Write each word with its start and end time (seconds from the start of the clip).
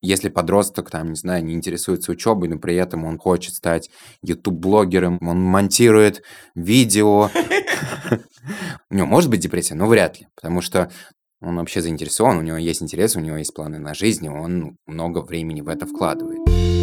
Если 0.00 0.28
подросток, 0.28 0.90
там, 0.90 1.10
не 1.10 1.16
знаю, 1.16 1.44
не 1.44 1.54
интересуется 1.54 2.12
учебой, 2.12 2.48
но 2.48 2.58
при 2.58 2.76
этом 2.76 3.04
он 3.04 3.18
хочет 3.18 3.54
стать 3.54 3.90
YouTube-блогером, 4.22 5.18
он 5.20 5.40
монтирует 5.40 6.22
видео, 6.54 7.30
у 8.90 8.94
него 8.94 9.06
может 9.06 9.30
быть 9.30 9.40
депрессия, 9.40 9.74
но 9.74 9.86
вряд 9.86 10.20
ли, 10.20 10.28
потому 10.36 10.60
что 10.60 10.90
он 11.40 11.56
вообще 11.56 11.82
заинтересован, 11.82 12.38
у 12.38 12.42
него 12.42 12.56
есть 12.56 12.82
интерес, 12.82 13.16
у 13.16 13.20
него 13.20 13.36
есть 13.36 13.54
планы 13.54 13.78
на 13.78 13.94
жизнь, 13.94 14.26
и 14.26 14.28
он 14.28 14.76
много 14.86 15.20
времени 15.20 15.60
в 15.60 15.68
это 15.68 15.86
вкладывает. 15.86 16.77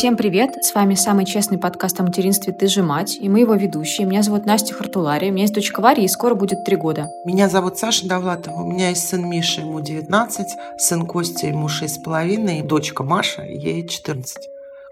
Всем 0.00 0.16
привет! 0.16 0.64
С 0.64 0.74
вами 0.74 0.94
самый 0.94 1.26
честный 1.26 1.58
подкаст 1.58 2.00
о 2.00 2.04
материнстве 2.04 2.54
«Ты 2.54 2.68
же 2.68 2.82
мать» 2.82 3.18
и 3.20 3.28
мы 3.28 3.40
его 3.40 3.54
ведущие. 3.54 4.06
Меня 4.06 4.22
зовут 4.22 4.46
Настя 4.46 4.72
Хартулари, 4.72 5.28
у 5.28 5.32
меня 5.32 5.42
есть 5.42 5.52
дочка 5.52 5.82
Варя, 5.82 6.02
и 6.02 6.08
скоро 6.08 6.34
будет 6.34 6.64
три 6.64 6.76
года. 6.76 7.10
Меня 7.26 7.50
зовут 7.50 7.76
Саша 7.76 8.08
Довлатова, 8.08 8.62
у 8.62 8.66
меня 8.66 8.88
есть 8.88 9.06
сын 9.06 9.28
Миша, 9.28 9.60
ему 9.60 9.82
19, 9.82 10.46
сын 10.78 11.06
Костя, 11.06 11.48
ему 11.48 11.66
6,5, 11.66 12.60
и 12.60 12.62
дочка 12.62 13.04
Маша, 13.04 13.42
ей 13.42 13.86
14, 13.86 14.38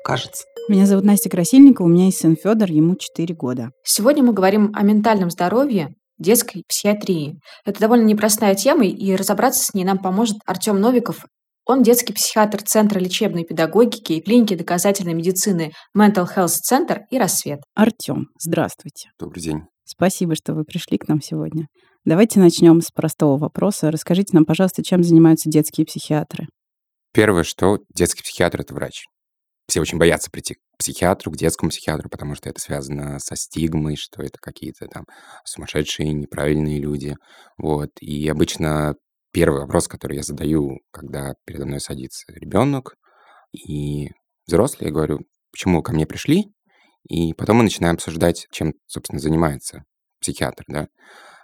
кажется. 0.05 0.45
Меня 0.69 0.85
зовут 0.85 1.07
Настя 1.07 1.31
Красильникова, 1.31 1.87
у 1.87 1.89
меня 1.89 2.05
есть 2.05 2.19
сын 2.19 2.37
Федор, 2.37 2.71
ему 2.71 2.95
4 2.95 3.35
года. 3.35 3.71
Сегодня 3.83 4.23
мы 4.23 4.35
говорим 4.35 4.73
о 4.75 4.83
ментальном 4.83 5.31
здоровье, 5.31 5.95
детской 6.19 6.65
психиатрии. 6.69 7.41
Это 7.65 7.81
довольно 7.81 8.05
непростая 8.05 8.55
тема, 8.55 8.85
и 8.85 9.17
разобраться 9.17 9.65
с 9.65 9.73
ней 9.73 9.85
нам 9.85 9.97
поможет 9.97 10.37
Артем 10.45 10.79
Новиков, 10.79 11.25
он 11.69 11.83
детский 11.83 12.15
психиатр 12.15 12.63
Центра 12.63 12.99
лечебной 12.99 13.45
педагогики 13.45 14.15
и 14.15 14.23
клиники 14.23 14.55
доказательной 14.55 15.13
медицины 15.13 15.73
Mental 15.97 16.27
Health 16.35 16.57
Center 16.69 17.01
и 17.11 17.19
«Рассвет». 17.19 17.61
Артем, 17.75 18.29
здравствуйте. 18.41 19.11
Добрый 19.21 19.43
день. 19.43 19.61
Спасибо, 19.85 20.35
что 20.35 20.55
вы 20.55 20.65
пришли 20.65 20.97
к 20.97 21.09
нам 21.09 21.21
сегодня. 21.21 21.67
Давайте 22.07 22.41
начнем 22.41 22.81
с 22.81 22.91
простого 22.91 23.37
вопроса. 23.37 23.91
Расскажите 23.91 24.31
нам, 24.33 24.47
пожалуйста, 24.47 24.83
чем 24.83 25.03
занимаются 25.03 25.51
детские 25.51 25.85
психиатры? 25.85 26.47
Первое, 27.13 27.43
что 27.43 27.79
детский 27.95 28.23
психиатр— 28.23 28.61
это 28.63 28.73
врач. 28.73 29.05
Все 29.69 29.83
очень 29.83 29.99
боятся 29.99 30.31
прийти 30.31 30.55
к 30.55 30.59
психиатру, 30.79 31.31
к 31.31 31.37
детскому 31.37 31.69
психиатру, 31.69 32.09
потому 32.09 32.35
что 32.35 32.49
это 32.49 32.61
связано 32.61 33.19
со 33.19 33.37
стигмой, 33.37 33.97
что 33.97 34.23
это 34.23 34.39
какие-то 34.41 34.87
там 34.87 35.05
сумасшедшие, 35.45 36.15
неправильные 36.15 36.81
люди. 36.81 37.15
Вот. 37.59 37.91
И 38.01 38.27
обычно 38.29 38.95
первый 39.33 39.61
вопрос, 39.61 39.89
который 39.89 40.17
я 40.17 40.23
задаю, 40.23 40.79
когда 40.91 41.35
передо 41.45 41.67
мной 41.67 41.81
садится 41.81 42.33
ребенок 42.33 42.95
и 43.53 44.11
взрослый, 44.47 44.89
я 44.89 44.95
говорю, 44.95 45.21
почему 45.53 45.79
вы 45.79 45.83
ко 45.83 45.93
мне 45.93 46.07
пришли? 46.07 46.47
И 47.09 47.33
потом 47.35 47.59
мы 47.59 47.63
начинаем 47.65 47.95
обсуждать, 47.95 48.47
чем, 48.51 48.75
собственно, 48.87 49.21
занимается 49.21 49.85
психиатр, 50.21 50.65
да, 50.69 50.89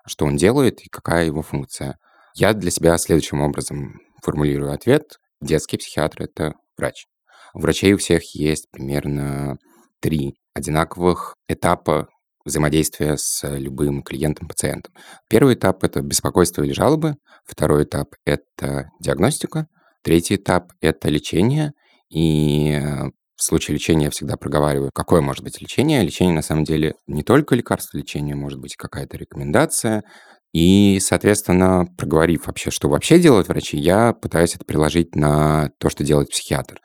что 0.07 0.27
он 0.27 0.37
делает 0.37 0.81
и 0.83 0.89
какая 0.89 1.27
его 1.27 1.43
функция. 1.43 1.99
Я 2.35 2.53
для 2.53 2.71
себя 2.71 2.99
следующим 2.99 3.41
образом 3.41 4.01
формулирую 4.23 4.73
ответ. 4.73 5.19
Детский 5.41 5.79
психиатр— 5.79 6.23
это 6.25 6.55
врач. 6.77 7.07
У 7.55 7.61
врачей 7.61 7.95
у 7.95 7.99
всех 7.99 8.35
есть 8.35 8.69
примерно 8.71 9.57
три 10.01 10.35
одинаковых 10.55 11.37
этапа 11.49 12.09
взаимодействия 12.45 13.17
с 13.17 13.47
любым 13.57 14.03
клиентом-пациентом. 14.03 14.95
Первый 15.29 15.55
этап– 15.55 15.83
это 15.85 16.01
беспокойство 16.03 16.63
или 16.63 16.73
жалобы. 16.73 17.17
Второй 17.45 17.85
этап– 17.85 18.15
это 18.25 18.91
диагностика. 19.01 19.67
Третий 20.03 20.37
этап– 20.37 20.73
это 20.81 21.09
лечение. 21.09 21.73
И 22.11 22.73
э, 22.73 23.11
в 23.37 23.43
случае 23.43 23.75
лечения 23.77 24.07
я 24.07 24.11
всегда 24.11 24.37
проговариваю, 24.37 24.91
какое 24.95 25.21
может 25.21 25.43
быть 25.43 25.61
лечение. 25.61 26.03
Лечение, 26.03 26.35
на 26.35 26.43
самом 26.43 26.65
деле, 26.65 26.95
не 27.07 27.23
только 27.23 27.55
лекарство 27.55 27.97
лечения, 27.97 28.35
может 28.35 28.61
быть 28.61 28.77
какая-то 28.77 29.17
рекомендация. 29.17 30.05
И, 30.53 31.01
соответственно, 31.01 31.87
проговорив 31.99 32.47
вообще, 32.47 32.71
что 32.71 32.89
вообще 32.89 33.19
делают 33.19 33.49
врачи, 33.49 33.77
я 33.77 34.13
пытаюсь 34.13 34.55
это 34.55 34.65
приложить 34.65 35.17
на 35.17 35.71
то, 35.79 35.91
что 35.91 36.05
делает 36.05 36.31
психиатр 36.31 36.79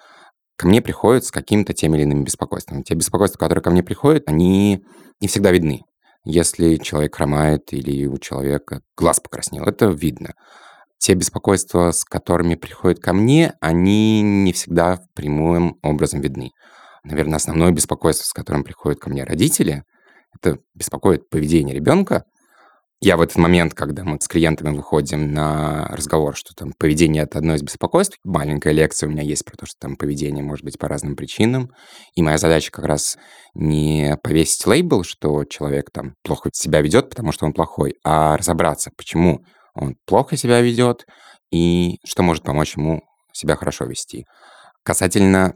ко 0.60 0.68
мне 0.68 0.82
приходят 0.82 1.24
с 1.24 1.32
какими-то 1.32 1.74
теми 1.74 1.96
или 1.96 2.04
иными 2.04 2.26
беспокойствами. 2.26 2.84
Те 2.84 2.94
беспокойства, 2.94 3.40
которые 3.40 3.64
ко 3.64 3.72
мне 3.72 3.82
приходят, 3.82 4.24
они 4.28 4.84
не 5.22 5.28
всегда 5.30 5.52
видны. 5.52 5.84
Если 6.26 6.76
человек 6.76 7.16
хромает 7.16 7.72
или 7.72 8.06
у 8.06 8.18
человека 8.18 8.82
глаз 8.98 9.22
покраснел, 9.22 9.64
это 9.64 9.86
видно. 9.86 10.34
Те 10.98 11.14
беспокойства, 11.14 11.92
с 11.92 12.04
которыми 12.04 12.56
приходят 12.56 13.00
ко 13.00 13.14
мне, 13.14 13.54
они 13.62 14.22
не 14.22 14.52
всегда 14.52 15.00
прямым 15.16 15.80
образом 15.82 16.20
видны. 16.20 16.52
Наверное, 17.06 17.38
основное 17.38 17.72
беспокойство, 17.72 18.26
с 18.26 18.34
которым 18.34 18.66
приходят 18.66 19.00
ко 19.00 19.10
мне 19.10 19.24
родители, 19.24 19.86
это 20.36 20.60
беспокоит 20.74 21.30
поведение 21.30 21.74
ребенка, 21.74 22.26
я 23.02 23.16
в 23.16 23.22
этот 23.22 23.38
момент, 23.38 23.74
когда 23.74 24.04
мы 24.04 24.20
с 24.20 24.28
клиентами 24.28 24.76
выходим 24.76 25.34
на 25.34 25.88
разговор, 25.88 26.36
что 26.36 26.54
там 26.54 26.74
поведение— 26.78 27.24
это 27.24 27.38
одно 27.38 27.56
из 27.56 27.62
беспокойств, 27.62 28.18
маленькая 28.26 28.74
лекция 28.74 29.08
у 29.08 29.12
меня 29.12 29.24
есть 29.24 29.46
про 29.46 29.56
то, 29.56 29.66
что 29.66 29.76
там 29.80 29.96
поведение 29.96 30.44
может 30.44 30.66
быть 30.66 30.78
по 30.78 30.90
разным 30.90 31.16
причинам, 31.16 31.72
и 32.16 32.22
моя 32.22 32.38
задача 32.38 32.72
как 32.72 32.86
раз 32.86 33.18
не 33.54 34.18
повесить 34.22 34.66
лейбл, 34.68 35.04
что 35.04 35.46
человек 35.46 35.92
там 35.92 36.16
плохо 36.24 36.50
себя 36.54 36.82
ведет, 36.82 37.10
потому 37.10 37.32
что 37.32 37.46
он 37.46 37.54
плохой, 37.54 37.96
а 38.04 38.36
разобраться, 38.36 38.92
почему 38.98 39.46
он 39.74 39.96
плохо 40.06 40.36
себя 40.36 40.60
ведет 40.60 41.06
и 41.52 42.00
что 42.06 42.22
может 42.22 42.44
помочь 42.44 42.76
ему 42.76 43.02
себя 43.32 43.56
хорошо 43.56 43.86
вести. 43.86 44.26
Касательно 44.84 45.54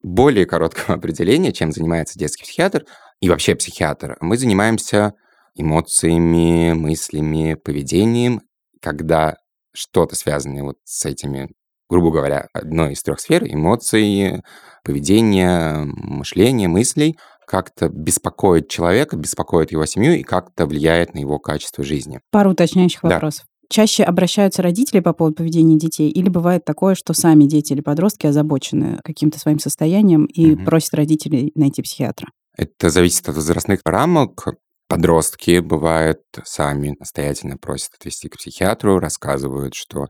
более 0.00 0.46
короткого 0.46 0.94
определения, 0.98 1.52
чем 1.52 1.72
занимается 1.72 2.18
детский 2.18 2.44
психиатр 2.44 2.84
и 3.20 3.28
вообще 3.28 3.56
психиатр, 3.56 4.16
мы 4.20 4.36
занимаемся 4.36 5.14
эмоциями, 5.56 6.72
мыслями, 6.72 7.54
поведением, 7.54 8.42
когда 8.80 9.36
что-то 9.72 10.16
связанное 10.16 10.62
вот 10.62 10.76
с 10.84 11.04
этими, 11.04 11.50
грубо 11.88 12.10
говоря, 12.10 12.48
одной 12.52 12.92
из 12.92 13.02
трех 13.02 13.20
сфер, 13.20 13.44
эмоции, 13.44 14.42
поведение, 14.84 15.84
мышление, 15.84 16.68
мыслей, 16.68 17.16
как-то 17.46 17.88
беспокоит 17.88 18.68
человека, 18.68 19.16
беспокоит 19.16 19.72
его 19.72 19.84
семью 19.86 20.18
и 20.18 20.22
как-то 20.22 20.66
влияет 20.66 21.14
на 21.14 21.18
его 21.18 21.38
качество 21.38 21.84
жизни. 21.84 22.20
Пару 22.30 22.52
уточняющих 22.52 23.00
да. 23.02 23.10
вопросов. 23.10 23.46
Чаще 23.70 24.04
обращаются 24.04 24.62
родители 24.62 25.00
по 25.00 25.12
поводу 25.12 25.36
поведения 25.36 25.78
детей, 25.78 26.10
или 26.10 26.28
бывает 26.28 26.64
такое, 26.64 26.94
что 26.94 27.14
сами 27.14 27.44
дети 27.44 27.72
или 27.72 27.80
подростки 27.80 28.26
озабочены 28.26 29.00
каким-то 29.02 29.38
своим 29.38 29.58
состоянием 29.58 30.26
и 30.26 30.52
угу. 30.52 30.64
просят 30.64 30.94
родителей 30.94 31.50
найти 31.54 31.82
психиатра? 31.82 32.28
Это 32.56 32.90
зависит 32.90 33.28
от 33.28 33.36
возрастных 33.36 33.80
рамок. 33.84 34.54
Подростки, 34.94 35.58
бывают, 35.58 36.20
сами 36.44 36.94
настоятельно 37.00 37.56
просят 37.58 37.94
отвести 37.94 38.28
к 38.28 38.36
психиатру, 38.36 39.00
рассказывают, 39.00 39.74
что 39.74 40.06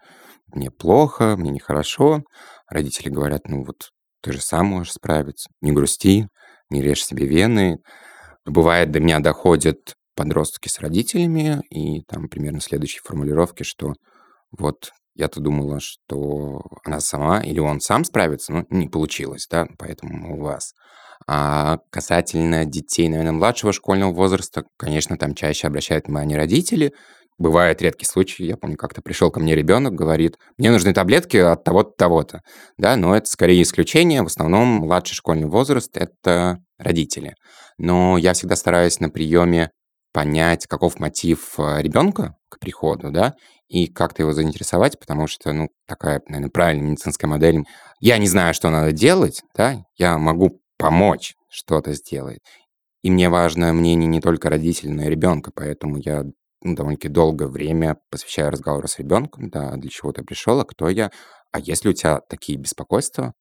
мне 0.53 0.71
плохо, 0.71 1.37
мне 1.39 1.51
нехорошо. 1.51 2.23
Родители 2.69 3.09
говорят, 3.09 3.49
ну 3.49 3.65
вот 3.65 3.89
ты 4.23 4.35
же 4.35 4.43
сам 4.43 4.67
можешь 4.67 4.93
справиться, 4.93 5.49
не 5.63 5.73
грусти, 5.73 6.29
не 6.69 6.83
режь 6.83 7.03
себе 7.03 7.27
вены. 7.27 7.79
Бывает, 8.45 8.91
до 8.91 9.01
меня 9.01 9.21
доходят 9.21 9.95
подростки 10.15 10.69
с 10.69 10.79
родителями, 10.79 11.63
и 11.71 12.03
там 12.03 12.29
примерно 12.29 12.61
следующие 12.61 13.01
формулировки, 13.03 13.63
что 13.63 13.95
вот 14.51 14.93
я-то 15.15 15.41
думала, 15.41 15.79
что 15.81 16.63
она 16.85 17.01
сама 17.01 17.41
или 17.41 17.61
он 17.61 17.81
сам 17.81 18.05
справится, 18.05 18.53
но 18.53 18.65
не 18.71 18.89
получилось, 18.89 19.47
да, 19.51 19.67
поэтому 19.79 20.37
у 20.37 20.43
вас. 20.43 20.73
А 21.27 21.79
касательно 21.91 22.65
детей, 22.65 23.09
наверное, 23.09 23.33
младшего 23.33 23.73
школьного 23.73 24.13
возраста, 24.13 24.65
конечно, 24.77 25.17
там 25.17 25.35
чаще 25.35 25.67
обращают 25.67 26.07
внимание 26.07 26.37
родители. 26.37 26.93
Бывают 27.39 27.83
редкие 27.83 28.09
случаи, 28.09 28.45
я 28.45 28.57
помню, 28.57 28.77
как-то 28.77 29.03
пришел 29.03 29.31
ко 29.31 29.41
мне 29.41 29.57
ребенок, 29.57 29.95
говорит, 29.95 30.37
мне 30.57 30.71
нужны 30.71 30.93
таблетки 30.93 31.37
от 31.37 31.65
того-то, 31.65 31.91
того-то. 31.97 32.41
Да, 32.79 32.97
но 32.97 33.17
это 33.17 33.27
скорее 33.27 33.63
исключение. 33.63 34.23
В 34.23 34.27
основном 34.27 34.67
младший 34.69 35.17
школьный 35.17 35.49
возраст– 35.49 35.91
это 35.97 36.59
родители. 36.79 37.35
Но 37.77 38.19
я 38.19 38.35
всегда 38.35 38.55
стараюсь 38.55 39.01
на 39.01 39.09
приеме 39.09 39.71
понять, 40.13 40.67
каков 40.69 41.01
мотив 41.01 41.59
э, 41.59 41.83
ребенка 41.83 42.37
к 42.49 42.61
приходу, 42.61 43.11
да, 43.11 43.35
и 43.75 43.89
как-то 43.89 44.23
его 44.23 44.33
заинтересовать, 44.33 45.01
потому 45.01 45.27
что, 45.27 45.53
ну, 45.53 45.69
такая, 45.89 46.23
наверное, 46.29 46.49
правильная 46.49 46.91
медицинская 46.91 47.29
модель. 47.29 47.65
Я 47.99 48.19
не 48.19 48.29
знаю, 48.29 48.55
что 48.55 48.71
надо 48.71 48.93
делать, 48.93 49.43
да, 49.57 49.85
я 49.97 50.17
могу 50.17 50.61
помочь 50.79 51.35
что-то 51.49 51.93
сделать. 51.93 52.39
И 53.03 53.11
мне 53.11 53.29
важно 53.29 53.73
мнение 53.73 54.07
не 54.07 54.21
только 54.21 54.49
родителей, 54.49 54.93
но 54.93 55.03
и 55.03 55.11
ребенка, 55.11 55.51
поэтому 55.53 55.97
я 55.97 56.23
ну, 56.63 56.77
довольно-таки 56.77 57.09
долгое 57.09 57.49
время 57.49 57.97
посвящаю 58.11 58.53
разговору 58.53 58.87
с 58.87 59.01
ребенком, 59.01 59.51
да, 59.51 59.73
для 59.73 59.91
чего 59.91 60.13
ты 60.13 60.23
пришел, 60.23 60.61
а 60.61 60.65
кто 60.65 60.89
я, 60.89 61.11
а 61.51 61.59
если 61.59 61.89
у 61.89 61.93
тебя 61.93 62.21
такие 62.21 62.57
беспокойства, 62.57 63.35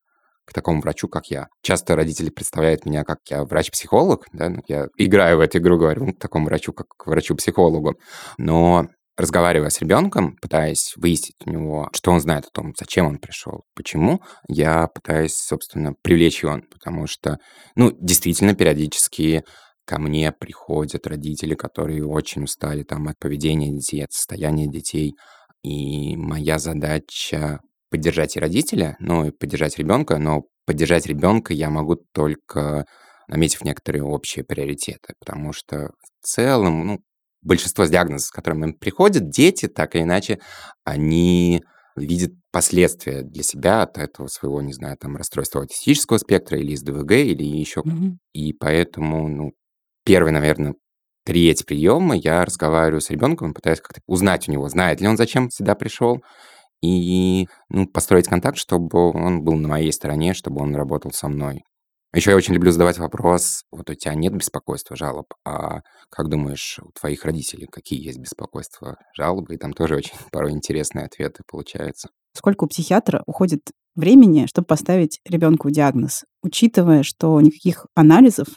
к 0.46 0.52
такому 0.52 0.82
врачу, 0.82 1.08
как 1.08 1.28
я. 1.28 1.48
Часто 1.62 1.96
родители 1.96 2.30
представляют 2.32 2.86
меня 2.86 3.04
как 3.04 3.20
я 3.30 3.44
врач-психолог, 3.44 4.26
да, 4.34 4.50
ну, 4.50 4.62
я 4.68 4.88
играю 4.98 5.38
в 5.38 5.42
эту 5.42 5.60
игру, 5.60 5.78
говорю, 5.78 6.06
ну, 6.06 6.14
к 6.14 6.20
такому 6.20 6.48
врачу, 6.48 6.74
как 6.74 6.88
к 6.98 7.06
врачу-психологу. 7.06 8.00
Но 8.38 8.88
разговаривая 9.18 9.70
с 9.70 9.80
ребенком, 9.80 10.38
пытаясь 10.42 10.94
выяснить 10.96 11.36
у 11.46 11.50
него, 11.50 11.90
что 11.94 12.12
он 12.12 12.20
знает 12.20 12.46
о 12.46 12.52
том, 12.52 12.74
зачем 12.78 13.06
он 13.06 13.20
пришел, 13.20 13.64
почему, 13.76 14.22
я 14.48 14.88
пытаюсь, 14.88 15.36
собственно, 15.36 15.94
привлечь 16.02 16.44
его, 16.44 16.60
потому 16.72 17.08
что, 17.08 17.38
ну, 17.76 17.92
действительно, 18.00 18.56
периодически 18.56 19.44
ко 19.86 20.00
мне 20.00 20.32
приходят 20.32 21.06
родители, 21.08 21.56
которые 21.56 22.06
очень 22.06 22.44
устали 22.44 22.84
там 22.84 23.08
от 23.08 23.20
поведения 23.20 23.72
детей, 23.72 24.04
от 24.04 24.14
состояния 24.14 24.68
детей. 24.68 25.16
И 25.62 26.16
моя 26.16 26.60
задача 26.60 27.60
поддержать 27.90 28.36
и 28.36 28.40
родителя, 28.40 28.96
ну 29.00 29.26
и 29.26 29.32
поддержать 29.32 29.78
ребенка, 29.78 30.18
но 30.18 30.44
поддержать 30.66 31.06
ребенка 31.06 31.54
я 31.54 31.70
могу 31.70 31.98
только 32.14 32.86
наметив 33.28 33.64
некоторые 33.64 34.04
общие 34.04 34.44
приоритеты, 34.44 35.14
потому 35.20 35.54
что 35.54 35.92
в 36.22 36.26
целом, 36.26 36.88
ну, 36.88 37.00
большинство 37.44 37.86
диагнозов, 37.86 38.28
с 38.28 38.32
которыми 38.32 38.72
приходят, 38.72 39.30
дети, 39.30 39.68
так 39.68 39.96
или 39.96 40.04
иначе, 40.04 40.40
они 40.84 41.64
видят 41.96 42.32
последствия 42.52 43.24
для 43.24 43.44
себя 43.44 43.84
от 43.84 43.98
этого 43.98 44.28
своего, 44.28 44.62
не 44.62 44.74
знаю, 44.74 44.98
там, 44.98 45.16
расстройства 45.16 45.62
аутистического 45.62 46.18
спектра 46.18 46.58
или 46.58 46.72
из 46.72 46.82
ДВГ, 46.82 47.12
или 47.12 47.44
еще. 47.44 47.82
Mm-hmm. 47.82 48.18
И 48.34 48.54
поэтому, 48.54 49.28
ну, 49.28 49.52
первый, 50.04 50.32
наверное, 50.32 50.76
треть 51.26 51.66
приема 51.66 52.16
я 52.16 52.44
разговариваю 52.44 53.02
с 53.02 53.10
ребенком, 53.10 53.54
пытаюсь 53.54 53.80
как-то 53.80 54.02
узнать 54.08 54.50
у 54.50 54.52
него, 54.52 54.68
знает 54.70 55.02
ли 55.02 55.08
он, 55.08 55.18
зачем 55.18 55.50
сюда 55.50 55.76
пришел, 55.76 56.22
и 56.82 57.48
ну, 57.70 57.88
построить 57.88 58.28
контакт, 58.28 58.58
чтобы 58.58 59.12
он 59.12 59.44
был 59.44 59.54
на 59.54 59.70
моей 59.70 59.92
стороне, 59.94 60.34
чтобы 60.34 60.62
он 60.62 60.76
работал 60.76 61.12
со 61.12 61.30
мной. 61.30 61.64
Еще 62.14 62.30
я 62.30 62.38
очень 62.38 62.54
люблю 62.54 62.72
задавать 62.72 63.00
вопрос, 63.00 63.64
вот 63.72 63.90
у 63.90 63.96
тебя 63.96 64.14
нет 64.14 64.36
беспокойства, 64.36 64.96
жалоб, 64.96 65.34
а 65.46 65.82
как 66.10 66.30
думаешь, 66.30 66.80
у 66.84 66.92
твоих 66.92 67.26
родителей 67.26 67.66
какие 67.66 68.06
есть 68.06 68.20
беспокойства, 68.20 68.98
жалобы? 69.18 69.56
И 69.56 69.58
там 69.58 69.74
тоже 69.74 69.96
очень 69.96 70.14
порой 70.32 70.52
интересные 70.52 71.06
ответы 71.06 71.42
получаются. 71.50 72.10
Сколько 72.36 72.66
у 72.66 72.68
психиатра 72.68 73.24
уходит 73.26 73.72
времени, 73.96 74.46
чтобы 74.46 74.68
поставить 74.68 75.20
ребенку 75.26 75.72
диагноз, 75.72 76.24
учитывая, 76.44 77.02
что 77.02 77.40
никаких 77.42 77.88
анализов 77.96 78.48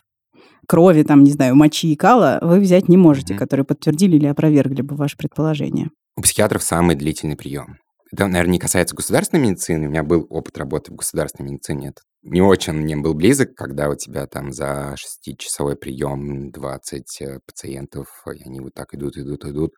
крови, 0.68 1.02
там, 1.02 1.22
не 1.24 1.30
знаю, 1.30 1.56
мочи 1.56 1.92
и 1.92 1.96
кала 1.96 2.38
вы 2.42 2.60
взять 2.60 2.88
не 2.88 2.98
можете, 2.98 3.34
mm-hmm. 3.34 3.38
которые 3.38 3.64
подтвердили 3.64 4.16
или 4.16 4.26
опровергли 4.26 4.82
бы 4.82 4.96
ваше 4.96 5.16
предположение? 5.16 5.90
У 6.16 6.22
психиатров 6.22 6.62
самый 6.62 6.96
длительный 6.96 7.36
прием. 7.36 7.78
Это, 8.16 8.28
наверное, 8.28 8.52
не 8.52 8.58
касается 8.58 8.96
государственной 8.96 9.42
медицины. 9.42 9.88
У 9.88 9.90
меня 9.90 10.02
был 10.02 10.26
опыт 10.30 10.56
работы 10.56 10.90
в 10.90 10.94
государственной 10.94 11.50
медицине. 11.50 11.88
Это 11.88 12.00
не 12.22 12.40
очень 12.40 12.72
мне 12.72 12.96
был 12.96 13.12
близок, 13.12 13.54
когда 13.54 13.90
у 13.90 13.94
тебя 13.94 14.26
там 14.26 14.52
за 14.52 14.94
шестичасовой 14.96 15.76
прием 15.76 16.50
20 16.50 17.20
э, 17.20 17.40
пациентов, 17.46 18.06
и 18.26 18.42
они 18.42 18.60
вот 18.60 18.72
так 18.72 18.94
идут, 18.94 19.18
идут, 19.18 19.44
идут. 19.44 19.74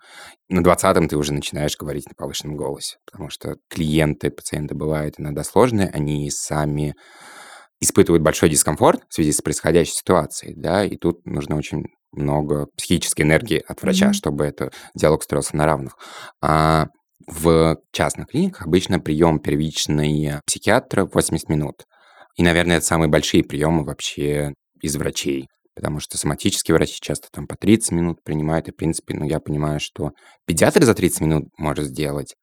На 0.49 0.61
20-м 0.61 1.09
ты 1.09 1.17
уже 1.17 1.33
начинаешь 1.35 1.77
говорить 1.77 2.07
на 2.07 2.15
повышенном 2.15 2.57
голосе, 2.57 2.99
потому 3.11 3.29
что 3.29 3.57
клиенты, 3.69 4.31
пациенты 4.31 4.77
бывают 4.77 5.17
иногда 5.19 5.43
сложные, 5.43 5.89
они 5.89 6.31
сами 6.31 6.95
испытывают 7.81 8.23
большой 8.23 8.51
дискомфорт 8.51 9.03
в 9.09 9.15
связи 9.15 9.33
с 9.33 9.43
происходящей 9.43 9.95
ситуацией, 9.95 10.55
да, 10.57 10.85
и 10.85 10.97
тут 10.97 11.27
нужно 11.27 11.57
очень 11.57 11.87
много 12.13 12.69
психической 12.77 13.25
энергии 13.25 13.65
от 13.67 13.83
врача, 13.83 14.11
mm-hmm. 14.11 14.13
чтобы 14.13 14.45
этот 14.45 14.75
диалог 14.95 15.25
строился 15.25 15.57
на 15.57 15.67
равных. 15.67 15.97
А 16.41 16.87
в 17.27 17.79
частных 17.93 18.29
клиниках 18.29 18.67
обычно 18.67 19.01
прием 19.01 19.39
первичный 19.41 20.41
психиатра 20.47 21.05
80 21.05 21.49
минут. 21.49 21.85
И, 22.37 22.43
наверное, 22.43 22.77
это 22.77 22.87
самые 22.87 23.09
большие 23.09 23.43
приемы 23.43 23.85
вообще 23.85 24.55
из 24.81 24.97
врачей. 24.97 25.49
Потому 25.75 26.01
что 26.01 26.19
соматические 26.19 26.75
врачи 26.75 26.99
часто 27.01 27.29
там 27.33 27.47
по 27.47 27.57
30 27.57 27.93
минут 27.93 28.25
принимают. 28.25 28.69
И, 28.69 28.73
в 28.73 28.77
принципе, 28.77 29.15
ну, 29.15 29.25
я 29.25 29.41
понимаю, 29.41 29.81
что 29.81 30.11
педиатр 30.47 30.85
за 30.85 30.95
30 30.95 31.21
минут 31.21 31.45
может 31.57 31.87
сделать. 31.87 32.35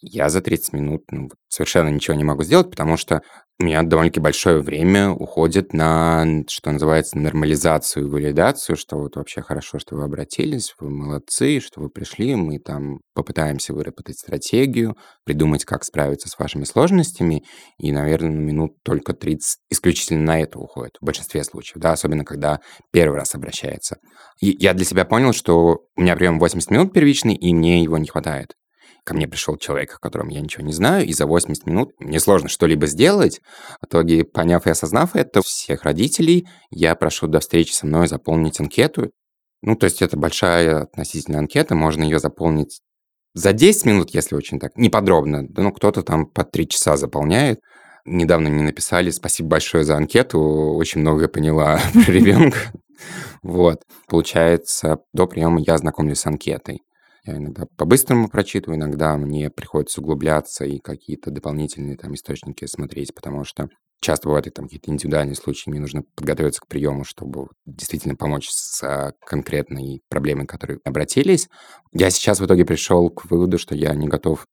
Я 0.00 0.28
за 0.28 0.40
30 0.40 0.72
минут 0.72 1.02
ну, 1.10 1.28
совершенно 1.48 1.88
ничего 1.90 2.16
не 2.16 2.24
могу 2.24 2.42
сделать, 2.42 2.70
потому 2.70 2.96
что 2.96 3.22
у 3.60 3.64
меня 3.64 3.82
довольно-таки 3.82 4.20
большое 4.20 4.60
время 4.60 5.10
уходит 5.10 5.72
на, 5.72 6.24
что 6.48 6.72
называется, 6.72 7.16
нормализацию 7.16 8.06
и 8.06 8.10
валидацию, 8.10 8.76
что 8.76 8.96
вот 8.96 9.16
вообще 9.16 9.40
хорошо, 9.40 9.78
что 9.78 9.94
вы 9.94 10.04
обратились, 10.04 10.74
вы 10.80 10.90
молодцы, 10.90 11.60
что 11.60 11.80
вы 11.80 11.88
пришли, 11.88 12.34
мы 12.34 12.58
там 12.58 12.98
попытаемся 13.14 13.72
выработать 13.72 14.18
стратегию, 14.18 14.96
придумать, 15.24 15.64
как 15.64 15.84
справиться 15.84 16.28
с 16.28 16.38
вашими 16.38 16.64
сложностями, 16.64 17.44
и, 17.78 17.92
наверное, 17.92 18.30
минут 18.30 18.72
только 18.82 19.12
30 19.12 19.58
исключительно 19.70 20.22
на 20.22 20.40
это 20.40 20.58
уходит, 20.58 20.96
в 21.00 21.04
большинстве 21.04 21.44
случаев, 21.44 21.80
да, 21.80 21.92
особенно 21.92 22.24
когда 22.24 22.60
первый 22.92 23.18
раз 23.18 23.34
обращается. 23.34 23.98
И 24.40 24.56
я 24.58 24.74
для 24.74 24.84
себя 24.84 25.04
понял, 25.04 25.32
что 25.32 25.82
у 25.96 26.00
меня 26.00 26.16
прием 26.16 26.40
80 26.40 26.70
минут 26.70 26.92
первичный, 26.92 27.36
и 27.36 27.54
мне 27.54 27.82
его 27.82 27.98
не 27.98 28.08
хватает 28.08 28.54
ко 29.04 29.14
мне 29.14 29.26
пришел 29.26 29.56
человек, 29.56 29.94
о 29.94 29.98
котором 29.98 30.28
я 30.28 30.40
ничего 30.40 30.64
не 30.64 30.72
знаю, 30.72 31.06
и 31.06 31.12
за 31.12 31.26
80 31.26 31.66
минут 31.66 31.92
мне 31.98 32.20
сложно 32.20 32.48
что-либо 32.48 32.86
сделать. 32.86 33.40
В 33.80 33.86
итоге, 33.86 34.24
поняв 34.24 34.66
и 34.66 34.70
осознав 34.70 35.16
это, 35.16 35.42
всех 35.42 35.84
родителей 35.84 36.46
я 36.70 36.94
прошу 36.94 37.26
до 37.26 37.40
встречи 37.40 37.72
со 37.72 37.86
мной 37.86 38.06
заполнить 38.08 38.60
анкету. 38.60 39.10
Ну, 39.62 39.76
то 39.76 39.84
есть 39.84 40.02
это 40.02 40.16
большая 40.16 40.82
относительно 40.82 41.38
анкета, 41.38 41.74
можно 41.74 42.02
ее 42.02 42.18
заполнить 42.18 42.80
за 43.34 43.52
10 43.52 43.86
минут, 43.86 44.10
если 44.10 44.34
очень 44.34 44.58
так, 44.58 44.76
неподробно. 44.76 45.46
Ну, 45.48 45.72
кто-то 45.72 46.02
там 46.02 46.26
по 46.26 46.44
3 46.44 46.68
часа 46.68 46.96
заполняет. 46.96 47.60
Недавно 48.04 48.50
мне 48.50 48.62
написали, 48.62 49.10
спасибо 49.10 49.50
большое 49.50 49.84
за 49.84 49.96
анкету, 49.96 50.40
очень 50.40 51.00
многое 51.00 51.28
поняла 51.28 51.80
про 51.92 52.12
ребенка. 52.12 52.58
Вот. 53.42 53.82
Получается, 54.08 54.98
до 55.12 55.26
приема 55.26 55.60
я 55.60 55.78
знакомлюсь 55.78 56.20
с 56.20 56.26
анкетой. 56.26 56.82
Я 57.24 57.36
иногда 57.36 57.66
по-быстрому 57.76 58.28
прочитываю, 58.28 58.78
иногда 58.78 59.16
мне 59.16 59.48
приходится 59.48 60.00
углубляться 60.00 60.64
и 60.64 60.78
какие-то 60.78 61.30
дополнительные 61.30 61.96
там 61.96 62.14
источники 62.14 62.64
смотреть, 62.66 63.14
потому 63.14 63.44
что 63.44 63.68
часто 64.00 64.28
бывают 64.28 64.48
и 64.48 64.50
там 64.50 64.64
какие-то 64.64 64.90
индивидуальные 64.90 65.36
случаи, 65.36 65.70
мне 65.70 65.78
нужно 65.78 66.02
подготовиться 66.16 66.60
к 66.60 66.66
приему, 66.66 67.04
чтобы 67.04 67.46
действительно 67.64 68.16
помочь 68.16 68.48
с 68.50 69.14
конкретной 69.24 70.02
проблемой, 70.08 70.46
которые 70.46 70.80
обратились. 70.84 71.48
Я 71.92 72.10
сейчас 72.10 72.40
в 72.40 72.46
итоге 72.46 72.64
пришел 72.64 73.08
к 73.10 73.30
выводу, 73.30 73.58
что 73.58 73.74
я 73.74 73.94
не 73.94 74.08
готов 74.08 74.46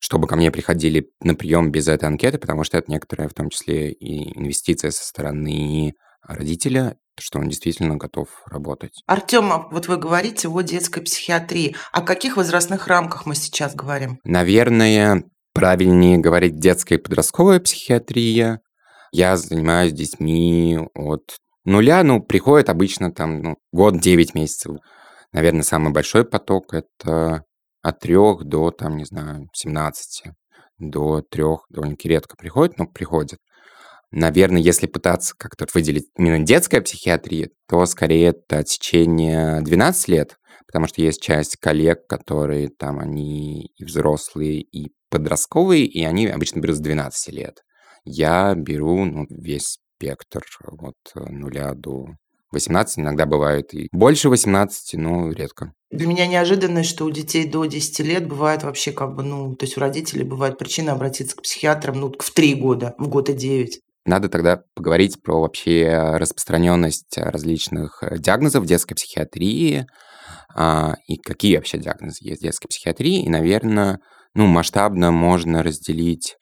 чтобы 0.00 0.26
ко 0.26 0.36
мне 0.36 0.50
приходили 0.50 1.10
на 1.22 1.34
прием 1.34 1.72
без 1.72 1.88
этой 1.88 2.04
анкеты, 2.04 2.36
потому 2.36 2.62
что 2.62 2.76
это 2.76 2.92
некоторая, 2.92 3.26
в 3.26 3.32
том 3.32 3.48
числе, 3.48 3.90
и 3.90 4.38
инвестиция 4.38 4.90
со 4.90 5.02
стороны 5.02 5.94
родителя, 6.22 6.98
что 7.20 7.38
он 7.38 7.48
действительно 7.48 7.96
готов 7.96 8.28
работать. 8.46 9.02
Артем, 9.06 9.52
а 9.52 9.68
вот 9.70 9.88
вы 9.88 9.96
говорите 9.96 10.48
о 10.48 10.60
детской 10.62 11.02
психиатрии. 11.02 11.76
О 11.92 12.02
каких 12.02 12.36
возрастных 12.36 12.86
рамках 12.88 13.26
мы 13.26 13.34
сейчас 13.34 13.74
говорим? 13.74 14.18
Наверное, 14.24 15.24
правильнее 15.52 16.18
говорить 16.18 16.58
детская 16.58 16.96
и 16.96 17.02
подростковая 17.02 17.60
психиатрия. 17.60 18.60
Я 19.12 19.36
занимаюсь 19.36 19.92
детьми 19.92 20.78
от 20.94 21.36
нуля, 21.64 22.02
ну, 22.02 22.22
приходит 22.22 22.68
обычно 22.68 23.12
там 23.12 23.42
ну, 23.42 23.56
год 23.72 24.00
9 24.00 24.34
месяцев. 24.34 24.76
Наверное, 25.32 25.62
самый 25.62 25.92
большой 25.92 26.24
поток– 26.24 26.64
это 26.74 27.44
от 27.82 28.00
трех 28.00 28.44
до, 28.44 28.70
там, 28.70 28.96
не 28.96 29.04
знаю, 29.04 29.48
17, 29.52 30.32
до 30.78 31.22
трех 31.22 31.66
довольно-таки 31.68 32.08
редко 32.08 32.36
приходит, 32.36 32.78
но 32.78 32.86
приходит. 32.86 33.38
Наверное, 34.16 34.62
если 34.62 34.86
пытаться 34.86 35.34
как-то 35.36 35.66
выделить 35.74 36.06
именно 36.16 36.38
детская 36.38 36.80
психиатрия, 36.80 37.50
то 37.68 37.84
скорее 37.84 38.28
это 38.28 38.62
течение 38.62 39.60
12 39.60 40.08
лет, 40.08 40.38
потому 40.68 40.86
что 40.86 41.02
есть 41.02 41.20
часть 41.20 41.56
коллег, 41.56 42.06
которые 42.06 42.68
там, 42.68 43.00
они 43.00 43.72
и 43.76 43.84
взрослые, 43.84 44.60
и 44.60 44.92
подростковые, 45.10 45.84
и 45.84 46.04
они 46.04 46.28
обычно 46.28 46.60
берут 46.60 46.76
с 46.76 46.80
12 46.80 47.34
лет. 47.34 47.64
Я 48.04 48.54
беру 48.54 49.04
ну, 49.04 49.26
весь 49.30 49.78
спектр 49.96 50.44
от 50.78 50.94
нуля 51.14 51.74
до 51.74 52.06
18, 52.52 53.00
иногда 53.00 53.26
бывает 53.26 53.74
и 53.74 53.88
больше 53.90 54.28
18, 54.28 54.94
но 54.94 55.32
редко. 55.32 55.72
Для 55.90 56.06
меня 56.06 56.28
неожиданно, 56.28 56.84
что 56.84 57.04
у 57.04 57.10
детей 57.10 57.48
до 57.48 57.64
10 57.64 57.98
лет 58.06 58.28
бывает 58.28 58.62
вообще 58.62 58.92
как 58.92 59.16
бы, 59.16 59.24
ну, 59.24 59.56
то 59.56 59.64
есть 59.64 59.76
у 59.76 59.80
родителей 59.80 60.22
бывает 60.22 60.56
причина 60.56 60.92
обратиться 60.92 61.34
к 61.36 61.42
психиатрам 61.42 61.98
ну, 61.98 62.14
в 62.16 62.30
3 62.30 62.54
года, 62.54 62.94
в 62.98 63.08
год 63.08 63.28
и 63.28 63.32
9. 63.32 63.80
Надо 64.04 64.28
тогда 64.28 64.62
поговорить 64.74 65.22
про 65.22 65.40
вообще 65.40 66.16
распространенность 66.16 67.16
различных 67.16 68.02
э, 68.02 68.18
диагнозов 68.18 68.66
детской 68.66 68.94
психиатрии 68.94 69.86
а, 70.54 70.94
и 71.08 71.16
какие 71.16 71.56
вообще 71.56 71.78
диагнозы 71.78 72.18
есть 72.20 72.40
в 72.40 72.44
детской 72.44 72.68
психиатрии. 72.68 73.24
И, 73.24 73.30
наверное, 73.30 74.00
ну, 74.34 74.46
масштабно 74.46 75.10
можно 75.10 75.62
разделить 75.62 76.36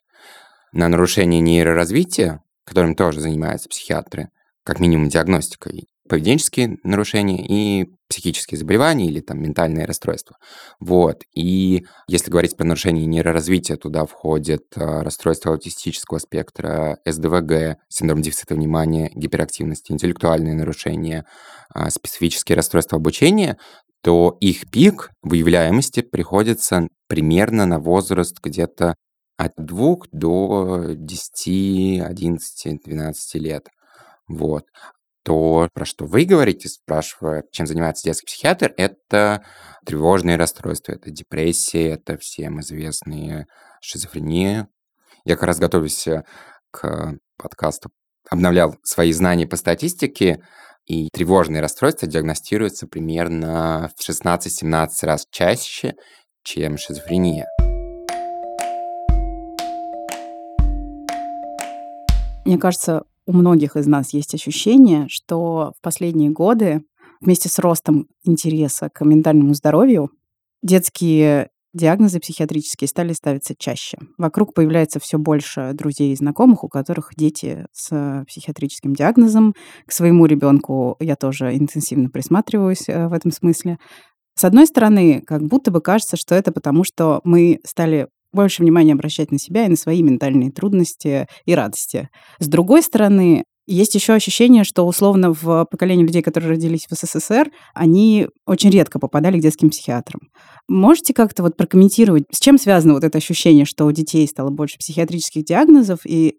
на 0.72 0.88
нарушение 0.88 1.40
нейроразвития, 1.40 2.40
которым 2.64 2.96
тоже 2.96 3.20
занимаются 3.20 3.68
психиатры, 3.68 4.28
как 4.64 4.80
минимум 4.80 5.08
диагностикой, 5.08 5.86
поведенческие 6.08 6.78
нарушения 6.82 7.46
и 7.46 7.88
психические 8.08 8.58
заболевания 8.58 9.06
или 9.06 9.20
там 9.20 9.40
ментальные 9.40 9.86
расстройства. 9.86 10.36
Вот. 10.80 11.22
И 11.34 11.86
если 12.08 12.30
говорить 12.30 12.56
про 12.56 12.64
нарушение 12.64 13.06
нейроразвития, 13.06 13.76
туда 13.76 14.04
входит 14.04 14.64
а, 14.76 15.02
расстройство 15.02 15.52
аутистического 15.52 16.18
спектра, 16.18 16.98
СДВГ, 17.06 17.78
синдром 17.88 18.20
дефицита 18.20 18.54
внимания, 18.54 19.10
гиперактивности, 19.14 19.92
интеллектуальные 19.92 20.54
нарушения, 20.54 21.24
а, 21.72 21.88
специфические 21.90 22.56
расстройства 22.56 22.96
обучения, 22.96 23.56
то 24.02 24.36
их 24.40 24.70
пик 24.70 25.10
выявляемости 25.22 26.02
приходится 26.02 26.88
примерно 27.08 27.64
на 27.66 27.78
возраст 27.78 28.36
где-то 28.42 28.94
от 29.38 29.52
2 29.56 29.96
до 30.12 30.84
10, 30.94 32.00
11, 32.00 32.80
12 32.84 33.34
лет. 33.38 33.68
Вот. 34.28 34.64
То, 35.22 35.68
про 35.72 35.84
что 35.84 36.04
вы 36.04 36.24
говорите, 36.24 36.68
спрашивая, 36.68 37.44
чем 37.52 37.66
занимается 37.66 38.04
детский 38.04 38.26
психиатр, 38.26 38.72
это 38.76 39.44
тревожные 39.84 40.36
расстройства, 40.36 40.92
это 40.92 41.10
депрессия, 41.10 41.90
это 41.90 42.18
всем 42.18 42.60
известные 42.60 43.46
шизофрения. 43.80 44.68
Я 45.24 45.36
как 45.36 45.44
раз 45.44 45.58
готовлюсь 45.58 46.06
э, 46.06 46.24
к 46.70 47.16
подкасту, 47.36 47.90
обновлял 48.28 48.76
свои 48.82 49.12
знания 49.12 49.46
по 49.46 49.56
статистике, 49.56 50.42
и 50.84 51.08
тревожные 51.12 51.62
расстройства 51.62 52.08
диагностируются 52.08 52.88
примерно 52.88 53.90
в 53.96 54.08
16-17 54.08 54.88
раз 55.02 55.26
чаще, 55.30 55.94
чем 56.42 56.76
шизофрения. 56.76 57.46
Мне 62.44 62.58
кажется, 62.58 63.04
у 63.26 63.32
многих 63.32 63.76
из 63.76 63.86
нас 63.86 64.12
есть 64.12 64.34
ощущение, 64.34 65.06
что 65.08 65.72
в 65.78 65.82
последние 65.82 66.30
годы 66.30 66.82
вместе 67.20 67.48
с 67.48 67.58
ростом 67.58 68.08
интереса 68.24 68.88
к 68.88 69.04
ментальному 69.04 69.54
здоровью 69.54 70.10
детские 70.62 71.50
диагнозы 71.74 72.20
психиатрические 72.20 72.88
стали 72.88 73.12
ставиться 73.12 73.54
чаще. 73.56 73.98
Вокруг 74.18 74.54
появляется 74.54 75.00
все 75.00 75.18
больше 75.18 75.70
друзей 75.72 76.12
и 76.12 76.16
знакомых, 76.16 76.64
у 76.64 76.68
которых 76.68 77.12
дети 77.16 77.66
с 77.72 78.24
психиатрическим 78.26 78.94
диагнозом. 78.94 79.54
К 79.86 79.92
своему 79.92 80.26
ребенку 80.26 80.96
я 81.00 81.16
тоже 81.16 81.56
интенсивно 81.56 82.10
присматриваюсь 82.10 82.88
э, 82.88 83.08
в 83.08 83.12
этом 83.12 83.32
смысле. 83.32 83.78
С 84.34 84.44
одной 84.44 84.66
стороны, 84.66 85.22
как 85.22 85.42
будто 85.42 85.70
бы 85.70 85.80
кажется, 85.80 86.16
что 86.16 86.34
это 86.34 86.52
потому, 86.52 86.84
что 86.84 87.20
мы 87.24 87.60
стали 87.64 88.08
больше 88.32 88.62
внимания 88.62 88.92
обращать 88.92 89.30
на 89.30 89.38
себя 89.38 89.66
и 89.66 89.68
на 89.68 89.76
свои 89.76 90.02
ментальные 90.02 90.50
трудности 90.50 91.26
и 91.44 91.54
радости. 91.54 92.08
С 92.38 92.48
другой 92.48 92.82
стороны, 92.82 93.44
есть 93.66 93.94
еще 93.94 94.14
ощущение, 94.14 94.64
что 94.64 94.86
условно 94.86 95.32
в 95.32 95.66
поколении 95.70 96.04
людей, 96.04 96.20
которые 96.20 96.50
родились 96.50 96.86
в 96.90 96.94
СССР, 96.94 97.50
они 97.74 98.28
очень 98.44 98.70
редко 98.70 98.98
попадали 98.98 99.38
к 99.38 99.42
детским 99.42 99.70
психиатрам. 99.70 100.20
Можете 100.68 101.14
как-то 101.14 101.42
вот 101.44 101.56
прокомментировать, 101.56 102.24
с 102.32 102.40
чем 102.40 102.58
связано 102.58 102.94
вот 102.94 103.04
это 103.04 103.18
ощущение, 103.18 103.64
что 103.64 103.84
у 103.84 103.92
детей 103.92 104.26
стало 104.26 104.50
больше 104.50 104.78
психиатрических 104.78 105.44
диагнозов, 105.44 106.00
и 106.04 106.38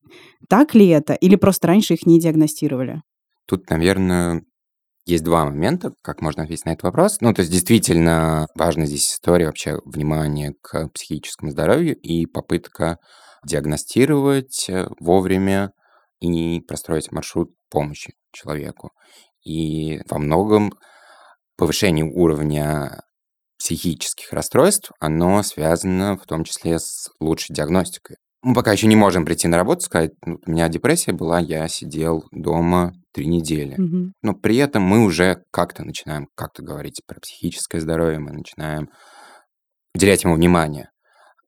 так 0.49 0.75
ли 0.75 0.87
это, 0.87 1.13
или 1.13 1.35
просто 1.35 1.67
раньше 1.67 1.93
их 1.93 2.05
не 2.05 2.19
диагностировали? 2.19 3.01
Тут, 3.47 3.69
наверное, 3.69 4.43
есть 5.05 5.23
два 5.23 5.45
момента, 5.45 5.93
как 6.01 6.21
можно 6.21 6.43
ответить 6.43 6.65
на 6.65 6.71
этот 6.71 6.83
вопрос. 6.83 7.19
Ну, 7.21 7.33
то 7.33 7.41
есть 7.41 7.51
действительно 7.51 8.47
важна 8.55 8.85
здесь 8.85 9.11
история 9.11 9.47
вообще 9.47 9.79
внимания 9.85 10.53
к 10.61 10.89
психическому 10.89 11.51
здоровью 11.51 11.95
и 11.97 12.25
попытка 12.25 12.97
диагностировать 13.45 14.69
э, 14.69 14.87
вовремя 14.99 15.71
и 16.19 16.61
простроить 16.61 17.11
маршрут 17.11 17.51
помощи 17.69 18.13
человеку. 18.31 18.91
И 19.43 19.99
во 20.09 20.19
многом 20.19 20.73
повышение 21.57 22.05
уровня 22.05 23.01
психических 23.59 24.31
расстройств, 24.31 24.91
оно 24.99 25.43
связано 25.43 26.17
в 26.17 26.25
том 26.25 26.45
числе 26.45 26.79
с 26.79 27.09
лучшей 27.19 27.53
диагностикой. 27.53 28.17
Мы 28.43 28.53
пока 28.53 28.73
еще 28.73 28.87
не 28.87 28.97
можем 28.97 29.23
прийти 29.23 29.47
на 29.47 29.55
работу, 29.55 29.81
сказать, 29.81 30.11
ну, 30.25 30.37
у 30.45 30.51
меня 30.51 30.67
депрессия 30.67 31.13
была, 31.13 31.39
я 31.39 31.65
сидел 31.69 32.25
дома 32.31 32.93
три 33.13 33.25
недели. 33.25 33.75
Мгм. 33.77 34.13
Но 34.21 34.33
при 34.33 34.57
этом 34.57 34.83
мы 34.83 35.05
уже 35.05 35.43
как-то 35.49 35.85
начинаем 35.85 36.27
как-то 36.35 36.61
говорить 36.61 37.01
про 37.07 37.21
психическое 37.21 37.79
здоровье, 37.79 38.19
мы 38.19 38.33
начинаем 38.33 38.89
уделять 39.95 40.25
ему 40.25 40.35
внимание. 40.35 40.89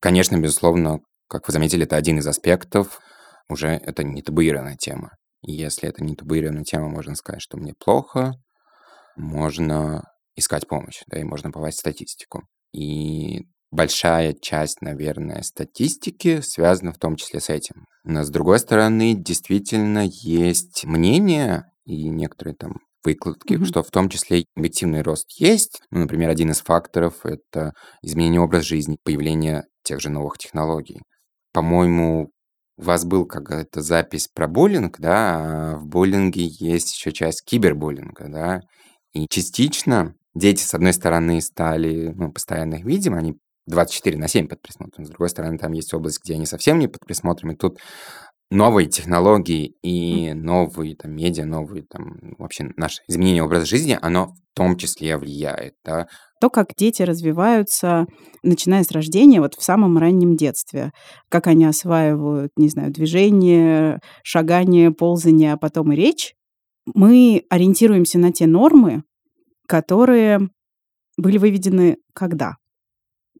Конечно, 0.00 0.38
безусловно, 0.38 1.00
как 1.28 1.46
вы 1.46 1.52
заметили, 1.52 1.84
это 1.84 1.96
один 1.96 2.18
из 2.18 2.26
аспектов, 2.26 2.98
уже 3.48 3.68
это 3.68 4.02
не 4.02 4.22
табуированная 4.22 4.76
тема. 4.76 5.10
И 5.42 5.52
если 5.52 5.88
это 5.90 6.02
не 6.02 6.16
табуированная 6.16 6.64
тема, 6.64 6.88
можно 6.88 7.14
сказать, 7.14 7.42
что 7.42 7.58
мне 7.58 7.74
плохо, 7.78 8.32
можно 9.16 10.02
искать 10.34 10.66
помощь, 10.66 11.02
да, 11.08 11.18
и 11.18 11.24
можно 11.24 11.50
попасть 11.50 11.76
в 11.76 11.80
статистику. 11.80 12.42
И 12.72 13.42
большая 13.70 14.34
часть, 14.34 14.80
наверное, 14.82 15.42
статистики 15.42 16.40
связана 16.40 16.92
в 16.92 16.98
том 16.98 17.16
числе 17.16 17.40
с 17.40 17.48
этим. 17.50 17.84
Но 18.04 18.22
с 18.24 18.30
другой 18.30 18.58
стороны, 18.58 19.14
действительно 19.14 20.04
есть 20.06 20.84
мнение 20.84 21.64
и 21.84 22.08
некоторые 22.08 22.54
там 22.54 22.76
выкладки, 23.04 23.54
Мгм. 23.54 23.64
что 23.66 23.82
в 23.82 23.90
том 23.90 24.08
числе 24.08 24.40
и 24.40 24.46
объективный 24.56 25.02
рост 25.02 25.26
есть. 25.38 25.80
Ну, 25.90 26.00
например, 26.00 26.28
один 26.28 26.50
из 26.50 26.60
факторов— 26.60 27.14
это 27.24 27.72
изменение 28.02 28.40
образа 28.40 28.64
жизни, 28.64 28.98
появление 29.04 29.64
тех 29.84 30.00
же 30.00 30.10
новых 30.10 30.38
технологий. 30.38 31.00
По-моему, 31.52 32.30
у 32.78 32.82
вас 32.82 33.04
был 33.04 33.24
какая-то 33.26 33.80
запись 33.80 34.28
про 34.34 34.48
буллинг, 34.48 34.98
да, 34.98 35.74
а 35.74 35.76
в 35.78 35.86
буллинге 35.86 36.46
есть 36.46 36.94
еще 36.94 37.12
часть 37.12 37.44
кибербуллинга, 37.44 38.28
да, 38.28 38.60
и 39.12 39.26
частично 39.28 40.14
дети, 40.34 40.62
с 40.62 40.74
одной 40.74 40.92
стороны, 40.92 41.40
стали, 41.40 42.12
ну, 42.14 42.32
постоянно 42.32 42.74
их 42.74 42.84
видим, 42.84 43.14
они 43.14 43.36
24 43.66 44.18
на 44.18 44.28
7 44.28 44.48
под 44.48 44.62
присмотром, 44.62 45.04
с 45.04 45.08
другой 45.08 45.28
стороны, 45.28 45.58
там 45.58 45.72
есть 45.72 45.92
область, 45.94 46.20
где 46.22 46.34
они 46.34 46.46
совсем 46.46 46.78
не 46.78 46.88
под 46.88 47.04
присмотром, 47.04 47.52
и 47.52 47.56
тут 47.56 47.78
новые 48.50 48.88
технологии 48.88 49.74
и 49.82 50.32
новые 50.32 50.96
там 50.96 51.12
медиа, 51.12 51.44
новые 51.44 51.84
там 51.84 52.34
вообще 52.38 52.70
наше 52.76 53.02
изменение 53.08 53.42
образа 53.42 53.66
жизни, 53.66 53.98
оно 54.00 54.28
в 54.28 54.56
том 54.56 54.76
числе 54.76 55.16
влияет, 55.16 55.74
да, 55.84 56.06
То, 56.40 56.50
как 56.50 56.74
дети 56.76 57.02
развиваются, 57.02 58.06
начиная 58.42 58.84
с 58.84 58.90
рождения, 58.90 59.40
вот 59.40 59.54
в 59.54 59.62
самом 59.62 59.98
раннем 59.98 60.36
детстве. 60.36 60.92
Как 61.28 61.46
они 61.46 61.64
осваивают, 61.64 62.52
не 62.56 62.68
знаю, 62.68 62.92
движение, 62.92 64.00
шагание, 64.22 64.90
ползание, 64.90 65.54
а 65.54 65.56
потом 65.56 65.92
и 65.92 65.96
речь. 65.96 66.34
Мы 66.94 67.42
ориентируемся 67.50 68.18
на 68.18 68.32
те 68.32 68.46
нормы, 68.46 69.02
которые 69.66 70.50
были 71.16 71.38
выведены 71.38 71.96
когда? 72.12 72.56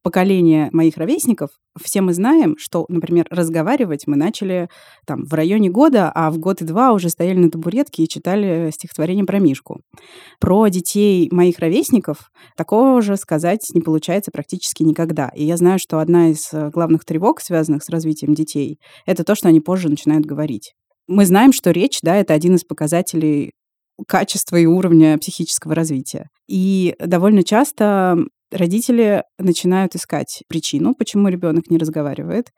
Поколение 0.03 0.69
моих 0.73 0.97
ровесников, 0.97 1.51
все 1.81 2.01
мы 2.01 2.15
знаем, 2.15 2.57
что, 2.59 2.87
например, 2.89 3.27
разговаривать 3.31 4.07
мы 4.07 4.17
начали 4.17 4.69
там 5.07 5.25
в 5.25 5.33
районе 5.35 5.69
года, 5.71 6.11
а 6.15 6.31
в 6.31 6.39
год 6.39 6.63
и 6.63 6.65
два 6.65 6.93
уже 6.93 7.09
стояли 7.09 7.39
на 7.39 7.51
табуретке 7.51 8.05
и 8.05 8.09
читали 8.09 8.71
стихотворение 8.73 9.25
про 9.25 9.39
Мишку. 9.39 9.81
Про 10.41 10.69
детей 10.69 11.29
моих 11.31 11.59
ровесников 11.59 12.31
такого 12.57 13.03
же 13.03 13.17
сказать 13.17 13.67
не 13.75 13.81
получается 13.81 14.31
практически 14.31 14.83
никогда. 14.83 15.31
И 15.35 15.45
я 15.45 15.57
знаю, 15.57 15.79
что 15.79 15.99
одна 15.99 16.31
из 16.31 16.53
э, 16.53 16.71
главных 16.71 17.05
тревог, 17.05 17.41
связанных 17.41 17.83
с 17.83 17.89
развитием 17.89 18.35
детей, 18.35 18.79
это 19.07 19.25
то, 19.25 19.35
что 19.35 19.49
они 19.49 19.61
позже 19.61 19.89
начинают 19.89 20.25
говорить. 20.25 20.75
Мы 21.09 21.25
знаем, 21.27 21.53
что 21.53 21.71
речь, 21.71 22.01
да, 22.03 22.17
это 22.17 22.35
один 22.35 22.57
из 22.57 22.65
показателей 22.65 23.53
качества 24.07 24.57
и 24.57 24.67
уровня 24.67 25.19
психического 25.19 25.75
развития. 25.75 26.29
И 26.49 26.95
довольно 26.99 27.43
часто 27.43 28.19
родители 28.57 29.23
начинают 29.39 29.95
искать 29.95 30.43
причину, 30.49 30.95
почему 30.95 31.29
ребенок 31.29 31.71
не 31.71 31.79
разговаривает, 31.79 32.53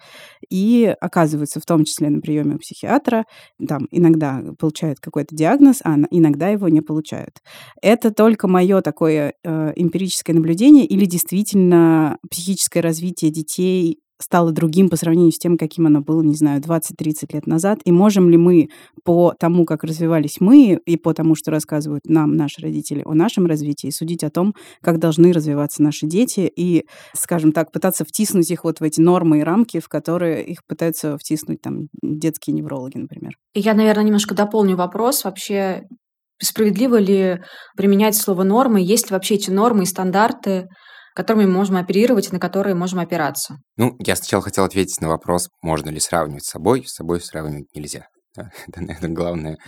и 0.51 0.95
оказываются 1.01 1.61
в 1.61 1.67
том 1.67 1.85
числе 1.85 2.09
на 2.11 2.21
приеме 2.21 2.57
у 2.57 2.59
психиатра, 2.59 3.25
там 3.67 3.87
иногда 3.91 4.43
получают 4.59 5.01
какой-то 5.01 5.35
диагноз, 5.35 5.81
а 5.85 5.97
иногда 6.11 6.49
его 6.49 6.69
не 6.69 6.81
получают. 6.81 7.39
Это 7.83 8.13
только 8.13 8.49
мое 8.49 8.81
такое 8.81 9.35
э, 9.45 9.73
эмпирическое 9.77 10.35
наблюдение 10.35 10.87
или 10.87 11.05
действительно 11.05 12.19
психическое 12.31 12.81
развитие 12.81 13.31
детей 13.31 14.01
стало 14.21 14.53
другим 14.53 14.89
по 14.89 14.97
сравнению 14.97 15.33
с 15.33 15.39
тем, 15.39 15.57
каким 15.57 15.87
оно 15.87 16.01
было, 16.01 16.23
не 16.23 16.35
знаю, 16.35 16.61
20-30 16.61 17.33
лет 17.33 17.47
назад? 17.47 17.81
И 17.85 17.93
можем 17.93 18.31
ли 18.31 18.37
мы 18.37 18.69
по 19.05 19.35
тому, 19.39 19.65
как 19.65 19.85
развивались 19.85 20.41
мы, 20.41 20.79
и 20.85 20.97
по 20.97 21.15
тому, 21.15 21.35
что 21.35 21.51
рассказывают 21.51 22.05
нам 22.07 22.37
наши 22.37 22.61
родители 22.61 23.03
о 23.05 23.15
нашем 23.15 23.47
развитии, 23.47 23.91
судить 23.91 24.25
о 24.25 24.31
том, 24.31 24.55
как 24.83 24.99
должны 24.99 25.33
развиваться 25.33 25.83
наши 25.83 26.07
дети, 26.07 26.51
и, 26.55 26.85
скажем 27.15 27.53
так, 27.53 27.73
пытаться 27.73 28.05
втиснуть 28.05 28.51
их 28.51 28.65
вот 28.65 28.81
в 28.81 28.83
эти 28.83 29.01
нормы 29.01 29.41
и 29.41 29.43
рамки, 29.43 29.81
в 29.81 29.89
которые 29.89 30.45
их 30.45 30.61
пытаются 30.67 31.17
втиснуть 31.17 31.61
там 31.63 31.87
детские 32.03 32.55
неврологи, 32.55 32.99
например? 32.99 33.33
Я, 33.55 33.75
наверное, 33.75 34.05
немножко 34.05 34.35
дополню 34.35 34.77
вопрос. 34.77 35.25
Вообще, 35.25 35.83
справедливо 36.43 36.99
ли 36.99 37.41
применять 37.77 38.17
слово 38.17 38.43
«нормы»? 38.43 38.83
Есть 38.83 39.11
ли 39.11 39.15
вообще 39.15 39.37
эти 39.37 39.51
нормы 39.51 39.85
и 39.85 39.87
стандарты, 39.87 40.67
которыми 41.19 41.47
мы 41.47 41.53
можем 41.53 41.77
оперировать 41.77 42.29
и 42.29 42.33
на 42.33 42.39
которые 42.39 42.77
можем 42.77 43.01
опираться? 43.01 43.59
Ну, 43.77 43.97
я 43.99 44.15
сначала 44.15 44.41
хотел 44.41 44.65
ответить 44.65 45.01
на 45.01 45.09
вопрос, 45.09 45.49
можно 45.63 45.91
ли 45.91 45.99
сравнивать 45.99 46.45
с 46.45 46.51
собой. 46.51 46.85
С 46.87 46.95
собой 46.95 47.21
сравнивать 47.21 47.75
нельзя. 47.75 48.09
Да? 48.37 48.51
Это, 48.69 48.81
наверное, 48.83 49.11
главная 49.11 49.59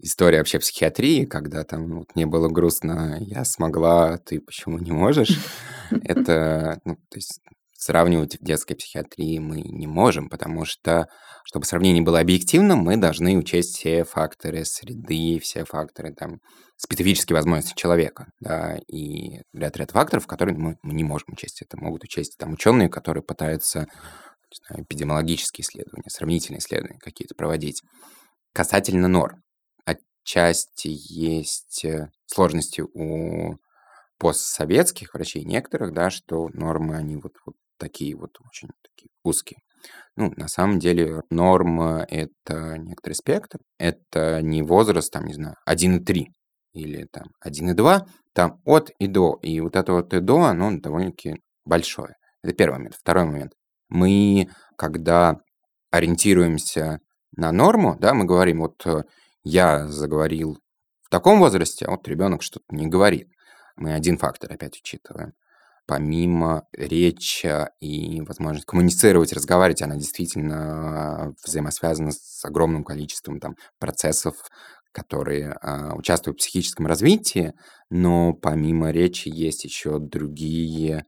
история 0.00 0.38
вообще 0.38 0.58
психиатрии, 0.58 1.26
когда 1.26 1.62
там 1.62 1.88
ну, 1.88 1.98
вот, 1.98 2.16
мне 2.16 2.26
было 2.26 2.48
грустно, 2.48 3.18
я 3.20 3.44
смогла, 3.44 4.18
ты 4.18 4.40
почему 4.40 4.78
не 4.78 4.90
можешь? 4.90 5.38
Это, 5.90 6.80
ну, 6.84 6.96
то 6.96 7.16
есть 7.18 7.40
сравнивать 7.80 8.36
в 8.38 8.44
детской 8.44 8.74
психиатрии 8.74 9.38
мы 9.38 9.62
не 9.62 9.86
можем, 9.86 10.28
потому 10.28 10.66
что, 10.66 11.06
чтобы 11.44 11.64
сравнение 11.64 12.02
было 12.02 12.20
объективным, 12.20 12.80
мы 12.80 12.98
должны 12.98 13.38
учесть 13.38 13.76
все 13.76 14.04
факторы 14.04 14.66
среды, 14.66 15.40
все 15.40 15.64
факторы 15.64 16.12
там 16.12 16.40
специфические 16.76 17.36
возможности 17.36 17.74
человека, 17.74 18.26
да, 18.38 18.76
и 18.86 19.40
ряд 19.54 19.78
ряд 19.78 19.92
факторов, 19.92 20.26
которые 20.26 20.58
мы, 20.58 20.76
мы 20.82 20.92
не 20.92 21.04
можем 21.04 21.28
учесть. 21.32 21.62
Это 21.62 21.78
могут 21.78 22.04
учесть 22.04 22.36
там 22.38 22.52
ученые, 22.52 22.90
которые 22.90 23.22
пытаются 23.22 23.86
знаю, 24.66 24.84
эпидемиологические 24.84 25.64
исследования, 25.64 26.10
сравнительные 26.10 26.58
исследования 26.58 26.98
какие-то 26.98 27.34
проводить. 27.34 27.82
Касательно 28.52 29.08
норм. 29.08 29.42
Отчасти 29.86 30.88
есть 30.88 31.84
э, 31.86 32.10
сложности 32.26 32.82
у 32.82 33.56
постсоветских 34.18 35.14
врачей 35.14 35.44
некоторых, 35.44 35.94
да, 35.94 36.10
что 36.10 36.48
нормы, 36.52 36.96
они 36.96 37.16
вот, 37.16 37.32
вот 37.46 37.54
такие 37.80 38.14
вот 38.14 38.38
очень 38.46 38.68
такие 38.82 39.10
узкие. 39.24 39.58
Ну, 40.16 40.32
на 40.36 40.48
самом 40.48 40.78
деле 40.78 41.22
норма— 41.30 42.04
это 42.08 42.76
некоторый 42.78 43.14
спектр, 43.14 43.58
это 43.78 44.42
не 44.42 44.62
возраст, 44.62 45.10
там, 45.10 45.26
не 45.26 45.34
знаю, 45.34 45.56
1,3 45.68 46.26
или 46.72 47.06
там 47.10 47.28
1,2, 47.44 48.06
там 48.34 48.60
от 48.64 48.90
и 48.98 49.06
до. 49.06 49.38
И 49.42 49.60
вот 49.60 49.76
это 49.76 49.92
вот 49.94 50.12
и 50.12 50.20
до, 50.20 50.42
оно 50.42 50.78
довольно-таки 50.78 51.36
большое. 51.64 52.14
Это 52.42 52.52
первый 52.54 52.74
момент. 52.74 52.96
Второй 52.96 53.24
момент. 53.24 53.52
Мы, 53.88 54.48
когда 54.76 55.36
ориентируемся 55.90 57.00
на 57.36 57.52
норму, 57.52 57.96
да, 57.98 58.14
мы 58.14 58.24
говорим, 58.24 58.60
вот 58.60 58.86
э, 58.86 59.02
я 59.42 59.88
заговорил 59.88 60.58
в 61.02 61.08
таком 61.10 61.38
возрасте, 61.38 61.86
а 61.86 61.92
вот 61.92 62.06
ребенок 62.06 62.42
что-то 62.42 62.66
не 62.70 62.86
говорит. 62.86 63.28
Мы 63.76 63.94
один 63.94 64.18
фактор 64.18 64.52
опять 64.52 64.76
учитываем. 64.76 65.32
Помимо 65.90 66.68
речи 66.72 67.66
и 67.80 68.20
возможность 68.20 68.64
коммуницировать, 68.64 69.32
разговаривать, 69.32 69.82
она 69.82 69.96
действительно 69.96 71.34
взаимосвязана 71.44 72.12
с 72.12 72.44
огромным 72.44 72.84
количеством 72.84 73.40
там, 73.40 73.56
процессов, 73.80 74.36
которые 74.92 75.50
а, 75.50 75.96
участвуют 75.96 76.36
в 76.36 76.42
психическом 76.42 76.86
развитии, 76.86 77.54
но 77.90 78.34
помимо 78.34 78.92
речи 78.92 79.28
есть 79.34 79.64
еще 79.64 79.98
другие 79.98 81.06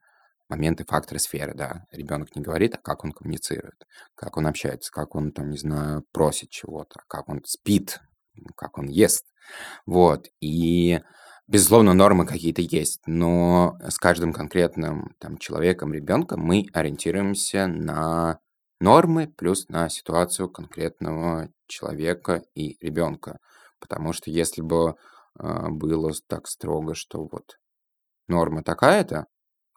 моменты, 0.48 0.84
факторы 0.84 1.20
сферы, 1.20 1.54
да. 1.54 1.84
Ребенок 1.92 2.34
не 2.34 2.42
говорит, 2.42 2.74
а 2.74 2.78
как 2.78 3.04
он 3.04 3.12
коммуницирует, 3.12 3.86
как 4.16 4.36
он 4.36 4.48
общается, 4.48 4.90
как 4.90 5.14
он, 5.14 5.30
там, 5.30 5.50
не 5.50 5.58
знаю, 5.58 6.02
просит 6.10 6.50
чего-то, 6.50 7.02
как 7.06 7.28
он 7.28 7.40
спит, 7.44 8.00
как 8.56 8.78
он 8.78 8.88
ест. 8.88 9.26
Вот. 9.86 10.26
И, 10.40 11.00
безусловно, 11.46 11.94
нормы 11.94 12.26
какие-то 12.26 12.62
есть, 12.62 13.00
но 13.06 13.78
с 13.86 13.98
каждым 13.98 14.32
конкретным 14.32 15.14
там, 15.18 15.38
человеком, 15.38 15.92
ребенком 15.92 16.40
мы 16.40 16.66
ориентируемся 16.72 17.66
на 17.66 18.38
нормы 18.80 19.28
плюс 19.28 19.68
на 19.68 19.88
ситуацию 19.88 20.48
конкретного 20.48 21.48
человека 21.66 22.42
и 22.54 22.76
ребенка. 22.84 23.38
Потому 23.80 24.12
что 24.12 24.30
если 24.30 24.60
бы 24.60 24.96
э, 25.38 25.68
было 25.68 26.12
так 26.26 26.46
строго, 26.46 26.94
что 26.94 27.28
вот 27.30 27.58
норма 28.28 28.62
такая-то, 28.62 29.26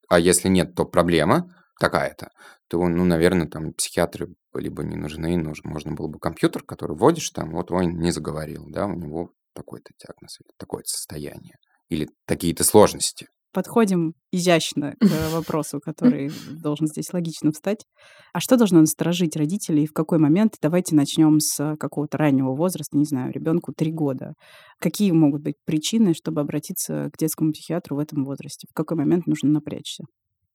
а 0.09 0.19
если 0.19 0.49
нет, 0.49 0.75
то 0.75 0.85
проблема 0.85 1.53
такая-то, 1.79 2.29
то, 2.67 2.87
ну, 2.87 3.03
наверное, 3.05 3.47
там 3.47 3.73
психиатры 3.73 4.35
были 4.53 4.69
бы 4.69 4.83
не 4.83 4.95
нужны, 4.95 5.37
нужно, 5.37 5.69
можно 5.69 5.93
было 5.93 6.07
бы 6.07 6.19
компьютер, 6.19 6.63
который 6.63 6.95
вводишь 6.95 7.29
там, 7.31 7.51
вот 7.51 7.71
он 7.71 7.99
не 7.99 8.11
заговорил, 8.11 8.65
да, 8.69 8.85
у 8.85 8.93
него 8.93 9.31
такой-то 9.55 9.91
диагноз 9.97 10.39
или 10.39 10.49
такое-то 10.57 10.89
состояние, 10.89 11.55
или 11.89 12.07
какие-то 12.25 12.63
сложности 12.63 13.27
подходим 13.55 14.15
изящно 14.33 14.95
к 14.99 14.99
вопросу, 15.31 15.79
который 15.79 16.29
должен 16.51 16.87
здесь 16.87 17.13
логично 17.13 17.53
встать. 17.53 17.85
А 18.33 18.41
что 18.41 18.57
должно 18.57 18.81
насторожить 18.81 19.37
родителей 19.37 19.85
и 19.85 19.87
в 19.87 19.93
какой 19.93 20.19
момент? 20.19 20.57
Давайте 20.61 20.93
начнем 20.93 21.39
с 21.39 21.77
какого-то 21.79 22.17
раннего 22.17 22.53
возраста, 22.53 22.97
не 22.97 23.05
знаю, 23.05 23.31
ребенку 23.31 23.71
три 23.71 23.93
года. 23.93 24.33
Какие 24.79 25.11
могут 25.11 25.41
быть 25.41 25.55
причины, 25.63 26.13
чтобы 26.13 26.41
обратиться 26.41 27.09
к 27.13 27.17
детскому 27.17 27.53
психиатру 27.53 27.95
в 27.95 27.99
этом 27.99 28.25
возрасте? 28.25 28.67
В 28.69 28.73
какой 28.73 28.97
момент 28.97 29.25
нужно 29.25 29.49
напрячься 29.49 30.03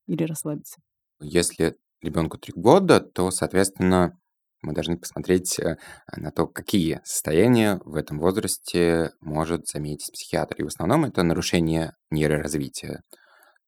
или 0.06 0.22
расслабиться? 0.24 0.76
Если 1.20 1.76
ребенку 2.02 2.36
три 2.36 2.52
года, 2.54 3.00
то, 3.00 3.30
соответственно, 3.30 4.18
мы 4.62 4.72
должны 4.72 4.98
посмотреть 4.98 5.58
э, 5.58 5.76
на 6.16 6.30
то, 6.30 6.46
какие 6.46 7.00
состояния 7.04 7.80
в 7.84 7.94
этом 7.96 8.18
возрасте 8.18 9.12
может 9.20 9.68
заметить 9.68 10.12
психиатр. 10.12 10.56
И 10.56 10.62
в 10.62 10.68
основном 10.68 11.04
это 11.04 11.22
нарушение 11.22 11.92
нейроразвития. 12.10 13.02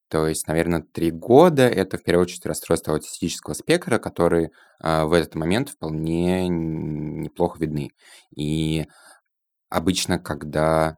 То 0.09 0.27
есть, 0.27 0.47
наверное, 0.47 0.83
три 0.83 1.11
года– 1.11 1.63
это 1.69 1.97
в 1.97 2.03
первую 2.03 2.25
очередь 2.25 2.45
расстройство 2.45 2.93
аутистического 2.93 3.55
спектра, 3.55 3.99
которые 3.99 4.51
э, 4.83 5.05
в 5.05 5.13
этот 5.13 5.35
момент 5.35 5.71
вполне 5.71 6.49
неплохо 6.49 7.59
видны. 7.59 7.91
И 8.37 8.87
обычно, 9.71 10.19
когда 10.19 10.97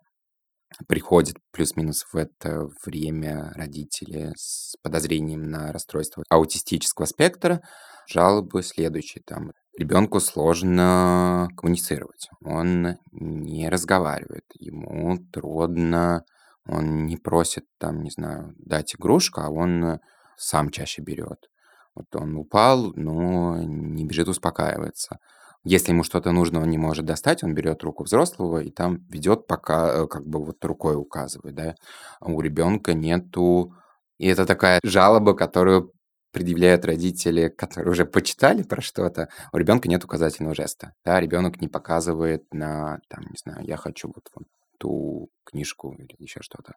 приходят 0.88 1.36
плюс-минус 1.52 2.04
в 2.12 2.16
это 2.16 2.68
время 2.84 3.52
родители 3.54 4.32
с 4.36 4.74
подозрением 4.82 5.44
на 5.44 5.72
расстройство 5.72 6.24
аутистического 6.28 7.06
спектра, 7.06 7.62
жалобы 8.08 8.62
следующие. 8.62 9.22
Там 9.24 9.52
ребенку 9.78 10.20
сложно 10.20 11.48
коммуницировать. 11.56 12.28
Он 12.44 12.96
не 13.12 13.68
разговаривает, 13.68 14.44
ему 14.54 15.18
трудно, 15.32 16.24
он 16.66 17.06
не 17.06 17.16
просит, 17.16 17.64
там, 17.78 18.02
не 18.02 18.10
знаю, 18.10 18.54
дать 18.58 18.94
игрушку, 18.94 19.40
а 19.40 19.50
он 19.50 20.00
сам 20.36 20.70
чаще 20.70 21.02
берет. 21.02 21.50
Вот 21.94 22.06
он 22.16 22.36
упал, 22.36 22.92
но 22.94 23.56
не 23.62 24.04
бежит 24.04 24.28
успокаивается. 24.28 25.18
Если 25.64 25.92
ему 25.92 26.02
что-то 26.04 26.32
нужно, 26.32 26.60
он 26.60 26.68
не 26.68 26.76
может 26.78 27.06
достать, 27.06 27.42
он 27.42 27.54
берет 27.54 27.82
руку 27.82 28.04
взрослого 28.04 28.58
и 28.58 28.70
там 28.70 28.98
ведет, 29.08 29.46
пока 29.46 30.02
э, 30.02 30.06
как 30.06 30.26
бы 30.26 30.44
вот 30.44 30.62
рукой 30.64 30.94
указывает, 30.94 31.54
да. 31.54 31.74
А 32.20 32.30
у 32.30 32.40
ребенка 32.40 32.92
нету... 32.92 33.72
И 34.18 34.28
это 34.28 34.46
такая 34.46 34.78
жалоба, 34.84 35.34
которую 35.34 35.93
предъявляют 36.34 36.84
родители, 36.84 37.48
которые 37.48 37.92
уже 37.92 38.04
почитали 38.04 38.64
про 38.64 38.82
что-то, 38.82 39.28
у 39.52 39.56
ребенка 39.56 39.88
нет 39.88 40.04
указательного 40.04 40.54
жеста. 40.54 40.92
Да, 41.04 41.20
ребенок 41.20 41.60
не 41.60 41.68
показывает 41.68 42.52
на, 42.52 42.98
там, 43.08 43.22
не 43.30 43.36
знаю, 43.42 43.64
я 43.64 43.76
хочу 43.76 44.08
вот, 44.08 44.28
вот 44.34 44.48
ту 44.78 45.30
книжку 45.44 45.94
или 45.94 46.16
еще 46.18 46.40
что-то. 46.42 46.74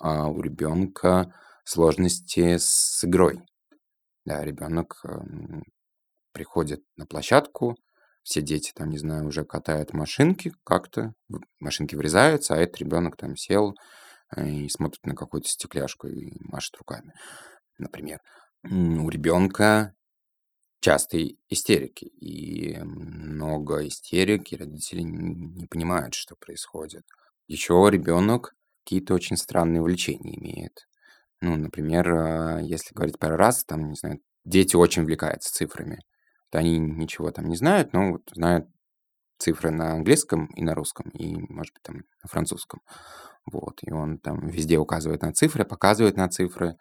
А 0.00 0.26
у 0.28 0.42
ребенка 0.42 1.32
сложности 1.64 2.56
с 2.58 3.04
игрой. 3.04 3.40
Да, 4.24 4.44
ребенок 4.44 5.02
приходит 6.32 6.82
на 6.96 7.06
площадку, 7.06 7.76
все 8.24 8.42
дети 8.42 8.72
там, 8.74 8.90
не 8.90 8.98
знаю, 8.98 9.28
уже 9.28 9.44
катают 9.44 9.92
машинки 9.92 10.52
как-то, 10.64 11.12
машинки 11.60 11.94
врезаются, 11.94 12.54
а 12.54 12.58
этот 12.58 12.78
ребенок 12.78 13.16
там 13.16 13.36
сел 13.36 13.76
э, 14.36 14.48
и 14.48 14.68
смотрит 14.68 15.06
на 15.06 15.14
какую-то 15.14 15.48
стекляшку 15.48 16.08
и 16.08 16.32
машет 16.40 16.76
руками, 16.76 17.12
например 17.78 18.18
у 18.70 19.08
ребенка 19.08 19.94
частые 20.80 21.36
истерики, 21.48 22.04
и 22.04 22.78
много 22.78 23.86
истерик, 23.86 24.52
и 24.52 24.56
родители 24.56 25.00
не 25.02 25.66
понимают, 25.66 26.14
что 26.14 26.36
происходит. 26.36 27.04
Еще 27.48 27.74
ребенок 27.90 28.54
какие-то 28.84 29.14
очень 29.14 29.36
странные 29.36 29.80
увлечения 29.80 30.38
имеет. 30.38 30.88
Ну, 31.40 31.56
например, 31.56 32.10
а, 32.12 32.60
если 32.60 32.94
говорить 32.94 33.18
про 33.18 33.36
раз, 33.36 33.64
там, 33.64 33.90
не 33.90 33.96
знаю, 33.96 34.20
дети 34.44 34.76
очень 34.76 35.02
увлекаются 35.02 35.52
цифрами. 35.52 36.00
Вот 36.52 36.60
они 36.60 36.78
ничего 36.78 37.30
там 37.30 37.48
не 37.48 37.56
знают, 37.56 37.92
но 37.92 38.12
вот 38.12 38.22
знают 38.34 38.68
цифры 39.38 39.70
на 39.70 39.92
английском 39.92 40.46
и 40.56 40.62
на 40.62 40.74
русском, 40.74 41.10
и, 41.10 41.36
может 41.52 41.74
быть, 41.74 41.82
там 41.82 41.96
на 42.22 42.28
французском. 42.28 42.80
Вот, 43.46 43.78
и 43.82 43.92
он 43.92 44.18
там 44.18 44.48
везде 44.48 44.78
указывает 44.78 45.22
на 45.22 45.32
цифры, 45.32 45.64
показывает 45.64 46.16
на 46.16 46.28
цифры. 46.28 46.76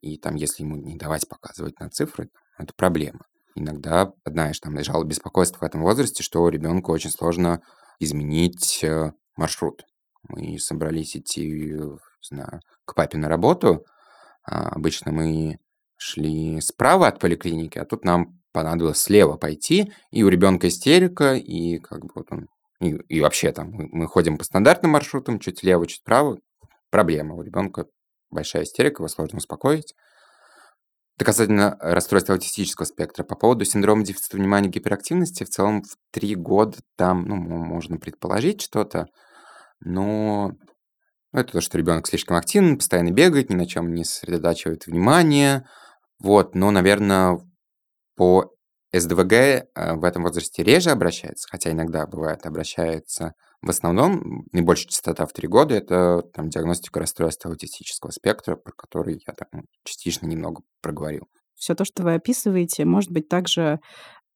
И 0.00 0.16
там, 0.16 0.34
если 0.36 0.62
ему 0.62 0.76
не 0.76 0.96
давать 0.96 1.28
показывать 1.28 1.78
на 1.80 1.90
цифры, 1.90 2.30
это 2.58 2.72
проблема. 2.74 3.20
Иногда, 3.54 4.12
знаешь, 4.24 4.60
там 4.60 4.76
лежало 4.76 5.04
беспокойство 5.04 5.58
в 5.58 5.62
этом 5.64 5.82
возрасте, 5.82 6.22
что 6.22 6.48
ребенку 6.48 6.92
очень 6.92 7.10
сложно 7.10 7.60
изменить 7.98 8.84
э, 8.84 9.12
маршрут. 9.36 9.84
Мы 10.28 10.58
собрались 10.58 11.16
идти, 11.16 11.72
не 11.72 11.98
знаю, 12.22 12.60
к 12.84 12.94
папе 12.94 13.18
на 13.18 13.28
работу. 13.28 13.84
А 14.44 14.68
обычно 14.68 15.12
мы 15.12 15.58
шли 15.96 16.60
справа 16.60 17.08
от 17.08 17.18
поликлиники, 17.18 17.78
а 17.78 17.84
тут 17.84 18.04
нам 18.04 18.40
понадобилось 18.52 18.98
слева 18.98 19.36
пойти, 19.36 19.92
и 20.10 20.22
у 20.22 20.28
ребенка 20.28 20.68
истерика, 20.68 21.34
и 21.34 21.78
как 21.78 22.04
бы 22.04 22.10
вот 22.14 22.26
он... 22.30 22.48
И, 22.80 22.90
и 23.08 23.20
вообще 23.20 23.50
там 23.52 23.70
мы, 23.72 23.88
мы 23.90 24.06
ходим 24.06 24.38
по 24.38 24.44
стандартным 24.44 24.92
маршрутам, 24.92 25.40
чуть 25.40 25.62
влево, 25.62 25.86
чуть 25.86 26.00
вправо. 26.00 26.38
Проблема. 26.90 27.34
У 27.34 27.42
ребенка 27.42 27.86
большая 28.30 28.64
истерика, 28.64 29.00
его 29.00 29.08
сложно 29.08 29.38
успокоить. 29.38 29.94
Это 31.16 31.24
касательно 31.24 31.76
расстройства 31.80 32.34
аутистического 32.34 32.84
спектра. 32.84 33.24
По 33.24 33.34
поводу 33.34 33.64
синдрома 33.64 34.04
дефицита 34.04 34.36
внимания 34.36 34.68
и 34.68 34.72
гиперактивности, 34.72 35.44
в 35.44 35.48
целом 35.48 35.82
в 35.82 35.96
три 36.12 36.36
года 36.36 36.78
там, 36.96 37.24
ну, 37.24 37.34
можно 37.34 37.98
предположить 37.98 38.62
что-то, 38.62 39.06
но 39.80 40.52
это 41.32 41.54
то, 41.54 41.60
что 41.60 41.76
ребенок 41.76 42.06
слишком 42.06 42.36
активен, 42.36 42.78
постоянно 42.78 43.10
бегает, 43.10 43.50
ни 43.50 43.56
на 43.56 43.66
чем 43.66 43.92
не 43.92 44.04
сосредотачивает 44.04 44.86
внимание. 44.86 45.66
Вот, 46.20 46.54
но, 46.54 46.70
наверное, 46.70 47.38
по 48.16 48.52
СДВГ 48.92 49.32
э, 49.32 49.64
в 49.94 50.04
этом 50.04 50.22
возрасте 50.22 50.62
реже 50.62 50.90
обращается, 50.90 51.46
хотя 51.50 51.70
иногда 51.70 52.06
бывает 52.06 52.46
обращается 52.46 53.34
в 53.60 53.70
основном 53.70 54.46
наибольшая 54.52 54.88
частота 54.88 55.26
в 55.26 55.32
три 55.32 55.48
года– 55.48 55.74
это 55.76 56.22
там, 56.32 56.48
диагностика 56.48 57.00
расстройства 57.00 57.50
аутистического 57.50 58.10
спектра, 58.10 58.56
про 58.56 58.72
который 58.72 59.20
я 59.26 59.34
там, 59.34 59.64
частично 59.84 60.26
немного 60.26 60.62
проговорил. 60.80 61.26
Все 61.56 61.74
то, 61.74 61.84
что 61.84 62.04
вы 62.04 62.14
описываете, 62.14 62.84
может 62.84 63.10
быть 63.10 63.28
также 63.28 63.80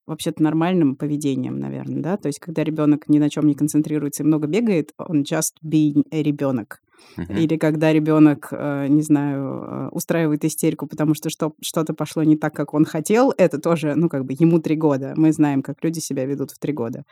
вообще-то 0.07 0.43
нормальным 0.43 0.97
поведением, 0.97 1.61
наверное, 1.61 2.03
да? 2.03 2.17
То 2.17 2.27
есть, 2.27 2.41
когда 2.41 2.65
ребенок 2.65 3.09
ни 3.09 3.21
на 3.21 3.31
чем 3.31 3.47
не 3.47 3.55
концентрируется 3.55 4.25
и 4.25 4.27
много 4.27 4.49
бегает, 4.49 4.93
он 4.99 5.23
just 5.23 5.53
being 5.65 6.03
ребенок. 6.11 6.81
Или 7.17 7.57
когда 7.57 7.93
ребенок, 7.93 8.49
э, 8.53 8.87
не 8.89 9.03
знаю, 9.03 9.63
э, 9.65 9.89
устраивает 9.93 10.45
истерику, 10.45 10.87
потому 10.87 11.15
что 11.15 11.31
что- 11.31 11.53
что-то 11.63 11.95
пошло 11.95 12.23
не 12.23 12.37
так, 12.37 12.55
как 12.55 12.75
он 12.75 12.85
хотел, 12.85 13.33
это 13.37 13.59
тоже, 13.59 13.95
ну, 13.95 14.09
как 14.09 14.25
бы 14.25 14.35
ему 14.39 14.59
три 14.61 14.77
года. 14.77 15.13
Мы 15.17 15.33
знаем, 15.33 15.63
как 15.63 15.83
люди 15.85 15.99
себя 16.01 16.25
ведут 16.25 16.51
в 16.53 16.59
три 16.59 16.73
года. 16.73 17.03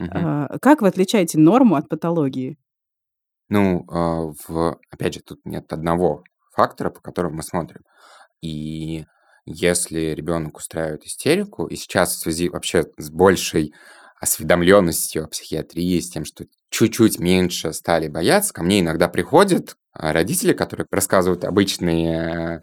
А, 0.00 0.58
Как 0.60 0.80
вы 0.82 0.88
отличаете 0.88 1.38
норму 1.38 1.74
от 1.76 1.88
патологии? 1.88 2.56
Ну, 3.48 3.84
а, 3.90 4.32
в, 4.46 4.78
опять 4.90 5.14
же, 5.14 5.20
тут 5.20 5.40
нет 5.44 5.72
одного 5.72 6.22
фактора, 6.54 6.90
по 6.90 7.00
которому 7.00 7.36
мы 7.36 7.42
смотрим. 7.42 7.80
И 8.42 9.04
если 9.46 10.14
ребенок 10.14 10.58
устраивает 10.58 11.04
истерику, 11.04 11.66
и 11.66 11.76
сейчас 11.76 12.14
в 12.14 12.18
связи 12.20 12.48
вообще 12.48 12.84
с 12.98 13.10
большей 13.10 13.72
осведомленностью 14.20 15.24
о 15.24 15.28
психиатрии, 15.28 16.00
с 16.00 16.10
тем, 16.10 16.24
что 16.24 16.44
чуть-чуть 16.70 17.18
меньше 17.18 17.72
стали 17.72 18.08
бояться, 18.08 18.52
ко 18.52 18.62
мне 18.62 18.80
иногда 18.80 19.08
приходят 19.08 19.76
а, 19.92 20.12
родители, 20.12 20.52
которые 20.52 20.86
рассказывают 20.90 21.44
обычные 21.44 22.58
э, 22.58 22.60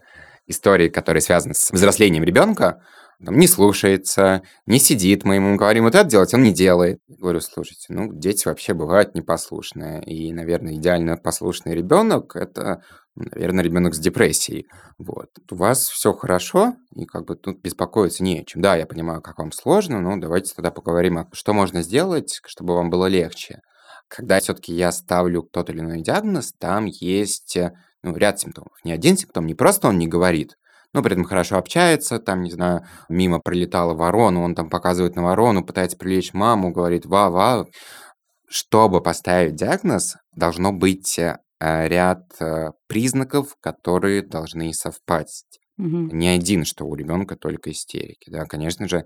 истории, 0.48 0.90
которые 0.90 1.22
связаны 1.22 1.54
с 1.54 1.72
взрослением 1.72 2.24
ребенка, 2.24 2.82
там, 3.24 3.38
не 3.38 3.48
слушается, 3.48 4.42
не 4.66 4.80
сидит, 4.80 5.24
мы 5.24 5.36
ему 5.36 5.56
говорим 5.56 5.86
вот 5.86 5.96
это 5.96 6.08
делать, 6.08 6.34
он 6.34 6.44
не 6.44 6.54
делает. 6.54 7.00
Говорю, 7.08 7.40
слушайте, 7.42 7.86
ну, 7.90 8.14
дети 8.14 8.48
вообще 8.48 8.74
бывают 8.74 9.16
непослушные, 9.16 10.04
и, 10.04 10.34
наверное, 10.34 10.76
идеально 10.76 11.18
послушный 11.18 11.76
ребенок– 11.76 12.36
это, 12.36 12.84
наверное, 13.16 13.64
ребенок 13.64 13.96
с 13.96 14.00
депрессией. 14.00 14.68
Вот. 14.98 15.30
У 15.50 15.56
вас 15.56 15.88
все 15.88 16.14
хорошо, 16.14 16.76
и 16.96 17.06
как 17.06 17.26
бы 17.26 17.36
тут 17.36 17.62
беспокоиться 17.62 18.24
не 18.24 18.42
о 18.42 18.46
чем. 18.46 18.62
Да, 18.62 18.76
я 18.76 18.86
понимаю, 18.86 19.22
как 19.22 19.40
вам 19.40 19.52
сложно, 19.52 20.02
но 20.02 20.18
давайте 20.18 20.54
тогда 20.54 20.72
поговорим, 20.72 21.28
что 21.34 21.54
можно 21.54 21.82
сделать, 21.82 22.40
чтобы 22.46 22.76
вам 22.76 22.90
было 22.90 23.06
легче. 23.08 23.60
Когда 24.08 24.40
все-таки 24.40 24.74
я 24.74 24.92
ставлю 24.92 25.42
тот 25.42 25.70
или 25.70 25.80
иной 25.80 26.02
диагноз, 26.02 26.54
там 26.60 26.86
есть 26.86 27.58
э, 27.58 27.72
ну, 28.04 28.16
ряд 28.16 28.40
симптомов. 28.40 28.74
Не 28.84 28.92
один 28.92 29.18
симптом, 29.18 29.48
не 29.48 29.56
просто 29.56 29.88
он 29.88 29.98
не 29.98 30.08
говорит, 30.08 30.56
но 30.94 31.02
при 31.02 31.14
этом 31.14 31.26
хорошо 31.26 31.58
общается, 31.58 32.20
там, 32.20 32.42
не 32.42 32.52
знаю, 32.52 32.86
мимо 33.10 33.40
пролетала 33.40 33.94
ворона, 33.94 34.42
он 34.42 34.56
там 34.56 34.70
показывает 34.70 35.16
на 35.16 35.24
ворону, 35.24 35.66
пытается 35.66 35.98
привлечь 35.98 36.34
маму, 36.34 36.72
говорит 36.72 37.06
«ва-ва». 37.06 37.66
Чтобы 38.48 39.02
поставить 39.02 39.56
диагноз, 39.56 40.16
должно 40.36 40.72
быть 40.72 41.18
э, 41.18 41.40
ряд 41.60 42.24
э, 42.40 42.72
признаков, 42.88 43.56
которые 43.62 44.22
должны 44.22 44.74
совпасть. 44.74 45.60
Мгм. 45.78 46.10
Не 46.18 46.30
один, 46.30 46.66
что 46.66 46.86
у 46.86 46.96
ребенка 46.96 47.36
только 47.36 47.72
истерики. 47.72 48.30
Да, 48.30 48.46
конечно 48.46 48.88
же, 48.88 49.06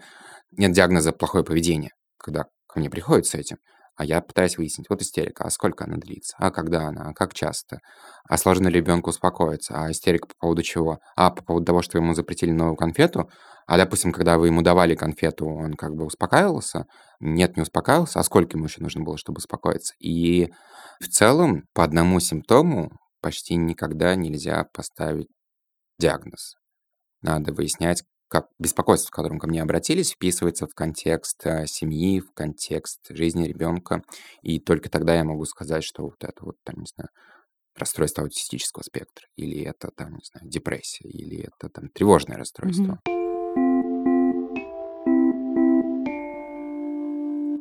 нет 0.52 0.72
диагноза 0.72 1.12
плохое 1.12 1.44
поведение, 1.44 1.92
когда 2.18 2.46
ко 2.68 2.80
мне 2.80 2.90
приходят 2.90 3.26
с 3.26 3.36
этим. 3.36 3.58
А 4.00 4.06
я 4.06 4.22
пытаюсь 4.22 4.58
выяснить, 4.58 4.90
вот 4.90 5.02
истерика, 5.02 5.44
а 5.44 5.50
сколько 5.50 5.84
она 5.84 5.98
длится, 5.98 6.34
а 6.40 6.52
когда 6.52 6.88
она, 6.88 7.10
а 7.10 7.14
как 7.14 7.34
часто, 7.34 7.82
а 8.30 8.38
сложно 8.38 8.70
ли 8.70 8.76
ребенку 8.80 9.10
успокоиться, 9.10 9.74
а 9.76 9.92
истерика 9.92 10.26
по 10.30 10.36
поводу 10.40 10.64
чего, 10.64 11.00
а 11.18 11.30
по 11.32 11.44
поводу 11.44 11.66
того, 11.66 11.82
что 11.82 11.98
ему 11.98 12.14
запретили 12.14 12.52
новую 12.52 12.78
конфету, 12.78 13.30
а, 13.68 13.76
допустим, 13.78 14.14
когда 14.14 14.38
вы 14.38 14.48
ему 14.48 14.62
давали 14.62 14.96
конфету, 14.96 15.48
он 15.50 15.74
как 15.74 15.96
бы 15.96 16.06
успокаивался, 16.06 16.86
нет, 17.20 17.58
не 17.58 17.64
успокаивался, 17.64 18.22
а 18.22 18.24
сколько 18.24 18.56
ему 18.56 18.68
еще 18.68 18.82
нужно 18.82 19.04
было, 19.04 19.18
чтобы 19.18 19.40
успокоиться. 19.40 19.94
И 20.00 20.48
в 21.02 21.10
целом 21.10 21.66
по 21.74 21.84
одному 21.84 22.22
симптому 22.22 22.94
почти 23.22 23.56
никогда 23.58 24.16
нельзя 24.16 24.64
поставить 24.74 25.28
диагноз. 26.00 26.56
Надо 27.22 27.54
выяснять, 27.54 28.04
как 28.30 28.48
беспокойство, 28.60 29.08
с 29.08 29.12
которым 29.12 29.40
ко 29.40 29.48
мне 29.48 29.62
обратились, 29.62 30.12
вписывается 30.12 30.68
в 30.68 30.76
контекст 30.76 31.46
э, 31.46 31.66
семьи, 31.66 32.20
в 32.22 32.32
контекст 32.34 33.02
жизни 33.10 33.48
ребенка. 33.48 34.04
И 34.42 34.60
только 34.60 34.90
тогда 34.90 35.16
я 35.16 35.24
могу 35.24 35.46
сказать, 35.46 35.84
что 35.84 36.04
вот 36.04 36.24
это 36.24 36.46
вот, 36.46 36.56
там, 36.64 36.80
не 36.80 36.86
знаю, 36.86 37.10
расстройство 37.76 38.24
аутистического 38.24 38.84
спектра, 38.84 39.28
или 39.36 39.64
это, 39.64 39.90
там, 39.96 40.14
не 40.14 40.24
знаю, 40.24 40.48
депрессия, 40.48 41.08
или 41.10 41.48
это, 41.48 41.70
там, 41.70 41.90
тревожное 41.90 42.38
расстройство. 42.38 43.02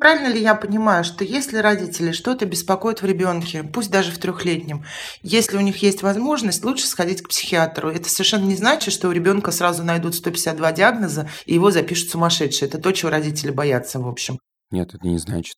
Правильно 0.00 0.28
ли 0.28 0.40
я 0.40 0.54
понимаю, 0.54 1.02
что 1.02 1.24
если 1.24 1.58
родители 1.58 2.12
что-то 2.12 2.46
беспокоят 2.46 3.02
в 3.02 3.06
ребенке, 3.06 3.64
пусть 3.64 3.90
даже 3.90 4.12
в 4.12 4.18
трехлетнем, 4.18 4.84
если 5.22 5.56
у 5.56 5.61
них 5.61 5.82
есть 5.82 6.02
возможность, 6.02 6.64
лучше 6.64 6.87
сходить 6.87 7.22
к 7.22 7.28
психиатру. 7.28 7.90
Это 7.90 8.08
совершенно 8.08 8.44
не 8.44 8.54
значит, 8.54 8.94
что 8.94 9.08
у 9.08 9.12
ребенка 9.12 9.50
сразу 9.50 9.82
найдут 9.82 10.14
152 10.14 10.72
диагноза 10.72 11.28
и 11.46 11.54
его 11.54 11.70
запишут 11.70 12.11
сумасшедший. 12.11 12.68
Это 12.68 12.78
то, 12.78 12.92
чего 12.92 13.11
родители 13.11 13.50
боятся, 13.50 13.98
в 13.98 14.06
общем. 14.06 14.38
Нет, 14.70 14.94
это 14.94 15.06
не 15.06 15.18
значит. 15.18 15.56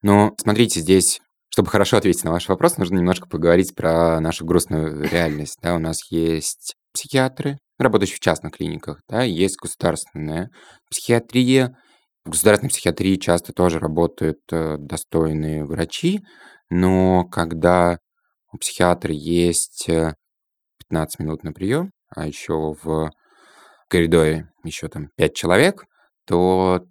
Но 0.00 0.32
смотрите, 0.38 0.80
здесь, 0.80 1.20
чтобы 1.48 1.68
хорошо 1.68 1.98
ответить 1.98 2.24
на 2.24 2.30
ваш 2.30 2.48
вопрос, 2.48 2.78
нужно 2.78 2.96
немножко 2.96 3.28
поговорить 3.28 3.74
про 3.74 4.20
нашу 4.20 4.44
грустную 4.44 5.08
реальность. 5.08 5.58
Да, 5.62 5.74
у 5.74 5.78
нас 5.78 6.10
есть 6.10 6.74
психиатры, 6.94 7.58
работающие 7.78 8.16
в 8.16 8.20
частных 8.20 8.56
клиниках, 8.56 9.00
да, 9.08 9.22
есть 9.22 9.56
государственная 9.56 10.50
психиатрия. 10.90 11.76
В 12.24 12.30
государственной 12.30 12.70
психиатрии 12.70 13.16
часто 13.16 13.52
тоже 13.52 13.78
работают 13.78 14.40
э, 14.50 14.76
достойные 14.78 15.64
врачи, 15.64 16.20
но 16.70 17.24
когда 17.24 17.98
у 18.50 18.56
психиатра 18.56 19.12
есть 19.12 19.88
э, 19.90 20.14
15 20.88 21.18
минут 21.18 21.44
на 21.44 21.52
прием, 21.52 21.90
а 22.08 22.26
еще 22.26 22.74
в 22.82 23.10
коридоре 23.88 24.48
еще 24.64 24.88
там 24.88 25.10
5 25.16 25.34
человек, 25.34 25.84
то 26.26 26.86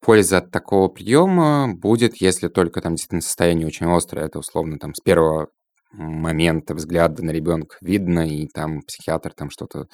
польза 0.00 0.38
от 0.38 0.50
такого 0.50 0.88
приема 0.88 1.72
будет, 1.74 2.20
если 2.20 2.48
только 2.48 2.82
там 2.82 2.96
действительно 2.96 3.22
состояние 3.22 3.66
очень 3.66 3.86
острое, 3.86 4.26
это 4.26 4.38
условно 4.38 4.78
там 4.78 4.94
с 4.94 5.00
первого 5.00 5.48
момента 5.92 6.74
взгляда 6.74 7.24
на 7.24 7.30
ребенка 7.30 7.76
видно, 7.80 8.28
и 8.28 8.46
там 8.46 8.82
психиатр 8.82 9.32
там 9.32 9.48
что-то 9.48 9.86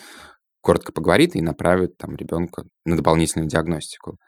коротко 0.61 0.93
поговорит 0.93 1.37
и 1.37 1.41
направит 1.41 1.97
там 1.99 2.17
ребенка 2.17 2.65
на 2.85 2.97
дополнительную 2.97 3.49
диагностику. 3.49 4.19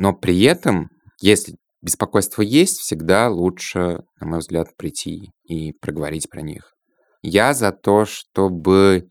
Но 0.00 0.14
при 0.14 0.42
этом, 0.44 0.88
если 1.20 1.56
беспокойство 1.82 2.40
есть, 2.40 2.78
всегда 2.78 3.28
лучше, 3.28 4.00
на 4.18 4.26
мой 4.26 4.38
взгляд, 4.38 4.74
прийти 4.78 5.30
и 5.44 5.72
проговорить 5.72 6.30
про 6.30 6.40
них. 6.40 6.72
Я 7.20 7.52
за 7.52 7.70
то, 7.70 8.06
чтобы 8.06 9.08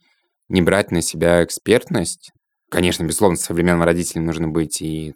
не 0.47 0.63
брать 0.63 0.89
на 0.91 1.04
себя 1.04 1.43
экспертность. 1.43 2.32
Конечно, 2.71 3.04
безусловно, 3.04 3.38
современным 3.38 3.84
родителям 3.84 4.25
нужно 4.25 4.47
быть 4.47 4.82
и 4.82 5.13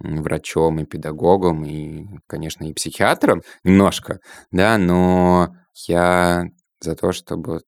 врачом, 0.00 0.80
и 0.80 0.84
педагогом, 0.84 1.64
и, 1.64 2.06
конечно, 2.26 2.64
и 2.64 2.74
психиатром 2.74 3.42
немножко, 3.62 4.18
да, 4.50 4.78
но 4.78 5.54
я 5.86 6.42
за 6.80 6.96
то, 6.96 7.12
чтобы 7.12 7.60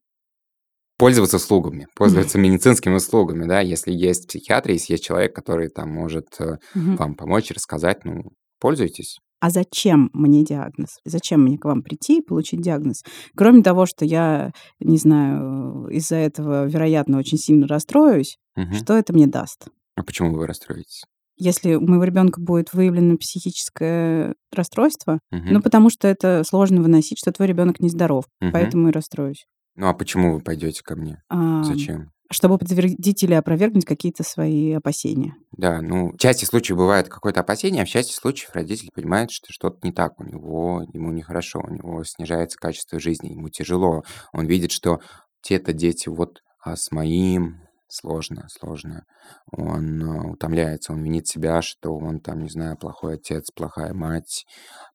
пользоваться 0.99 1.37
услугами, 1.37 1.87
пользоваться 1.95 2.39
медицинскими 2.39 2.95
услугами, 2.95 3.47
да, 3.47 3.61
если 3.61 3.93
есть 3.93 4.29
психиатр, 4.29 4.71
если 4.71 4.95
есть 4.95 5.05
человек, 5.05 5.35
который 5.35 5.69
там 5.69 5.91
может 5.91 6.27
Мгм. 6.75 6.97
вам 6.97 7.15
помочь, 7.15 7.51
рассказать, 7.51 8.05
ну, 8.05 8.33
пользуйтесь. 8.61 9.19
А 9.41 9.51
зачем 9.51 10.09
мне 10.15 10.45
диагноз? 10.45 10.99
Зачем 11.05 11.43
мне 11.43 11.59
к 11.59 11.65
вам 11.67 11.83
прийти 11.83 12.19
и 12.19 12.23
получить 12.23 12.63
диагноз? 12.63 13.03
Кроме 13.37 13.63
того, 13.63 13.85
что 13.85 14.05
я, 14.07 14.51
не 14.81 14.97
знаю, 14.97 15.89
из-за 15.89 16.17
этого, 16.17 16.67
вероятно, 16.67 17.19
очень 17.19 17.37
сильно 17.39 17.67
расстроюсь, 17.69 18.39
Мгм. 18.57 18.75
что 18.75 18.95
это 18.97 19.13
мне 19.13 19.27
даст? 19.27 19.69
А 19.95 20.03
почему 20.03 20.35
вы 20.35 20.47
расстроитесь? 20.47 21.05
Если 21.39 21.75
у 21.75 21.87
моего 21.87 22.05
ребенка 22.05 22.41
будет 22.41 22.73
выявлено 22.73 23.19
психическое 23.19 24.35
расстройство, 24.51 25.19
Мгм. 25.31 25.53
ну, 25.53 25.61
потому 25.61 25.91
что 25.91 26.09
это 26.09 26.43
сложно 26.45 26.81
выносить, 26.81 27.19
что 27.19 27.31
твой 27.31 27.47
ребенок 27.49 27.79
нездоров, 27.81 28.25
Мгм. 28.41 28.53
поэтому 28.53 28.89
и 28.89 28.93
расстроюсь. 28.93 29.45
Ну, 29.77 29.89
а 29.89 29.95
почему 29.95 30.35
вы 30.35 30.41
пойдете 30.41 30.83
ко 30.83 30.97
мне? 30.97 31.23
А, 31.29 31.63
Зачем? 31.63 32.11
Чтобы 32.31 32.59
подтвердить 32.59 33.23
или 33.23 33.35
опровергнуть 33.35 33.85
какие-то 33.85 34.25
свои 34.25 34.73
опасения. 34.73 35.35
Да, 35.53 35.81
ну, 35.81 36.13
в 36.13 36.19
части 36.19 36.45
случаев 36.45 36.79
бывает 36.79 37.09
какое-то 37.09 37.41
опасение, 37.41 37.83
а 37.83 37.87
в 37.87 37.89
части 37.89 38.13
случаев 38.13 38.51
родитель 38.53 38.91
понимает, 38.93 39.31
что 39.31 39.53
что-то 39.53 39.79
не 39.83 39.93
так 39.93 40.19
у 40.19 40.25
него, 40.25 40.83
ему 40.93 41.13
нехорошо, 41.13 41.61
у 41.61 41.73
него 41.73 42.03
снижается 42.05 42.59
качество 42.59 42.99
жизни, 42.99 43.33
ему 43.33 43.49
тяжело. 43.49 44.03
Он 44.33 44.47
видит, 44.47 44.73
что 44.73 44.99
те-то 45.43 45.73
дети 45.73 46.09
вот 46.09 46.41
а 46.67 46.75
с 46.75 46.91
моим 46.91 47.61
сложно, 47.89 48.49
сложно. 48.51 49.05
Он 49.53 50.03
э, 50.03 50.31
утомляется, 50.33 50.93
он 50.93 51.05
винит 51.05 51.29
себя, 51.29 51.63
что 51.63 51.97
он 51.97 52.19
там, 52.19 52.43
не 52.43 52.49
знаю, 52.49 52.77
плохой 52.77 53.15
отец, 53.15 53.53
плохая 53.55 53.95
мать. 53.95 54.45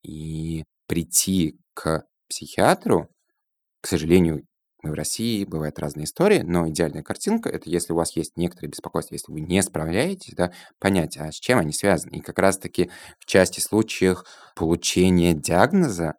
И 0.03 0.65
прийти 0.87 1.57
к 1.73 2.03
психиатру, 2.27 3.07
к 3.79 3.87
сожалению, 3.87 4.41
в 4.83 4.93
России, 4.93 5.45
бывают 5.45 5.79
разные 5.79 6.05
истории, 6.05 6.41
но 6.41 6.67
идеальная 6.69 7.03
картинка– 7.03 7.49
это 7.51 7.69
если 7.69 7.93
у 7.93 7.95
вас 7.95 8.15
есть 8.15 8.37
некоторые 8.37 8.69
беспокойства, 8.71 9.15
если 9.15 9.31
вы 9.31 9.41
не 9.41 9.61
справляетесь, 9.61 10.33
да, 10.33 10.51
понять, 10.79 11.17
а 11.17 11.31
с 11.31 11.35
чем 11.35 11.59
они 11.59 11.73
связаны. 11.73 12.15
И 12.15 12.21
как 12.21 12.39
раз-таки 12.39 12.89
в 13.19 13.25
части 13.25 13.59
случаев 13.59 14.23
получения 14.55 15.33
диагноза 15.33 16.15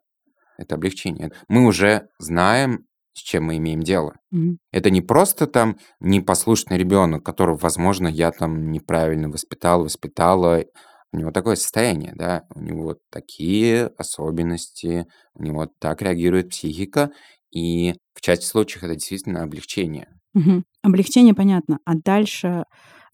это 0.59 0.77
облегчение. 0.77 1.33
Мы 1.49 1.67
уже 1.67 2.09
знаем, 2.19 2.87
с 3.15 3.21
чем 3.21 3.45
мы 3.45 3.57
имеем 3.59 3.83
дело. 3.83 4.15
Мгм. 4.31 4.59
Это 4.71 4.91
не 4.91 5.01
просто 5.03 5.47
там 5.47 5.79
непослушный 6.01 6.79
ребенок, 6.79 7.25
которого, 7.25 7.57
возможно, 7.57 8.09
я 8.09 8.31
там 8.31 8.71
неправильно 8.71 9.29
воспитал, 9.29 9.85
воспитала, 9.85 10.65
у 11.13 11.19
него 11.19 11.31
такое 11.31 11.57
состояние, 11.57 12.13
да, 12.15 12.45
у 12.55 12.61
него 12.61 12.97
такие 13.11 13.89
особенности, 13.99 15.07
у 15.35 15.43
него 15.43 15.69
так 15.79 16.01
реагирует 16.01 16.51
психика, 16.51 17.11
и 17.53 17.95
в 18.15 18.21
части 18.21 18.45
случаев 18.45 18.85
это 18.85 18.95
действительно 18.95 19.43
облегчение. 19.43 20.09
Угу. 20.35 20.63
Облегчение 20.83 21.35
понятно. 21.35 21.79
А 21.85 21.95
дальше, 21.95 22.65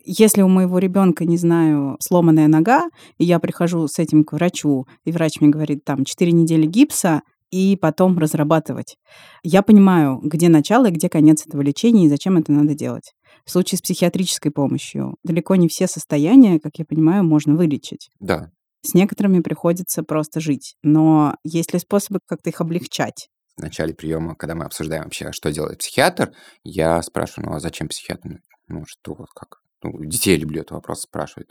если 0.05 0.42
у 0.42 0.48
моего 0.48 0.79
ребенка, 0.79 1.24
не 1.24 1.37
знаю, 1.37 1.96
сломанная 2.01 2.48
нога, 2.48 2.88
и 3.18 3.24
я 3.24 3.38
прихожу 3.40 3.87
с 3.88 3.98
этим 3.98 4.24
к 4.24 4.33
врачу, 4.33 4.87
и 5.05 5.12
врач 5.12 5.40
мне 5.40 5.51
говорит, 5.51 5.85
там, 5.85 6.05
4 6.05 6.33
недели 6.33 6.66
гипса, 6.66 7.22
и 7.51 7.77
потом 7.81 8.18
разрабатывать. 8.18 8.96
Я 9.42 9.62
понимаю, 9.62 10.20
где 10.22 10.48
начало 10.48 10.87
и 10.87 10.92
где 10.92 11.09
конец 11.09 11.46
этого 11.46 11.62
лечения, 11.62 12.07
и 12.07 12.09
зачем 12.09 12.37
это 12.37 12.53
надо 12.53 12.74
делать. 12.74 13.12
В 13.44 13.51
случае 13.51 13.79
с 13.79 13.83
психиатрической 13.83 14.53
помощью 14.53 15.16
далеко 15.24 15.57
не 15.57 15.68
все 15.68 15.87
состояния, 15.87 16.61
как 16.61 16.72
я 16.77 16.85
понимаю, 16.85 17.24
можно 17.24 17.57
вылечить. 17.57 18.11
Да. 18.20 18.51
С 18.83 18.94
некоторыми 18.94 19.40
приходится 19.40 20.03
просто 20.03 20.40
жить. 20.40 20.74
Но 20.83 21.37
есть 21.42 21.72
ли 21.72 21.79
способы 21.79 22.20
как-то 22.27 22.51
их 22.51 22.61
облегчать? 22.61 23.29
В 23.59 23.61
начале 23.61 23.92
приема, 23.92 24.37
когда 24.37 24.55
мы 24.55 24.64
обсуждаем 24.64 25.03
вообще, 25.03 25.33
что 25.33 25.51
делает 25.51 25.79
психиатр, 25.79 26.33
я 26.62 27.03
спрашиваю, 27.03 27.51
ну 27.51 27.57
а 27.57 27.61
зачем 27.61 27.88
психиатр? 27.88 28.40
Ну 28.68 28.85
что, 28.87 29.14
вот 29.14 29.31
как? 29.35 29.59
Ну, 29.83 30.05
детей 30.05 30.37
люблю 30.37 30.61
этот 30.61 30.71
вопрос 30.73 31.01
спрашивать. 31.01 31.49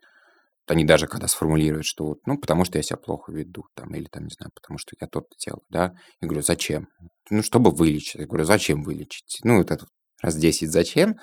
Они 0.67 0.85
даже 0.85 1.07
когда 1.07 1.27
сформулируют, 1.27 1.85
что 1.85 2.05
вот, 2.05 2.19
ну, 2.25 2.37
потому 2.37 2.63
что 2.63 2.77
я 2.77 2.83
себя 2.83 2.95
плохо 2.95 3.33
веду, 3.33 3.65
там, 3.75 3.93
или 3.93 4.05
там, 4.05 4.23
не 4.23 4.29
знаю, 4.29 4.51
потому 4.55 4.77
что 4.77 4.95
я 5.01 5.07
то-то 5.07 5.27
делаю, 5.37 5.63
да. 5.69 5.93
Я 6.21 6.27
говорю, 6.29 6.43
зачем? 6.43 6.87
Ну, 7.29 7.43
чтобы 7.43 7.71
вылечить. 7.71 8.15
Я 8.15 8.25
говорю, 8.25 8.45
зачем 8.45 8.83
вылечить? 8.83 9.39
Ну, 9.43 9.57
вот 9.57 9.71
это 9.71 9.85
раз 10.21 10.37
10 10.37 10.71
зачем, 10.71 11.17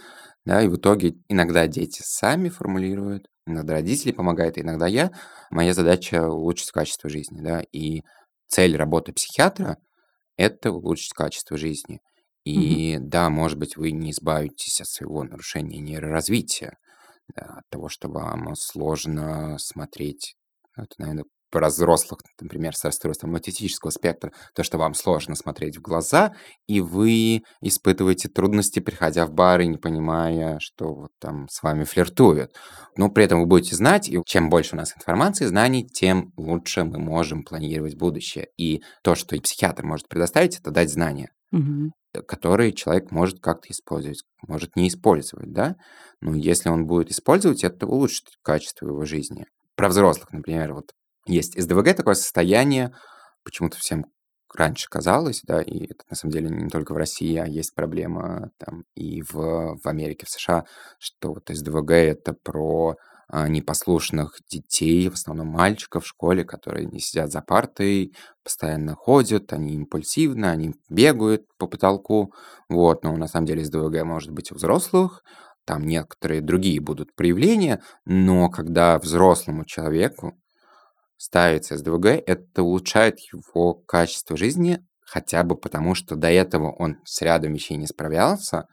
да, 0.44 0.62
и 0.62 0.68
в 0.68 0.76
итоге 0.76 1.14
иногда 1.28 1.66
дети 1.66 2.02
сами 2.04 2.50
формулируют, 2.50 3.26
иногда 3.46 3.72
родители 3.72 4.12
помогают, 4.12 4.58
иногда 4.58 4.86
я. 4.86 5.12
Моя 5.50 5.72
задача 5.72 6.28
улучшить 6.28 6.72
качество 6.72 7.08
жизни, 7.08 7.40
да, 7.40 7.62
и 7.72 8.02
цель 8.48 8.76
работы 8.76 9.14
психиатра– 9.14 9.78
это 10.36 10.72
улучшить 10.72 11.12
качество 11.12 11.56
жизни. 11.56 12.00
И 12.44 12.96
угу. 12.98 13.08
да, 13.08 13.30
может 13.30 13.58
быть, 13.58 13.76
вы 13.76 13.92
не 13.92 14.10
избавитесь 14.10 14.80
от 14.80 14.88
своего 14.88 15.24
нарушения 15.24 15.78
нейроразвития, 15.78 16.76
да, 17.34 17.58
от 17.58 17.68
того, 17.70 17.88
что 17.88 18.08
вам 18.08 18.54
сложно 18.54 19.56
смотреть, 19.58 20.36
ну, 20.76 20.84
это, 20.84 20.94
наверное, 20.98 21.24
про 21.54 21.68
взрослых, 21.68 22.18
например, 22.40 22.74
с 22.74 22.84
расстройством 22.84 23.32
аутистического 23.36 23.90
спектра, 23.90 24.32
то, 24.56 24.64
что 24.64 24.76
вам 24.76 24.92
сложно 24.92 25.36
смотреть 25.36 25.76
в 25.76 25.82
глаза, 25.82 26.32
и 26.66 26.80
вы 26.80 27.42
испытываете 27.60 28.28
трудности, 28.28 28.80
приходя 28.80 29.24
в 29.24 29.32
бар 29.32 29.60
и 29.60 29.68
не 29.68 29.78
понимая, 29.78 30.58
что 30.58 30.92
вот 30.92 31.10
там 31.20 31.46
с 31.48 31.62
вами 31.62 31.84
флиртуют. 31.84 32.56
Но 32.96 33.08
при 33.08 33.24
этом 33.24 33.40
вы 33.40 33.46
будете 33.46 33.76
знать, 33.76 34.08
и 34.08 34.20
чем 34.26 34.50
больше 34.50 34.74
у 34.74 34.78
нас 34.78 34.96
информации, 34.96 35.46
знаний, 35.46 35.86
тем 35.86 36.32
лучше 36.36 36.82
мы 36.82 36.98
можем 36.98 37.44
планировать 37.44 37.96
будущее. 37.96 38.48
И 38.56 38.82
то, 39.04 39.14
что 39.14 39.36
и 39.36 39.40
психиатр 39.40 39.84
может 39.84 40.08
предоставить, 40.08 40.58
это 40.58 40.72
дать 40.72 40.90
знания. 40.90 41.30
Угу 41.52 41.92
которые 42.28 42.72
человек 42.72 43.10
может 43.10 43.40
как-то 43.40 43.72
использовать, 43.72 44.22
может 44.46 44.76
не 44.76 44.86
использовать, 44.86 45.52
да? 45.52 45.74
Но 46.20 46.36
если 46.36 46.68
он 46.68 46.86
будет 46.86 47.10
использовать, 47.10 47.64
это 47.64 47.88
улучшит 47.88 48.26
качество 48.40 48.86
его 48.86 49.04
жизни. 49.04 49.46
Про 49.74 49.88
взрослых, 49.88 50.32
например, 50.32 50.74
вот 50.74 50.92
есть 51.26 51.60
СДВГ 51.60 51.94
такое 51.96 52.14
состояние, 52.14 52.94
почему-то 53.44 53.78
всем 53.78 54.06
раньше 54.54 54.88
казалось, 54.88 55.42
да, 55.44 55.60
и 55.60 55.84
это 55.86 56.04
на 56.08 56.16
самом 56.16 56.32
деле 56.32 56.48
не 56.48 56.70
только 56.70 56.92
в 56.92 56.96
России, 56.96 57.36
а 57.36 57.46
есть 57.46 57.74
проблема 57.74 58.50
там 58.58 58.84
и 58.94 59.22
в, 59.22 59.78
в 59.82 59.86
Америке, 59.86 60.26
в 60.26 60.30
США, 60.30 60.64
что 60.98 61.34
вот 61.34 61.48
СДВГ 61.48 61.90
это 61.90 62.34
про 62.34 62.96
а, 63.28 63.48
непослушных 63.48 64.38
детей, 64.48 65.08
в 65.08 65.14
основном 65.14 65.48
мальчиков 65.48 66.04
в 66.04 66.08
школе, 66.08 66.44
которые 66.44 66.86
не 66.86 67.00
сидят 67.00 67.32
за 67.32 67.40
партой, 67.40 68.14
постоянно 68.42 68.94
ходят, 68.94 69.52
они 69.52 69.74
импульсивны, 69.74 70.46
они 70.46 70.74
бегают 70.88 71.46
по 71.58 71.66
потолку, 71.66 72.32
вот, 72.68 73.02
но 73.02 73.16
на 73.16 73.26
самом 73.26 73.46
деле 73.46 73.64
СДВГ 73.64 74.04
может 74.04 74.30
быть 74.30 74.52
у 74.52 74.54
взрослых, 74.54 75.24
там 75.64 75.86
некоторые 75.86 76.42
другие 76.42 76.80
будут 76.80 77.14
проявления, 77.14 77.82
но 78.04 78.50
когда 78.50 78.98
взрослому 78.98 79.64
человеку 79.64 80.38
ставится 81.16 81.76
СДВГ, 81.76 82.06
это 82.26 82.62
улучшает 82.62 83.18
его 83.32 83.74
качество 83.74 84.36
жизни, 84.36 84.80
хотя 85.00 85.42
бы 85.44 85.56
потому, 85.56 85.94
что 85.94 86.16
до 86.16 86.28
этого 86.28 86.74
он 86.78 86.96
с 87.04 87.22
рядом 87.22 87.52
вещей 87.52 87.76
не 87.76 87.86
справлялся, 87.86 88.66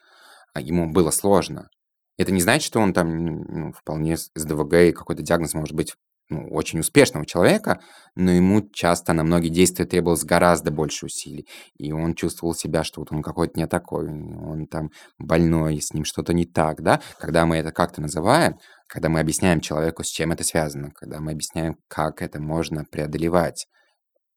а 0.54 0.62
ему 0.62 0.92
было 0.92 1.12
сложно. 1.12 1.70
Это 2.18 2.32
не 2.32 2.42
значит, 2.42 2.68
что 2.68 2.80
он 2.80 2.94
там 2.94 3.26
ну, 3.26 3.74
вполне 3.74 4.18
с 4.18 4.30
ДВГ 4.36 4.74
и 4.74 4.92
какой-то 4.92 5.24
диагноз 5.24 5.54
может 5.54 5.76
быть 5.76 5.96
ну, 6.32 6.48
очень 6.50 6.80
успешного 6.80 7.26
человека, 7.26 7.82
но 8.16 8.32
ему 8.32 8.62
часто 8.74 9.12
на 9.12 9.24
многие 9.24 9.50
действия 9.50 9.86
требовалось 9.86 10.24
гораздо 10.24 10.72
больше 10.72 11.08
усилий. 11.08 11.46
И 11.78 11.92
он 11.92 12.16
чувствовал 12.16 12.54
себя, 12.54 12.84
что 12.84 13.02
вот 13.02 13.12
он 13.12 13.22
какой-то 13.22 13.60
не 13.60 13.68
такой, 13.68 14.08
он 14.08 14.68
там 14.68 14.92
больной, 15.20 15.82
с 15.82 15.94
ним 15.94 16.06
что-то 16.06 16.34
не 16.34 16.46
так, 16.46 16.82
да? 16.82 17.02
Когда 17.20 17.46
мы 17.46 17.58
это 17.58 17.72
как-то 17.72 18.02
называем, 18.02 18.56
когда 18.92 19.08
мы 19.08 19.22
объясняем 19.22 19.62
человеку, 19.62 20.04
с 20.04 20.08
чем 20.08 20.34
это 20.34 20.44
связано, 20.44 20.92
когда 20.92 21.22
мы 21.22 21.32
объясняем, 21.32 21.78
как 21.88 22.22
это 22.22 22.42
можно 22.42 22.84
преодолевать, 22.84 23.68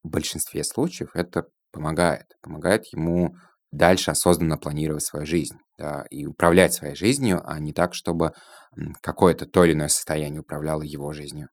в 0.01 0.07
большинстве 0.07 0.63
случаев 0.63 1.09
это 1.13 1.47
помогает. 1.73 2.23
Помогает 2.41 2.85
ему 2.93 3.35
дальше 3.73 4.11
осознанно 4.11 4.57
планировать 4.57 5.03
свою 5.03 5.25
жизнь 5.25 5.57
да, 5.77 6.05
и 6.09 6.25
управлять 6.25 6.73
своей 6.73 6.95
жизнью, 6.95 7.41
а 7.43 7.59
не 7.59 7.73
так, 7.73 7.93
чтобы 7.93 8.31
какое-то 9.01 9.45
то 9.45 9.65
или 9.65 9.73
иное 9.73 9.89
состояние 9.89 10.39
управляло 10.39 10.83
его 10.83 11.11
жизнью. 11.11 11.49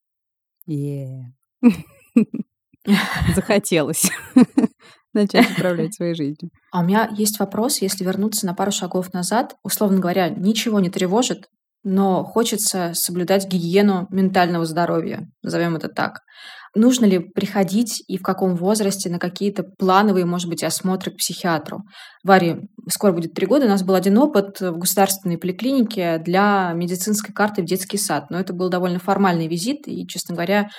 Захотелось 3.35 4.13
начать 5.13 5.51
управлять 5.51 5.95
своей 5.95 6.15
жизнью. 6.15 6.53
А 6.71 6.83
у 6.83 6.85
меня 6.85 7.11
есть 7.13 7.41
вопрос, 7.41 7.83
если 7.83 8.05
вернуться 8.05 8.47
на 8.47 8.55
пару 8.55 8.71
шагов 8.71 9.13
назад, 9.13 9.57
условно 9.65 9.99
говоря, 9.99 10.29
ничего 10.29 10.79
не 10.79 10.89
тревожит, 10.89 11.49
но 11.85 12.25
хочется 12.25 12.93
соблюдать 12.95 13.47
гигиену 13.49 14.07
ментального 14.11 14.65
здоровья, 14.65 15.29
назовем 15.43 15.77
это 15.77 15.89
так. 15.89 16.21
Нужно 16.75 17.05
ли 17.05 17.19
приходить 17.19 18.03
и 18.09 18.17
в 18.17 18.23
каком 18.23 18.57
возрасте 18.57 19.11
на 19.11 19.19
какие-то 19.19 19.63
плановые, 19.63 20.25
может 20.25 20.49
быть, 20.49 20.65
осмотры 20.65 21.13
к 21.13 21.19
психиатру? 21.19 21.83
Варе 22.25 22.61
скоро 22.89 23.13
будет 23.13 23.35
три 23.35 23.47
года. 23.47 23.67
У 23.67 23.69
нас 23.69 23.83
был 23.83 23.95
один 23.95 24.17
опыт 24.17 24.59
в 24.61 24.79
государственной 24.79 25.37
поликлинике 25.37 26.17
для 26.19 26.73
медицинской 26.73 27.35
карты 27.35 27.61
в 27.61 27.67
детский 27.67 27.99
сад. 27.99 28.31
Но 28.31 28.41
это 28.41 28.55
был 28.55 28.71
довольно 28.71 28.99
формальный 28.99 29.49
визит, 29.49 29.87
и, 29.87 30.07
честно 30.07 30.35
говоря, 30.35 30.71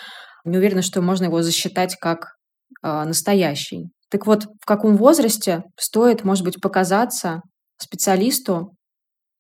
не 0.46 0.58
уверена, 0.58 0.82
что 0.82 1.00
можно 1.02 1.26
его 1.26 1.44
засчитать 1.44 1.96
как 2.02 2.38
э, 2.84 3.04
настоящий. 3.04 3.92
Так 4.10 4.26
вот, 4.26 4.46
в 4.46 4.66
каком 4.66 4.98
возрасте 4.98 5.62
стоит, 5.80 6.24
может 6.24 6.44
быть, 6.44 6.60
показаться 6.60 7.42
специалисту, 7.80 8.72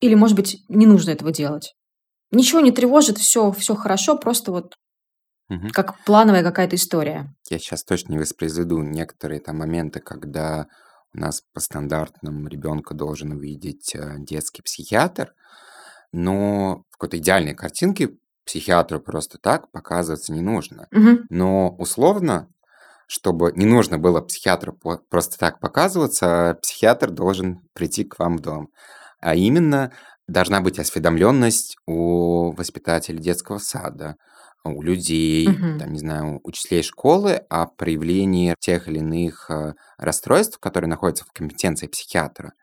или, 0.04 0.16
может 0.16 0.36
быть, 0.36 0.63
не 0.68 0.86
нужно 0.86 1.12
этого 1.12 1.32
делать? 1.32 1.76
Ничего 2.32 2.60
не 2.60 2.72
тревожит, 2.72 3.18
все, 3.18 3.52
все 3.52 3.76
хорошо, 3.76 4.18
просто 4.18 4.52
вот 4.52 4.74
Мгм. 5.50 5.70
Как 5.72 6.04
плановая 6.06 6.42
какая-то 6.42 6.78
история. 6.78 7.36
Я 7.50 7.60
сейчас 7.60 7.84
точно 7.84 8.13
не 8.13 8.18
воспроизведу 8.18 8.82
некоторые 8.82 9.42
там 9.42 9.58
моменты, 9.58 10.00
когда 10.00 10.68
у 11.13 11.20
нас 11.20 11.44
по 11.54 11.60
стандартным 11.60 12.48
ребенка 12.48 12.94
должен 12.94 13.34
увидеть 13.34 13.94
э, 13.94 14.16
детский 14.20 14.62
психиатр, 14.62 15.34
но 16.12 16.86
в 16.89 16.94
какой-то 16.94 17.18
идеальной 17.18 17.54
картинке 17.54 18.12
психиатру 18.46 19.00
просто 19.00 19.38
так 19.38 19.70
показываться 19.72 20.32
не 20.32 20.42
нужно. 20.42 20.88
Мгм. 20.92 21.26
Но 21.30 21.76
условно, 21.78 22.48
чтобы 23.08 23.52
не 23.56 23.66
нужно 23.66 24.00
было 24.00 24.22
психиатру 24.22 24.74
просто 25.10 25.38
так 25.38 25.60
показываться, 25.60 26.58
психиатр 26.62 27.12
должен 27.12 27.62
прийти 27.74 28.06
к 28.06 28.18
вам 28.18 28.38
в 28.38 28.42
дом. 28.42 28.70
А 29.23 29.36
именно, 29.36 29.91
должна 30.27 30.62
быть 30.62 30.79
осведомленность 30.79 31.77
у 31.88 32.51
воспитателя 32.53 33.17
детского 33.19 33.57
сада, 33.59 34.15
у 34.65 34.81
людей, 34.81 35.49
Мгм. 35.51 35.77
там, 35.77 35.91
не 35.93 35.99
знаю, 35.99 36.39
учителей 36.43 36.83
школы 36.83 37.33
о 37.49 37.67
проявлении 37.67 38.55
тех 38.59 38.88
или 38.88 38.99
иных 38.99 39.49
э, 39.51 39.73
расстройств, 39.97 40.59
которые 40.59 40.89
находятся 40.89 41.25
в 41.25 41.33
компетенции 41.33 41.88
психиатра. 41.88 42.53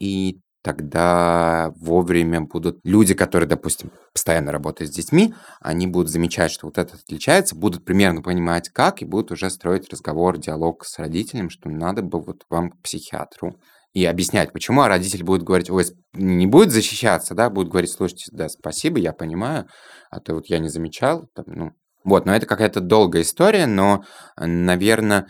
И 0.00 0.40
тогда 0.62 1.72
вовремя 1.76 2.40
будут 2.42 2.78
люди, 2.84 3.14
которые, 3.14 3.48
допустим, 3.48 3.92
постоянно 4.12 4.52
работают 4.52 4.90
с 4.92 4.94
детьми, 4.96 5.34
они 5.60 5.86
будут 5.86 6.10
замечать, 6.10 6.50
что 6.50 6.66
вот 6.66 6.78
это 6.78 6.96
отличается, 6.96 7.54
будут 7.54 7.84
примерно 7.84 8.22
понимать, 8.22 8.70
как, 8.70 9.02
и 9.02 9.04
будут 9.04 9.32
уже 9.32 9.50
строить 9.50 9.90
разговор, 9.90 10.38
диалог 10.38 10.84
с 10.84 10.98
родителем, 10.98 11.50
что 11.50 11.68
надо 11.68 12.02
бы 12.02 12.20
вот 12.20 12.44
вам 12.48 12.70
к 12.70 12.80
психиатру 12.82 13.56
и 13.94 14.04
объяснять, 14.04 14.52
почему, 14.52 14.82
а 14.82 14.88
родитель 14.88 15.22
будет 15.22 15.44
говорить, 15.44 15.70
ой, 15.70 15.84
не 16.12 16.46
будет 16.46 16.72
защищаться, 16.72 17.34
да, 17.34 17.48
будет 17.48 17.68
говорить, 17.68 17.92
слушайте, 17.92 18.26
да, 18.32 18.48
спасибо, 18.48 18.98
я 18.98 19.12
понимаю, 19.12 19.68
а 20.10 20.20
то 20.20 20.34
вот 20.34 20.46
я 20.46 20.58
не 20.58 20.68
замечал, 20.68 21.28
там, 21.34 21.44
ну, 21.46 21.70
вот, 22.04 22.26
но 22.26 22.34
это 22.34 22.44
какая-то 22.44 22.80
долгая 22.80 23.22
история, 23.22 23.66
но, 23.66 24.04
наверное, 24.36 25.28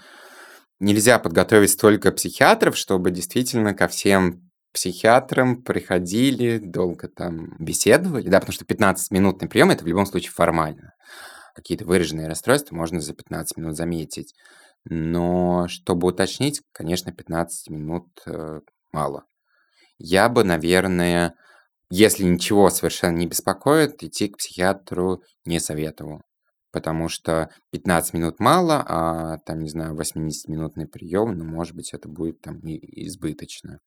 нельзя 0.81 1.19
подготовить 1.19 1.71
столько 1.71 2.11
психиатров, 2.11 2.77
чтобы 2.77 3.11
действительно 3.11 3.75
ко 3.75 3.87
всем 3.87 4.51
психиатрам 4.73 5.63
приходили, 5.63 6.59
долго 6.59 7.09
там 7.09 7.57
беседовали, 7.59 8.29
да, 8.29 8.41
потому 8.41 8.55
что 8.55 8.65
15-минутный 8.65 9.49
прием 9.49 9.71
это 9.71 9.85
в 9.85 9.87
любом 9.87 10.07
случае 10.07 10.33
формально. 10.33 10.93
какие-то 11.55 11.85
выраженные 11.85 12.29
расстройства 12.29 12.75
можно 12.75 13.01
за 13.01 13.15
15 13.15 13.59
минут 13.59 13.77
заметить. 13.77 14.35
Но 14.85 15.67
чтобы 15.69 16.09
уточнить, 16.09 16.61
конечно, 16.73 17.13
15 17.13 17.71
минут 17.71 18.07
э, 18.27 18.61
мало. 18.93 19.25
Я 19.99 20.29
бы, 20.29 20.45
наверное, 20.45 21.35
если 21.91 22.25
ничего 22.25 22.71
совершенно 22.71 23.17
не 23.17 23.27
беспокоит, 23.27 24.03
идти 24.03 24.29
к 24.29 24.39
психиатру 24.39 25.23
не 25.45 25.61
советовал. 25.61 26.21
Потому 26.73 27.09
что 27.09 27.51
15 27.71 28.15
минут 28.15 28.41
мало, 28.41 28.85
а 28.87 29.39
там, 29.47 29.61
не 29.61 29.69
знаю, 29.69 29.95
80-минутный 29.95 30.87
прием, 30.87 31.39
ну, 31.39 31.45
может 31.45 31.77
быть, 31.77 31.95
это 31.95 32.09
будет 32.09 32.41
там 32.41 32.59
избыточно. 32.65 33.79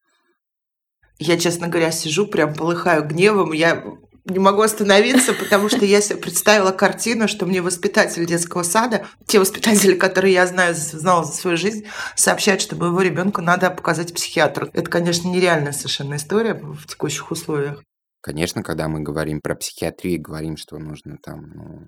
Я, 1.20 1.38
честно 1.38 1.68
говоря, 1.68 1.92
сижу, 1.92 2.28
прям 2.28 2.54
полыхаю 2.54 3.06
гневом. 3.06 3.52
Я 3.52 3.84
не 4.30 4.40
могу 4.40 4.62
остановиться, 4.62 5.34
потому 5.34 5.70
что 5.70 5.86
я 5.86 6.02
себе 6.02 6.18
представила 6.18 6.72
картину, 6.72 7.28
что 7.28 7.46
мне 7.46 7.62
воспитатель 7.62 8.26
детского 8.26 8.64
сада, 8.64 9.06
те 9.26 9.40
воспитатели, 9.40 9.96
которые 9.96 10.34
я 10.34 10.46
знаю, 10.48 10.76
знала 10.76 11.24
за 11.24 11.34
свою 11.34 11.58
жизнь, 11.58 11.86
сообщают, 12.16 12.62
что 12.62 12.76
моего 12.76 13.02
ребенка 13.02 13.42
надо 13.42 13.70
показать 13.70 14.14
психиатру. 14.14 14.70
Это, 14.74 14.90
конечно, 14.90 15.28
нереальная 15.30 15.72
совершенно 15.72 16.16
история 16.16 16.54
в 16.54 16.86
текущих 16.88 17.32
условиях. 17.32 17.82
Конечно, 18.22 18.64
когда 18.64 18.88
мы 18.88 19.00
говорим 19.02 19.40
про 19.42 19.56
психиатрию, 19.56 20.22
говорим, 20.22 20.58
что 20.58 20.78
нужно 20.78 21.18
там 21.24 21.50
ну, 21.54 21.88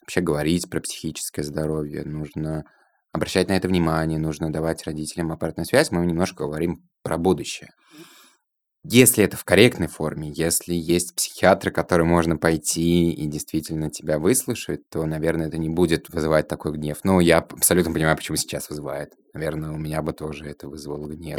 вообще 0.00 0.20
говорить 0.20 0.68
про 0.68 0.80
психическое 0.80 1.44
здоровье, 1.44 2.04
нужно 2.04 2.64
обращать 3.12 3.48
на 3.48 3.52
это 3.52 3.68
внимание, 3.68 4.18
нужно 4.18 4.52
давать 4.52 4.84
родителям 4.84 5.30
обратную 5.30 5.66
связь, 5.66 5.90
мы 5.90 6.04
немножко 6.04 6.44
говорим 6.44 6.88
про 7.02 7.18
будущее. 7.18 7.68
Если 8.84 9.22
это 9.22 9.36
в 9.36 9.44
корректной 9.44 9.86
форме, 9.86 10.32
если 10.34 10.74
есть 10.74 11.14
психиатры, 11.14 11.70
к 11.70 11.74
которым 11.74 12.08
можно 12.08 12.36
пойти 12.36 13.12
и 13.12 13.26
действительно 13.26 13.90
тебя 13.90 14.18
выслушать, 14.18 14.88
то, 14.88 15.06
наверное, 15.06 15.46
это 15.46 15.56
не 15.56 15.68
будет 15.68 16.10
вызывать 16.10 16.48
такой 16.48 16.72
гнев. 16.72 16.98
Ну, 17.04 17.20
я 17.20 17.38
абсолютно 17.38 17.92
понимаю, 17.92 18.16
почему 18.16 18.36
сейчас 18.36 18.68
вызывает. 18.68 19.12
Наверное, 19.34 19.70
у 19.70 19.76
меня 19.76 20.02
бы 20.02 20.12
тоже 20.12 20.46
это 20.46 20.68
вызвало 20.68 21.06
гнев. 21.06 21.38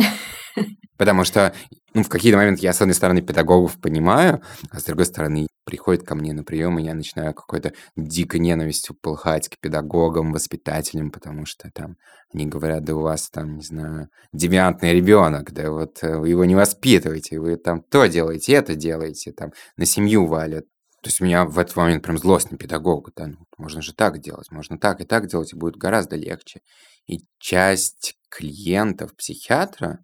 Потому 0.98 1.24
что, 1.24 1.54
ну, 1.94 2.04
в 2.04 2.10
какие-то 2.10 2.38
моменты 2.38 2.62
я, 2.62 2.74
с 2.74 2.82
одной 2.82 2.96
стороны, 2.96 3.22
педагогов 3.22 3.80
понимаю, 3.80 4.42
а 4.70 4.80
с 4.80 4.84
другой 4.84 5.06
стороны, 5.06 5.48
приходит 5.66 6.06
ко 6.06 6.16
мне 6.16 6.34
на 6.34 6.44
прием, 6.44 6.78
и 6.78 6.84
я 6.84 6.94
начинаю 6.94 7.34
какой-то 7.34 7.74
дикой 7.96 8.40
ненавистью 8.40 8.96
полыхать 9.02 9.50
к 9.50 9.60
педагогам, 9.60 10.32
воспитателям, 10.32 11.12
потому 11.12 11.46
что 11.46 11.70
там 11.74 11.96
они 12.34 12.48
говорят, 12.48 12.84
да 12.84 12.96
у 12.96 13.02
вас 13.02 13.30
там, 13.30 13.58
не 13.58 13.64
знаю, 13.64 14.10
девиантный 14.34 14.94
ребенок, 14.94 15.52
да 15.54 15.72
вот 15.72 16.04
э, 16.04 16.18
вы 16.18 16.30
его 16.30 16.46
не 16.46 16.56
воспитываете, 16.56 17.40
вы 17.40 17.58
там 17.58 17.82
то 17.82 18.06
делаете, 18.08 18.54
это 18.54 18.76
делаете, 18.76 19.32
там 19.32 19.52
на 19.78 19.86
семью 19.86 20.26
валят. 20.26 20.66
То 21.02 21.10
есть 21.10 21.22
у 21.22 21.26
меня 21.26 21.46
в 21.46 21.60
этот 21.60 21.76
момент 21.76 22.04
прям 22.04 22.18
злость 22.18 22.52
на 22.52 22.58
педагога, 22.58 23.12
да, 23.16 23.28
ну, 23.28 23.38
можно 23.58 23.82
же 23.82 23.94
так 23.94 24.20
делать, 24.20 24.52
можно 24.52 24.78
так 24.78 25.02
и 25.02 25.06
так 25.06 25.28
делать, 25.28 25.54
и 25.54 25.58
будет 25.58 25.76
гораздо 25.76 26.16
легче. 26.16 26.62
И 27.08 27.20
часть 27.38 28.16
клиентов 28.30 29.16
психиатра, 29.16 30.00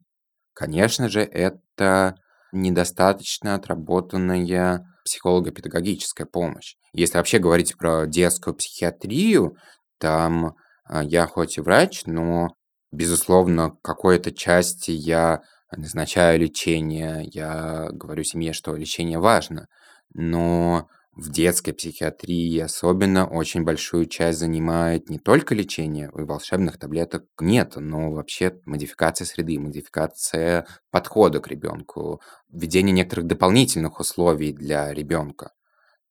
конечно 0.60 1.08
же, 1.08 1.22
это 1.22 2.15
недостаточно 2.52 3.56
отработанная 3.56 4.86
психолого-педагогическая 5.06 6.26
помощь. 6.26 6.76
Если 6.91 7.17
вообще 7.17 7.39
говорить 7.39 7.78
про 7.78 8.06
детскую 8.06 8.54
психиатрию, 8.56 9.56
там 10.00 10.56
а, 10.84 11.02
я 11.02 11.28
хоть 11.28 11.58
и 11.58 11.62
врач, 11.62 12.04
но, 12.06 12.50
безусловно, 12.91 13.72
какой-то 13.82 14.34
части 14.34 14.91
я 14.91 15.43
назначаю 15.72 16.39
лечение, 16.39 17.22
я 17.32 17.88
говорю 17.93 18.26
семье, 18.26 18.52
что 18.52 18.76
лечение 18.76 19.19
важно, 19.19 19.67
но 20.13 20.89
в 21.19 21.29
детской 21.32 21.73
психиатрии 21.73 22.60
особенно 22.60 23.27
очень 23.27 23.63
большую 23.63 24.05
часть 24.05 24.39
занимает 24.39 25.10
не 25.10 25.19
только 25.19 25.53
лечение, 25.53 26.10
и 26.17 26.21
волшебных 26.21 26.77
таблеток 26.77 27.25
нет, 27.41 27.73
но 27.75 28.12
вообще 28.12 28.60
модификация 28.65 29.25
среды, 29.25 29.60
модификация 29.60 30.65
подхода 30.91 31.41
к 31.41 31.47
ребенку, 31.47 32.21
введение 32.49 32.93
некоторых 32.93 33.27
дополнительных 33.27 33.99
условий 33.99 34.53
для 34.53 34.93
ребенка. 34.93 35.51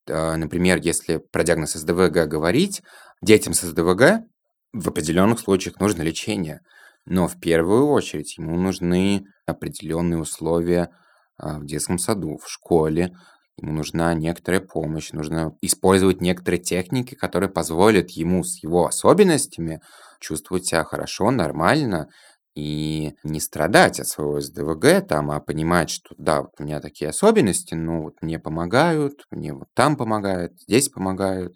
Например, 0.07 0.79
если 0.79 1.19
про 1.19 1.43
диагноз 1.43 1.73
СДВГ 1.73 2.29
говорить, 2.29 2.83
детям 3.23 3.55
с 3.55 3.63
СДВГ 3.63 4.25
в 4.73 4.89
определенных 4.89 5.41
случаях 5.41 5.81
нужно 5.81 6.03
лечение, 6.03 6.61
но 7.07 7.29
в 7.29 7.41
первую 7.41 7.89
очередь 7.89 8.37
ему 8.37 8.59
нужны 8.59 9.25
определенные 9.47 10.21
условия 10.21 10.91
а, 11.39 11.59
в 11.59 11.65
детском 11.65 11.99
саду, 11.99 12.37
в 12.37 12.49
школе, 12.51 13.15
ему 13.59 13.73
нужна 13.73 14.15
некоторая 14.15 14.61
помощь, 14.61 15.13
нужно 15.13 15.57
использовать 15.61 16.21
некоторые 16.21 16.61
техники, 16.61 17.15
которые 17.15 17.51
позволят 17.51 18.11
ему 18.11 18.45
с 18.45 18.63
его 18.63 18.87
особенностями 18.87 19.81
чувствовать 20.21 20.67
себя 20.67 20.85
хорошо, 20.85 21.31
нормально 21.31 22.09
и 22.55 23.15
не 23.23 23.41
страдать 23.41 24.01
от 24.01 24.09
своего 24.09 24.41
СДВГ, 24.41 25.07
там, 25.07 25.31
а 25.31 25.41
понимать, 25.41 25.91
что 25.91 26.15
да, 26.19 26.43
вот 26.43 26.53
у 26.59 26.65
меня 26.65 26.81
такие 26.81 27.11
особенности, 27.11 27.75
но 27.75 28.03
вот 28.03 28.15
мне 28.21 28.39
помогают, 28.39 29.27
мне 29.31 29.53
вот 29.53 29.69
там 29.75 29.97
помогают, 29.97 30.61
здесь 30.63 30.89
помогают. 30.89 31.55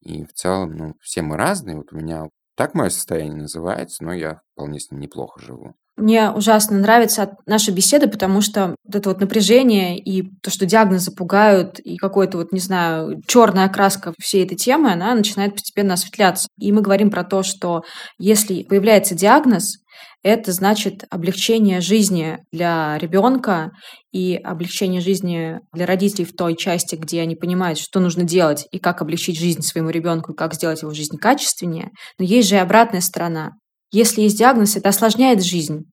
И 0.00 0.24
в 0.24 0.32
целом, 0.32 0.76
ну, 0.76 0.94
все 1.02 1.22
мы 1.22 1.36
разные. 1.36 1.76
Вот 1.76 1.92
у 1.92 1.96
меня 1.96 2.28
так 2.56 2.74
мое 2.74 2.88
состояние 2.90 3.42
называется, 3.42 4.04
но 4.04 4.12
я 4.14 4.40
вполне 4.52 4.80
с 4.80 4.90
ним 4.90 5.00
неплохо 5.00 5.40
живу. 5.40 5.74
Мне 5.98 6.30
ужасно 6.30 6.78
нравится 6.78 7.36
наша 7.46 7.72
беседа, 7.72 8.08
потому 8.08 8.40
что 8.40 8.76
вот 8.84 8.94
это 8.94 9.08
вот 9.08 9.20
напряжение 9.20 9.98
и 9.98 10.22
то, 10.42 10.48
что 10.48 10.64
диагнозы 10.64 11.10
пугают, 11.10 11.80
и 11.80 11.96
какой-то 11.96 12.38
вот, 12.38 12.52
не 12.52 12.60
знаю, 12.60 13.20
черная 13.26 13.64
окраска 13.64 14.14
всей 14.16 14.44
этой 14.44 14.56
темы, 14.56 14.92
она 14.92 15.12
начинает 15.14 15.54
постепенно 15.54 15.94
осветляться. 15.94 16.46
И 16.56 16.70
мы 16.70 16.82
говорим 16.82 17.10
про 17.10 17.24
то, 17.24 17.42
что 17.42 17.82
если 18.16 18.62
появляется 18.62 19.16
диагноз, 19.16 19.78
это 20.22 20.52
значит 20.52 21.04
облегчение 21.10 21.80
жизни 21.80 22.38
для 22.52 22.96
ребенка 22.98 23.72
и 24.12 24.36
облегчение 24.36 25.00
жизни 25.00 25.58
для 25.72 25.84
родителей 25.84 26.24
в 26.24 26.34
той 26.36 26.56
части, 26.56 26.94
где 26.94 27.20
они 27.22 27.34
понимают, 27.34 27.78
что 27.78 27.98
нужно 27.98 28.22
делать 28.22 28.66
и 28.70 28.78
как 28.78 29.02
облегчить 29.02 29.38
жизнь 29.38 29.62
своему 29.62 29.90
ребенку, 29.90 30.32
и 30.32 30.36
как 30.36 30.54
сделать 30.54 30.82
его 30.82 30.92
жизнь 30.92 31.16
качественнее. 31.16 31.90
Но 32.18 32.24
есть 32.24 32.48
же 32.48 32.54
и 32.54 32.58
обратная 32.58 33.00
сторона. 33.00 33.50
Если 33.90 34.22
есть 34.22 34.38
диагноз, 34.38 34.76
это 34.76 34.90
осложняет 34.90 35.42
жизнь. 35.42 35.84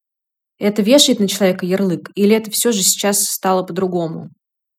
Это 0.57 0.81
вешает 0.81 1.19
на 1.19 1.27
человека 1.27 1.65
ярлык, 1.65 2.09
или 2.15 2.35
это 2.35 2.49
все 2.51 2.71
же 2.71 2.81
сейчас 2.81 3.23
стало 3.23 3.63
по-другому? 3.63 4.29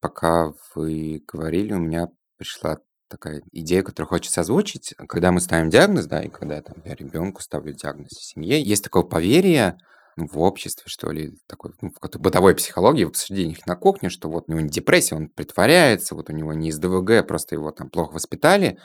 Пока 0.00 0.52
вы 0.74 1.22
говорили, 1.26 1.72
у 1.74 1.79
меня 1.79 2.09
пришла 2.38 2.79
такая 3.09 3.42
идея, 3.52 3.83
которую 3.83 4.09
хочется 4.09 4.40
озвучить. 4.40 4.94
Когда 5.09 5.33
мы 5.33 5.40
ставим 5.40 5.70
диагноз, 5.70 6.07
да, 6.07 6.22
и 6.22 6.29
когда 6.29 6.61
там, 6.62 6.76
я 6.85 6.94
ребенку 6.94 7.42
ставлю 7.42 7.72
диагноз 7.72 8.09
в 8.11 8.24
семье, 8.24 8.62
есть 8.62 8.85
такое 8.85 9.02
поверье 9.02 9.76
ну, 10.16 10.26
в 10.26 10.38
обществе, 10.38 10.85
что 10.87 11.11
ли, 11.11 11.33
такой, 11.46 11.72
ну, 11.83 11.90
в 11.90 11.94
какой-то 11.94 12.18
бытовой 12.18 12.55
психологии, 12.55 13.05
в 13.05 13.09
обсуждениях 13.09 13.66
на 13.66 13.76
кухне, 13.76 14.09
что 14.09 14.31
вот 14.31 14.44
у 14.48 14.52
него 14.52 14.62
не 14.62 14.70
депрессия, 14.70 15.14
он 15.14 15.29
притворяется, 15.29 16.14
вот 16.14 16.31
у 16.31 16.33
него 16.33 16.55
не 16.55 16.70
из 16.70 16.79
ДВГ, 16.79 17.26
просто 17.26 17.55
его 17.55 17.70
там 17.70 17.90
плохо 17.90 18.14
воспитали, 18.14 18.79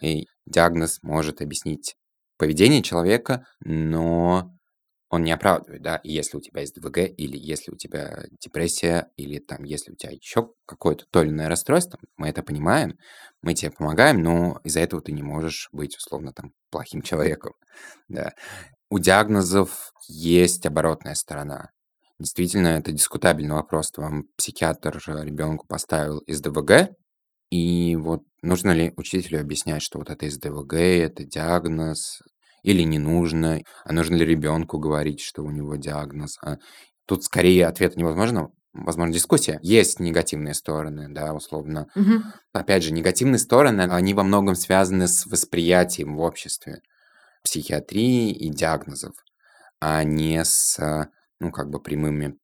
и 0.00 0.26
диагноз 0.46 1.00
может 1.02 1.42
объяснить 1.42 1.96
поведение 2.36 2.82
человека, 2.82 3.44
но 3.60 4.50
он 5.08 5.22
не 5.22 5.32
оправдывает, 5.32 5.82
да, 5.82 5.96
и 5.96 6.12
если 6.12 6.36
у 6.36 6.40
тебя 6.40 6.62
есть 6.62 6.74
ДВГ, 6.74 6.98
или 6.98 7.38
если 7.38 7.70
у 7.70 7.76
тебя 7.76 8.24
депрессия, 8.40 9.08
или 9.16 9.38
там, 9.38 9.62
если 9.62 9.92
у 9.92 9.94
тебя 9.94 10.12
еще 10.12 10.50
какое-то 10.66 11.04
то 11.10 11.22
или 11.22 11.30
иное 11.30 11.48
расстройство, 11.48 11.98
мы 12.16 12.28
это 12.28 12.42
понимаем, 12.42 12.98
мы 13.40 13.54
тебе 13.54 13.70
помогаем, 13.70 14.22
но 14.22 14.60
из-за 14.64 14.80
этого 14.80 15.00
ты 15.00 15.12
не 15.12 15.22
можешь 15.22 15.68
быть, 15.72 15.96
условно, 15.96 16.32
там, 16.32 16.52
плохим 16.70 17.02
человеком, 17.02 17.52
да. 18.08 18.32
У 18.90 18.98
диагнозов 18.98 19.92
есть 20.08 20.64
оборотная 20.66 21.14
сторона. 21.14 21.70
Действительно, 22.18 22.68
это 22.68 22.92
дискутабельный 22.92 23.54
вопрос. 23.54 23.92
Вам 23.96 24.24
психиатр 24.36 24.96
ребенку 24.96 25.66
поставил 25.66 26.18
из 26.20 26.40
ДВГ, 26.40 26.90
и 27.50 27.96
вот 27.96 28.22
нужно 28.42 28.72
ли 28.72 28.92
учителю 28.96 29.40
объяснять, 29.40 29.82
что 29.82 29.98
вот 29.98 30.10
это 30.10 30.26
из 30.26 30.38
ДВГ, 30.38 30.74
это 30.74 31.24
диагноз, 31.24 32.22
или 32.62 32.82
не 32.82 32.98
нужно, 32.98 33.60
а 33.84 33.92
нужно 33.92 34.16
ли 34.16 34.24
ребенку 34.24 34.78
говорить, 34.78 35.20
что 35.20 35.42
у 35.42 35.50
него 35.50 35.76
диагноз. 35.76 36.38
А 36.42 36.56
тут 37.06 37.22
скорее 37.22 37.66
ответ 37.66 37.96
невозможно, 37.96 38.50
возможно, 38.72 39.14
дискуссия. 39.14 39.60
Есть 39.62 40.00
негативные 40.00 40.54
стороны, 40.54 41.08
да, 41.08 41.32
условно. 41.32 41.86
Угу. 41.94 42.22
Опять 42.52 42.82
же, 42.82 42.92
негативные 42.92 43.38
стороны, 43.38 43.82
они 43.82 44.14
во 44.14 44.24
многом 44.24 44.56
связаны 44.56 45.06
с 45.06 45.26
восприятием 45.26 46.16
в 46.16 46.20
обществе 46.20 46.80
психиатрии 47.44 48.32
и 48.32 48.50
диагнозов, 48.50 49.14
а 49.80 50.02
не 50.02 50.44
с, 50.44 51.08
ну, 51.38 51.52
как 51.52 51.70
бы 51.70 51.80
прямыми, 51.80 52.36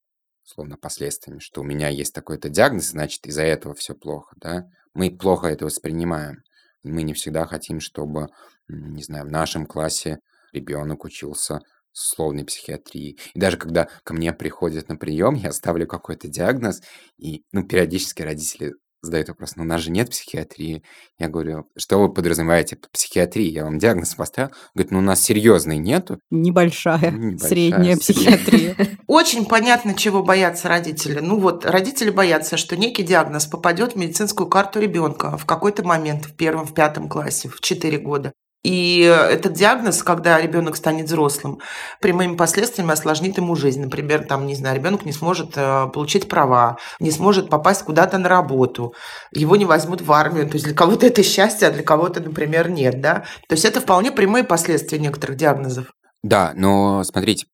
условно, 0.45 0.77
последствиями, 0.77 1.41
что 1.41 1.63
у 1.63 1.65
меня 1.65 1.89
есть 1.89 2.15
такой-то 2.15 2.49
диагноз, 2.49 2.91
значит, 2.91 3.27
из-за 3.27 3.43
этого 3.43 3.75
все 3.75 3.95
плохо, 3.95 4.37
да. 4.41 4.67
Мы 4.95 5.11
плохо 5.11 5.49
это 5.49 5.65
воспринимаем. 5.65 6.43
Мы 6.83 7.03
не 7.03 7.15
всегда 7.15 7.47
хотим, 7.47 7.81
чтобы, 7.81 8.29
не 8.69 9.03
знаю, 9.03 9.27
в 9.27 9.31
нашем 9.31 9.67
классе 9.67 10.19
ребенок 10.53 11.05
учился 11.05 11.61
условной 11.95 12.45
психиатрии. 12.45 13.19
И 13.35 13.39
даже 13.39 13.57
когда 13.57 13.89
ко 14.05 14.15
мне 14.15 14.33
приходят 14.33 14.89
на 14.89 14.97
прием, 14.97 15.35
я 15.35 15.53
ставлю 15.53 15.87
какой-то 15.87 16.29
диагноз, 16.29 16.83
и, 17.19 17.45
ну, 17.53 17.67
периодически 17.67 18.23
родители 18.23 18.75
задают 19.03 19.29
вопрос, 19.29 19.57
ну 19.57 19.65
у 19.65 19.67
нас 19.67 19.81
же 19.81 19.91
нет 19.91 20.11
психиатрии. 20.11 20.83
Я 21.19 21.29
говорю, 21.29 21.67
что 21.77 22.01
вы 22.01 22.13
подразумеваете 22.13 22.77
под 22.77 22.91
психиатрией? 22.93 23.53
Я 23.53 23.65
вам 23.65 23.79
диагноз 23.79 24.15
поставил. 24.15 24.51
Говорит, 24.75 24.93
ну 24.93 24.99
у 24.99 25.03
нас 25.03 25.21
серьезной 25.23 25.79
нету. 25.79 26.19
Небольшая, 26.31 27.11
Небольшая, 27.11 27.39
средняя 27.39 27.97
средняя. 27.97 27.97
психиатрия. 27.97 28.77
Очень 29.07 29.45
понятно, 29.47 29.95
чего 29.95 30.23
боятся 30.23 30.69
родители. 30.69 31.19
Ну 31.21 31.39
вот, 31.39 31.65
родители 31.65 32.11
боятся, 32.11 32.57
что 32.57 32.77
некий 32.77 33.03
диагноз 33.03 33.47
попадет 33.47 33.93
в 33.93 33.97
медицинскую 33.97 34.49
карту 34.49 34.81
ребенка 34.81 35.37
в 35.37 35.45
какой-то 35.45 35.85
момент, 35.85 36.27
в 36.27 36.35
первом, 36.37 36.67
в 36.67 36.75
пятом 36.75 37.09
классе, 37.09 37.49
в 37.49 37.61
4 37.61 37.99
года. 37.99 38.33
И 38.63 39.01
этот 39.01 39.55
диагноз, 39.55 40.03
когда 40.05 40.41
ребенок 40.41 40.77
станет 40.77 41.07
взрослым, 41.07 41.59
прямыми 42.01 42.37
последствиями 42.37 42.93
осложнит 42.93 43.37
ему 43.37 43.57
жизнь. 43.57 43.83
Например, 43.83 44.25
там, 44.25 44.47
не 44.47 44.55
знаю, 44.55 44.77
ребенок 44.77 45.05
не 45.05 45.13
сможет 45.13 45.57
э, 45.57 45.89
получить 45.93 46.29
права, 46.29 46.79
не 47.01 47.11
сможет 47.11 47.51
попасть 47.51 47.83
куда-то 47.83 48.19
на 48.19 48.29
работу, 48.29 48.95
его 49.33 49.57
не 49.57 49.65
возьмут 49.65 50.01
в 50.01 50.13
армию. 50.13 50.47
То 50.47 50.55
есть 50.55 50.67
для 50.67 50.75
кого-то 50.75 51.07
это 51.07 51.25
счастье, 51.25 51.67
а 51.67 51.73
для 51.73 51.83
кого-то, 51.83 52.21
например, 52.21 52.71
нет. 52.71 53.01
Да? 53.01 53.25
То 53.49 53.55
есть 53.55 53.65
это 53.65 53.81
вполне 53.81 54.13
прямые 54.13 54.45
последствия 54.45 55.01
некоторых 55.01 55.37
диагнозов. 55.37 55.87
Да, 56.23 56.53
но 56.55 57.03
смотрите, 57.03 57.47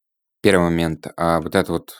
первый 0.42 0.64
момент, 0.64 1.06
а 1.16 1.40
вот 1.40 1.54
это 1.54 1.72
вот, 1.72 1.98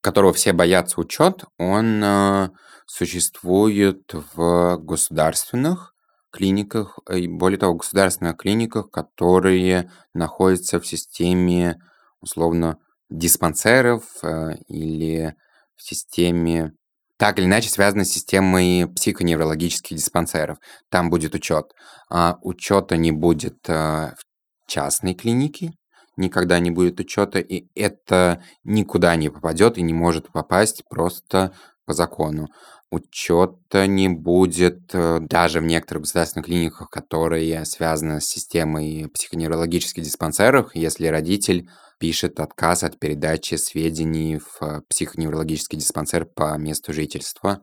которого 0.00 0.32
все 0.32 0.52
боятся 0.52 1.00
учет, 1.00 1.42
он 1.58 2.04
э, 2.04 2.50
существует 2.86 4.14
в 4.36 4.76
государственных 4.76 5.92
клиниках, 6.30 6.98
и 7.10 7.28
более 7.28 7.58
того, 7.58 7.74
государственных 7.74 8.36
клиниках, 8.36 8.90
которые 8.90 9.90
находятся 10.14 10.80
в 10.80 10.86
системе, 10.86 11.76
условно, 12.20 12.78
диспансеров 13.10 14.04
э, 14.22 14.56
или 14.68 15.34
в 15.76 15.82
системе, 15.82 16.72
так 17.16 17.38
или 17.38 17.46
иначе 17.46 17.68
связаны 17.70 18.04
с 18.04 18.12
системой 18.12 18.86
психоневрологических 18.94 19.96
диспансеров. 19.96 20.58
Там 20.90 21.10
будет 21.10 21.34
учет. 21.34 21.72
А 22.10 22.36
учета 22.42 22.96
не 22.96 23.12
будет 23.12 23.68
э, 23.68 23.72
в 23.72 24.70
частной 24.70 25.14
клинике, 25.14 25.72
никогда 26.16 26.58
не 26.58 26.70
будет 26.70 27.00
учета, 27.00 27.38
и 27.38 27.66
это 27.74 28.42
никуда 28.64 29.16
не 29.16 29.30
попадет 29.30 29.78
и 29.78 29.82
не 29.82 29.94
может 29.94 30.30
попасть 30.32 30.82
просто 30.88 31.52
по 31.86 31.94
закону. 31.94 32.48
Учета 32.90 33.86
не 33.86 34.08
будет 34.08 34.94
э, 34.94 35.18
даже 35.20 35.60
в 35.60 35.64
некоторых 35.64 36.04
государственных 36.04 36.46
клиниках, 36.46 36.88
которые 36.88 37.66
связаны 37.66 38.20
с 38.20 38.26
системой 38.26 39.08
психоневрологических 39.12 40.02
диспансеров, 40.02 40.74
если 40.74 41.06
родитель 41.08 41.68
пишет 41.98 42.40
отказ 42.40 42.84
от 42.84 42.98
передачи 42.98 43.56
сведений 43.56 44.38
в 44.38 44.62
э, 44.62 44.80
психоневрологический 44.88 45.78
диспансер 45.78 46.24
по 46.24 46.56
месту 46.56 46.94
жительства. 46.94 47.62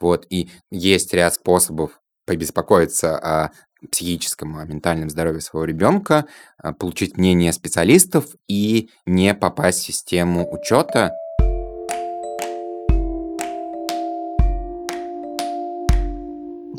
Вот. 0.00 0.26
И 0.28 0.50
есть 0.70 1.14
ряд 1.14 1.34
способов 1.34 2.00
побеспокоиться 2.26 3.16
о 3.16 3.52
психическом, 3.92 4.56
о 4.56 4.64
ментальном 4.64 5.10
здоровье 5.10 5.40
своего 5.40 5.66
ребенка, 5.66 6.26
э, 6.62 6.72
получить 6.72 7.16
мнение 7.16 7.52
специалистов 7.52 8.26
и 8.48 8.90
не 9.06 9.34
попасть 9.34 9.82
в 9.82 9.86
систему 9.86 10.52
учета, 10.52 11.12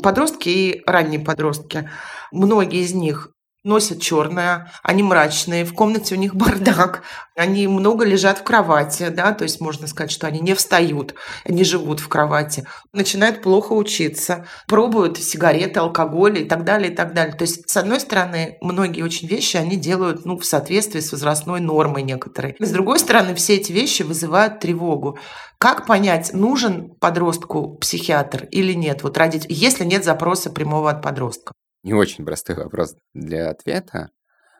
Подростки 0.06 0.48
и 0.48 0.82
ранние 0.86 1.18
подростки, 1.18 1.90
многие 2.30 2.84
из 2.84 2.94
них 2.94 3.32
носят 3.66 4.00
черное, 4.00 4.72
они 4.82 5.02
мрачные, 5.02 5.64
в 5.64 5.74
комнате 5.74 6.14
у 6.14 6.18
них 6.18 6.34
бардак, 6.34 7.02
они 7.34 7.66
много 7.66 8.04
лежат 8.04 8.38
в 8.38 8.44
кровати, 8.44 9.08
да, 9.08 9.32
то 9.32 9.42
есть 9.42 9.60
можно 9.60 9.86
сказать, 9.88 10.10
что 10.10 10.26
они 10.26 10.40
не 10.40 10.54
встают, 10.54 11.14
они 11.44 11.64
живут 11.64 12.00
в 12.00 12.08
кровати, 12.08 12.66
начинают 12.92 13.42
плохо 13.42 13.72
учиться, 13.72 14.46
пробуют 14.68 15.18
сигареты, 15.18 15.80
алкоголь 15.80 16.38
и 16.38 16.44
так 16.44 16.64
далее, 16.64 16.92
и 16.92 16.94
так 16.94 17.12
далее. 17.12 17.34
То 17.34 17.42
есть, 17.42 17.68
с 17.68 17.76
одной 17.76 18.00
стороны, 18.00 18.56
многие 18.60 19.02
очень 19.02 19.28
вещи 19.28 19.56
они 19.56 19.76
делают 19.76 20.24
ну, 20.24 20.38
в 20.38 20.46
соответствии 20.46 21.00
с 21.00 21.12
возрастной 21.12 21.60
нормой 21.60 22.02
некоторой. 22.02 22.54
С 22.58 22.70
другой 22.70 23.00
стороны, 23.00 23.34
все 23.34 23.56
эти 23.56 23.72
вещи 23.72 24.02
вызывают 24.02 24.60
тревогу. 24.60 25.18
Как 25.58 25.86
понять, 25.86 26.32
нужен 26.32 26.90
подростку 27.00 27.76
психиатр 27.78 28.44
или 28.44 28.74
нет? 28.74 29.02
Вот 29.02 29.18
родить, 29.18 29.46
если 29.48 29.84
нет 29.84 30.04
запроса 30.04 30.50
прямого 30.50 30.90
от 30.90 31.02
подростка. 31.02 31.52
Не 31.86 31.94
очень 31.94 32.24
простой 32.24 32.56
вопрос 32.56 32.96
для 33.14 33.48
ответа. 33.48 34.10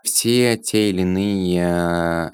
Все 0.05 0.57
те 0.57 0.91
или 0.91 1.01
иные 1.01 2.31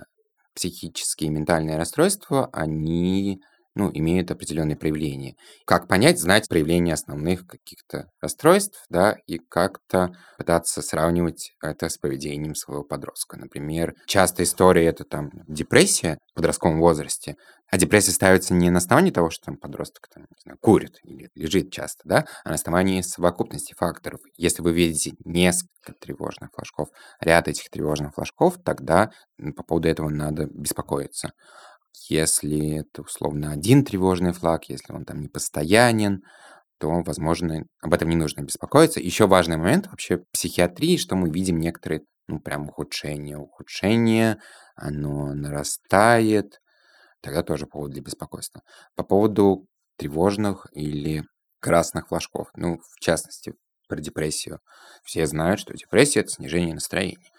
психические 0.55 1.29
и 1.29 1.33
ментальные 1.33 1.79
расстройства, 1.79 2.51
они 2.53 3.41
ну, 3.75 3.91
имеют 3.93 4.31
определенные 4.31 4.77
проявления. 4.77 5.35
Как 5.67 5.89
понять, 5.89 6.21
знать 6.21 6.49
проявления 6.49 6.95
основных 6.95 7.47
каких-то 7.47 8.09
расстройств, 8.21 8.85
да, 8.91 9.17
и 9.27 9.39
как-то 9.39 10.13
пытаться 10.39 10.83
сравнивать 10.83 11.53
это 11.63 11.89
с 11.89 11.97
поведением 11.97 12.55
своего 12.55 12.85
подростка. 12.85 13.39
Например, 13.39 13.95
частая 14.07 14.47
история 14.47 14.87
это 14.87 15.05
там 15.05 15.31
депрессия 15.49 16.19
в 16.33 16.37
подростковом 16.37 16.81
возрасте, 16.81 17.37
а 17.71 17.79
депрессия 17.79 18.13
ставится 18.13 18.53
не 18.53 18.69
на 18.69 18.79
основании 18.79 19.11
того, 19.11 19.31
что 19.31 19.47
там 19.47 19.57
подросток 19.57 20.07
там, 20.13 20.25
не 20.25 20.41
знаю, 20.43 20.59
курит 20.61 20.99
или 21.05 21.31
лежит 21.35 21.73
часто, 21.73 22.03
да, 22.05 22.27
а 22.45 22.51
на 22.51 22.57
основании 22.57 23.01
совокупности 23.01 23.75
факторов. 23.75 24.21
Если 24.37 24.61
вы 24.61 24.73
видите 24.73 25.15
несколько 25.25 25.95
тревожных 25.99 26.51
флажков, 26.55 26.89
ряд 27.21 27.49
этих 27.49 27.71
тревожных 27.71 28.13
флажков, 28.15 28.59
тогда 28.63 29.11
по 29.57 29.63
поводу 29.63 29.89
этого 29.89 30.11
надо 30.11 30.47
беспокоиться. 30.53 31.33
Если 32.09 32.81
это 32.81 33.03
условно 33.03 33.53
один 33.53 33.85
тревожный 33.85 34.33
флаг, 34.33 34.69
если 34.69 34.93
он 34.93 35.05
там 35.05 35.21
не 35.21 35.29
постоянен, 35.29 36.23
то, 36.79 37.03
возможно, 37.03 37.65
об 37.81 37.95
этом 37.95 38.09
не 38.09 38.17
нужно 38.17 38.43
беспокоиться. 38.43 39.01
Еще 39.01 39.27
важный 39.27 39.57
момент 39.57 39.87
вообще 39.87 40.19
психиатрии, 40.33 40.97
что 40.97 41.15
мы 41.17 41.31
видим 41.31 41.59
некоторые, 41.59 42.03
ну, 42.27 42.41
прям 42.41 42.69
ухудшения. 42.69 43.39
Ухудшение, 43.39 44.39
оно 44.75 45.33
нарастает, 45.35 46.61
тогда 47.21 47.43
тоже 47.43 47.67
повод 47.67 47.93
для 47.93 48.03
беспокойства. 48.03 48.63
По 48.97 49.05
поводу 49.05 49.67
тревожных 49.97 50.67
или 50.73 51.25
красных 51.61 52.09
флажков, 52.09 52.49
ну, 52.57 52.79
в 52.79 53.01
частности, 53.01 53.55
про 53.89 54.01
депрессию. 54.01 54.61
Все 55.05 55.27
знают, 55.27 55.61
что 55.61 55.75
депрессия– 55.75 56.21
это 56.23 56.31
снижение 56.31 56.75
настроения 56.75 57.31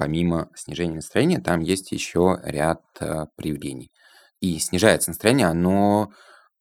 помимо 0.00 0.48
снижения 0.54 0.94
настроения, 0.94 1.40
там 1.40 1.60
есть 1.60 1.92
еще 1.92 2.40
ряд 2.42 2.80
э, 3.00 3.26
проявлений. 3.36 3.92
И 4.40 4.58
снижается 4.58 5.10
настроение, 5.10 5.46
оно 5.46 6.10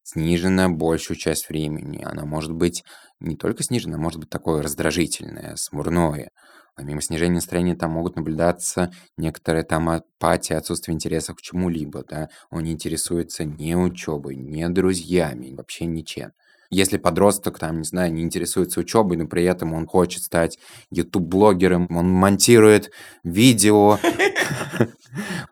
снижено 0.04 0.70
большую 0.70 1.16
часть 1.16 1.48
времени. 1.48 2.04
Оно 2.04 2.26
может 2.26 2.52
быть 2.52 2.84
не 3.22 3.38
только 3.38 3.64
снижено, 3.64 3.96
а 3.96 3.98
может 3.98 4.20
быть 4.20 4.30
такое 4.30 4.62
раздражительное, 4.62 5.56
смурное. 5.56 6.32
Помимо 6.76 7.02
снижения 7.02 7.36
настроения 7.36 7.76
там 7.78 7.92
могут 7.92 8.18
наблюдаться 8.18 8.92
некоторые 9.16 9.64
там 9.64 9.88
апатия, 9.88 10.58
отсутствие 10.58 10.96
интереса 10.96 11.34
к 11.34 11.42
чему-либо. 11.42 12.04
Да? 12.10 12.28
Он 12.52 12.66
не 12.66 12.74
интересуется 12.74 13.46
ни 13.46 13.74
учебой, 13.74 14.36
ни 14.36 14.66
друзьями, 14.68 15.56
вообще 15.56 15.86
ничем. 15.86 16.34
Если 16.70 16.98
подросток, 16.98 17.58
там, 17.58 17.80
не 17.80 17.84
знаю, 17.84 18.14
не 18.14 18.22
интересуется 18.22 18.80
учебой, 18.80 19.18
но 19.18 19.28
при 19.28 19.44
этом 19.44 19.74
он 19.74 19.88
хочет 19.88 20.24
стать 20.24 20.60
YouTube-блогером, 20.92 21.88
он 21.90 22.10
монтирует 22.10 22.92
видео, 23.24 23.98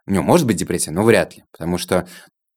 у 0.05 0.11
него 0.11 0.23
может 0.23 0.45
быть 0.45 0.57
депрессия, 0.57 0.91
но 0.91 1.03
вряд 1.03 1.35
ли, 1.35 1.43
потому 1.51 1.77
что 1.77 2.07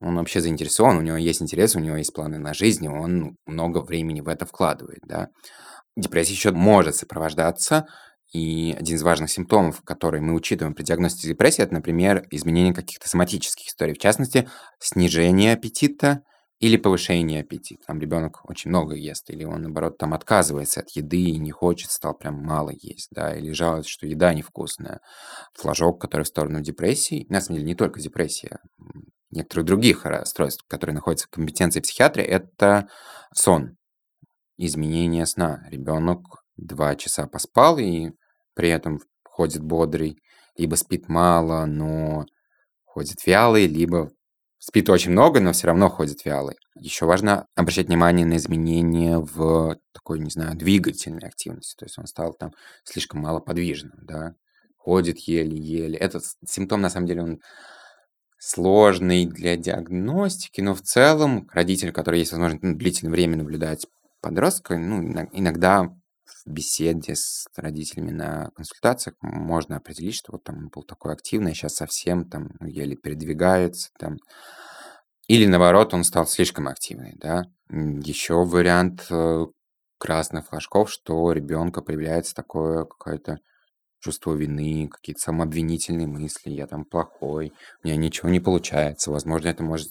он 0.00 0.16
вообще 0.16 0.40
заинтересован, 0.40 0.98
у 0.98 1.02
него 1.02 1.16
есть 1.16 1.42
интерес, 1.42 1.74
у 1.76 1.80
него 1.80 1.96
есть 1.96 2.12
планы 2.12 2.38
на 2.38 2.54
жизнь, 2.54 2.84
и 2.84 2.88
он 2.88 3.36
много 3.46 3.78
времени 3.78 4.20
в 4.20 4.28
это 4.28 4.46
вкладывает, 4.46 5.00
да. 5.06 5.28
Депрессия 5.96 6.32
еще 6.32 6.52
может 6.52 6.96
сопровождаться 6.96 7.86
и 8.32 8.76
один 8.78 8.96
из 8.96 9.02
важных 9.02 9.30
симптомов, 9.30 9.82
которые 9.82 10.22
мы 10.22 10.34
учитываем 10.34 10.74
при 10.74 10.84
диагностике 10.84 11.28
депрессии, 11.28 11.62
это, 11.62 11.74
например, 11.74 12.26
изменение 12.30 12.72
каких-то 12.72 13.08
соматических 13.08 13.66
историй, 13.66 13.94
в 13.94 13.98
частности, 13.98 14.48
снижение 14.78 15.54
аппетита, 15.54 16.22
или 16.60 16.76
повышение 16.76 17.40
аппетита. 17.40 17.86
Там 17.86 18.00
ребенок 18.00 18.42
очень 18.48 18.68
много 18.68 18.94
ест, 18.94 19.30
или 19.30 19.44
он, 19.44 19.62
наоборот, 19.62 19.96
там 19.96 20.12
отказывается 20.12 20.80
от 20.80 20.90
еды 20.90 21.20
и 21.20 21.38
не 21.38 21.50
хочет, 21.50 21.90
стал 21.90 22.14
прям 22.14 22.34
мало 22.34 22.70
есть, 22.70 23.08
да, 23.10 23.34
или 23.34 23.50
жалуется, 23.52 23.90
что 23.90 24.06
еда 24.06 24.34
невкусная. 24.34 25.00
Флажок, 25.54 26.00
который 26.00 26.22
в 26.22 26.28
сторону 26.28 26.60
депрессии, 26.60 27.26
на 27.30 27.40
самом 27.40 27.58
деле 27.58 27.68
не 27.68 27.74
только 27.74 27.98
депрессия, 27.98 28.58
некоторых 29.30 29.64
других 29.64 30.04
расстройств, 30.04 30.64
которые 30.68 30.94
находятся 30.94 31.26
в 31.28 31.30
компетенции 31.30 31.80
психиатрии, 31.80 32.24
это 32.24 32.88
сон, 33.34 33.78
изменение 34.58 35.24
сна. 35.24 35.66
Ребенок 35.70 36.20
два 36.58 36.94
часа 36.94 37.26
поспал 37.26 37.78
и 37.78 38.10
при 38.54 38.68
этом 38.68 39.00
ходит 39.24 39.62
бодрый, 39.62 40.18
либо 40.58 40.74
спит 40.74 41.08
мало, 41.08 41.64
но 41.64 42.26
ходит 42.84 43.24
вялый, 43.24 43.66
либо 43.66 44.10
спит 44.60 44.88
очень 44.90 45.10
много, 45.10 45.40
но 45.40 45.52
все 45.52 45.66
равно 45.66 45.88
ходит 45.88 46.24
вялый. 46.24 46.56
Еще 46.76 47.06
важно 47.06 47.46
обращать 47.56 47.88
внимание 47.88 48.24
на 48.24 48.36
изменения 48.36 49.18
в 49.18 49.76
такой, 49.92 50.20
не 50.20 50.30
знаю, 50.30 50.56
двигательной 50.56 51.26
активности. 51.26 51.74
То 51.76 51.86
есть 51.86 51.98
он 51.98 52.06
стал 52.06 52.34
там 52.34 52.52
слишком 52.84 53.22
малоподвижным, 53.22 53.98
да, 54.02 54.34
ходит 54.76 55.18
еле-еле. 55.20 55.98
Этот 55.98 56.24
симптом, 56.46 56.82
на 56.82 56.90
самом 56.90 57.06
деле, 57.06 57.22
он 57.22 57.40
сложный 58.38 59.26
для 59.26 59.56
диагностики, 59.56 60.60
но 60.60 60.74
в 60.74 60.82
целом 60.82 61.48
родитель, 61.52 61.92
который 61.92 62.20
есть 62.20 62.32
возможность 62.32 62.62
ну, 62.62 62.74
длительное 62.74 63.12
время 63.12 63.36
наблюдать 63.36 63.86
подростка, 64.20 64.78
ну, 64.78 65.02
иногда 65.32 65.90
беседе 66.46 67.14
с 67.14 67.46
родителями 67.56 68.10
на 68.10 68.50
консультациях 68.54 69.16
можно 69.20 69.76
определить, 69.76 70.14
что 70.14 70.32
вот 70.32 70.44
там 70.44 70.68
был 70.68 70.82
такой 70.82 71.12
активный, 71.12 71.52
а 71.52 71.54
сейчас 71.54 71.74
совсем 71.74 72.28
там 72.28 72.50
ну, 72.60 72.66
еле 72.66 72.96
передвигается, 72.96 73.90
там. 73.98 74.16
Или 75.28 75.46
наоборот, 75.46 75.94
он 75.94 76.02
стал 76.04 76.26
слишком 76.26 76.66
активный, 76.68 77.14
да. 77.16 77.44
Еще 77.70 78.34
вариант 78.44 79.06
э, 79.10 79.46
красных 79.98 80.48
флажков, 80.48 80.90
что 80.90 81.32
ребенка 81.32 81.82
появляется 81.82 82.34
такое 82.34 82.84
какое-то 82.84 83.38
чувство 84.00 84.34
вины, 84.34 84.88
какие-то 84.88 85.20
самообвинительные 85.20 86.06
мысли, 86.06 86.50
я 86.50 86.66
там 86.66 86.84
плохой, 86.84 87.52
у 87.82 87.86
меня 87.86 87.96
ничего 87.96 88.30
не 88.30 88.40
получается. 88.40 89.10
Возможно, 89.10 89.48
это 89.48 89.62
может 89.62 89.88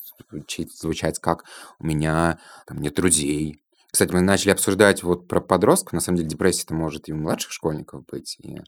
звучать 0.81 1.19
как 1.19 1.45
у 1.79 1.85
меня 1.85 2.39
там 2.67 2.79
нет 2.79 2.95
друзей, 2.95 3.61
кстати, 3.91 4.11
мы 4.13 4.21
начали 4.21 4.51
обсуждать 4.51 5.03
вот 5.03 5.27
про 5.27 5.41
подростков. 5.41 5.93
На 5.93 5.99
самом 5.99 6.17
деле 6.17 6.29
депрессия-то 6.29 6.73
может 6.73 7.09
и 7.09 7.13
у 7.13 7.17
младших 7.17 7.51
школьников 7.51 8.05
быть. 8.05 8.37
И, 8.39 8.61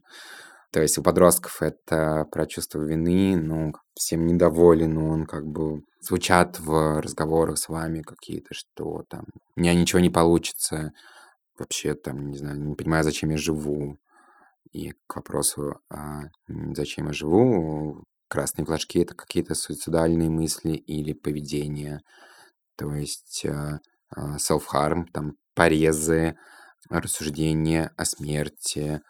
то 0.72 0.82
есть 0.82 0.98
у 0.98 1.02
подростков 1.02 1.62
это 1.62 2.26
про 2.30 2.46
чувство 2.46 2.82
вины, 2.82 3.36
ну, 3.36 3.72
всем 3.94 4.26
недоволен, 4.26 4.98
он 4.98 5.26
как 5.26 5.46
бы 5.46 5.82
звучат 6.00 6.58
в 6.58 7.00
разговорах 7.00 7.58
с 7.58 7.68
вами 7.68 8.02
какие-то, 8.02 8.52
что 8.52 9.04
там 9.08 9.26
у 9.56 9.60
меня 9.60 9.74
ничего 9.74 10.00
не 10.00 10.10
получится, 10.10 10.92
вообще 11.58 11.94
там, 11.94 12.30
не 12.30 12.38
знаю, 12.38 12.60
не 12.60 12.74
понимаю, 12.74 13.04
зачем 13.04 13.30
я 13.30 13.36
живу. 13.36 13.98
И 14.72 14.92
к 15.06 15.16
вопросу, 15.16 15.74
а 15.90 16.22
зачем 16.48 17.08
я 17.08 17.12
живу, 17.12 18.04
красные 18.28 18.64
флажки— 18.64 18.98
это 19.02 19.14
какие-то 19.14 19.54
суицидальные 19.54 20.30
мысли 20.30 20.72
или 20.72 21.12
поведение. 21.12 22.00
То 22.76 22.94
есть 22.94 23.44
а, 23.44 23.80
self-harm, 24.16 25.06
там 25.12 25.34
порезы, 25.54 26.36
рассуждения 26.88 27.92
о 27.96 28.04
смерти. 28.04 29.00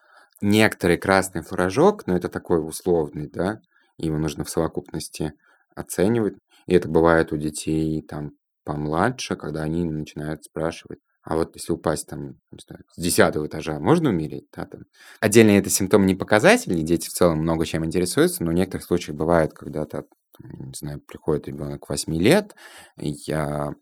Некоторый 0.41 0.97
красный 0.97 1.43
фуражок, 1.43 2.07
но 2.07 2.17
это 2.17 2.29
такой 2.29 2.67
условный, 2.67 3.29
да, 3.31 3.61
его 3.97 4.19
нужно 4.19 4.45
в 4.45 4.51
совокупности 4.51 5.35
оценивать. 5.75 6.35
И 6.67 6.75
это 6.75 6.89
бывает 6.89 7.33
у 7.33 7.37
детей 7.37 8.03
там 8.03 8.33
помладше, 8.65 9.37
когда 9.37 9.63
они 9.63 9.85
начинают 9.85 10.45
спрашивать, 10.45 11.01
а 11.25 11.37
вот 11.37 11.55
если 11.55 11.73
упасть 11.73 12.09
там, 12.09 12.35
не 12.51 12.59
знаю, 12.67 12.83
с 12.91 13.01
десятого 13.01 13.47
этажа, 13.47 13.79
можно 13.79 14.11
умереть? 14.11 14.47
Да, 14.55 14.67
там. 14.67 14.83
Отдельно 15.21 15.53
это 15.53 15.71
симптом 15.71 16.07
не 16.07 16.15
показательный, 16.17 16.83
дети 16.83 17.09
в 17.09 17.13
целом 17.13 17.39
много 17.39 17.65
чем 17.65 17.85
интересуются, 17.85 18.43
но 18.43 18.51
в 18.51 18.55
некоторых 18.55 18.85
случаях 18.85 19.17
бывает, 19.17 19.53
когда-то, 19.53 20.05
не 20.41 20.75
знаю, 20.75 21.01
приходит 21.01 21.47
ребенок 21.47 21.89
8 21.89 22.15
лет, 22.17 22.55
я 22.97 23.73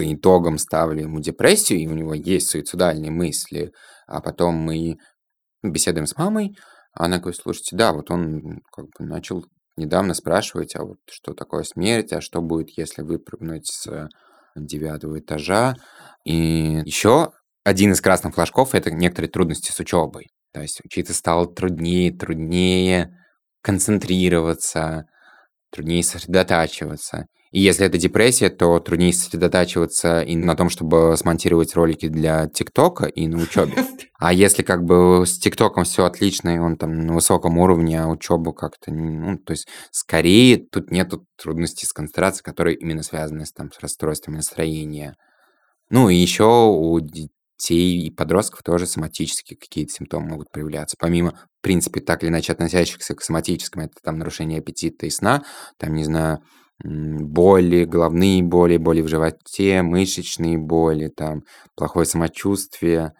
по 0.00 0.14
итогам 0.14 0.56
ставлю 0.56 1.02
ему 1.02 1.20
депрессию, 1.20 1.80
и 1.80 1.86
у 1.86 1.92
него 1.92 2.14
есть 2.14 2.48
суицидальные 2.48 3.10
мысли, 3.10 3.70
а 4.06 4.22
потом 4.22 4.54
мы 4.54 4.96
беседуем 5.62 6.06
с 6.06 6.16
мамой, 6.16 6.56
она 6.94 7.18
говорит, 7.18 7.38
слушайте, 7.38 7.76
да, 7.76 7.92
вот 7.92 8.10
он 8.10 8.62
как 8.72 8.86
бы 8.86 9.04
начал 9.04 9.44
недавно 9.76 10.14
спрашивать, 10.14 10.74
а 10.74 10.84
вот 10.84 10.96
что 11.10 11.34
такое 11.34 11.64
смерть, 11.64 12.14
а 12.14 12.22
что 12.22 12.40
будет, 12.40 12.70
если 12.78 13.02
выпрыгнуть 13.02 13.66
с 13.66 14.08
девятого 14.56 15.20
этажа. 15.20 15.76
И 16.24 16.80
еще 16.86 17.32
один 17.62 17.92
из 17.92 18.00
красных 18.00 18.34
флажков– 18.34 18.70
это 18.74 18.90
некоторые 18.90 19.30
трудности 19.30 19.70
с 19.70 19.80
учебой. 19.80 20.30
То 20.54 20.62
есть 20.62 20.80
учиться 20.82 21.12
стало 21.12 21.46
труднее, 21.46 22.10
труднее 22.10 23.14
концентрироваться, 23.60 25.04
труднее 25.70 26.02
сосредотачиваться. 26.02 27.26
И 27.50 27.60
если 27.60 27.84
это 27.84 27.98
депрессия, 27.98 28.48
то 28.48 28.78
труднее 28.78 29.12
сосредотачиваться 29.12 30.22
и 30.22 30.36
на 30.36 30.54
том, 30.54 30.70
чтобы 30.70 31.16
смонтировать 31.16 31.74
ролики 31.74 32.06
для 32.06 32.48
ТикТока 32.48 33.06
и 33.06 33.26
на 33.26 33.42
учебе. 33.42 33.74
А 34.22 34.34
если 34.34 34.62
как 34.62 34.84
бы 34.84 35.24
с 35.24 35.38
ТикТоком 35.38 35.84
все 35.84 36.04
отлично, 36.04 36.54
и 36.54 36.58
он 36.58 36.76
там 36.76 37.06
на 37.06 37.14
высоком 37.14 37.56
уровне, 37.56 38.02
а 38.02 38.06
учебу 38.06 38.52
как-то, 38.52 38.92
ну, 38.92 39.38
то 39.38 39.52
есть 39.52 39.66
скорее 39.92 40.58
тут 40.58 40.90
нету 40.90 41.24
трудностей 41.42 41.86
с 41.86 41.94
концентрацией, 41.94 42.44
которые 42.44 42.76
именно 42.76 43.02
связаны 43.02 43.46
с, 43.46 43.52
там, 43.52 43.72
с 43.72 43.80
расстройством 43.80 44.34
настроения. 44.34 45.16
Ну 45.88 46.10
и 46.10 46.16
еще 46.16 46.44
у 46.44 47.00
детей 47.00 48.06
и 48.06 48.10
подростков 48.10 48.62
тоже 48.62 48.86
соматические 48.86 49.56
какие-то 49.56 49.94
симптомы 49.94 50.28
могут 50.28 50.50
проявляться. 50.50 50.98
Помимо, 51.00 51.30
в 51.58 51.62
принципе, 51.62 52.00
так 52.00 52.22
или 52.22 52.28
иначе 52.28 52.52
относящихся 52.52 53.14
к 53.14 53.22
соматическим, 53.22 53.80
это 53.80 53.94
там 54.04 54.18
нарушение 54.18 54.58
аппетита 54.58 55.06
и 55.06 55.10
сна, 55.10 55.44
там, 55.78 55.94
не 55.94 56.04
знаю, 56.04 56.40
боли, 56.82 57.84
головные 57.84 58.42
боли, 58.42 58.76
боли 58.76 59.02
в 59.02 59.08
животе, 59.08 59.82
мышечные 59.82 60.58
боли, 60.58 61.08
там, 61.08 61.42
плохое 61.76 62.06
самочувствие, 62.06 63.12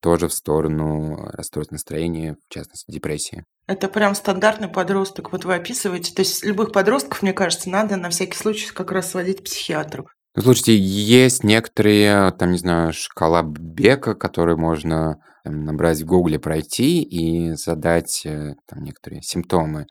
тоже 0.00 0.28
в 0.28 0.34
сторону 0.34 1.16
расстройств 1.32 1.72
настроения, 1.72 2.36
в 2.48 2.52
частности, 2.52 2.90
депрессии. 2.90 3.44
Это 3.66 3.88
прям 3.88 4.14
стандартный 4.14 4.68
подросток, 4.68 5.32
вот 5.32 5.44
вы 5.44 5.54
описываете. 5.54 6.12
То 6.12 6.22
есть 6.22 6.44
любых 6.44 6.72
подростков, 6.72 7.22
мне 7.22 7.32
кажется, 7.32 7.70
надо 7.70 7.96
на 7.96 8.10
всякий 8.10 8.36
случай 8.36 8.70
как 8.72 8.90
раз 8.90 9.10
сводить 9.10 9.40
к 9.40 9.44
психиатру. 9.44 10.08
Ну, 10.34 10.42
слушайте, 10.42 10.76
есть 10.76 11.44
некоторые, 11.44 12.32
там, 12.32 12.52
не 12.52 12.58
знаю, 12.58 12.92
шкала 12.92 13.42
Бека, 13.42 14.14
которые 14.14 14.56
можно 14.56 15.18
там, 15.44 15.64
набрать 15.64 16.00
в 16.00 16.06
Гугле, 16.06 16.38
пройти 16.38 17.02
и 17.02 17.52
задать 17.52 18.22
э, 18.24 18.54
там, 18.66 18.82
некоторые 18.82 19.22
симптомы 19.22 19.86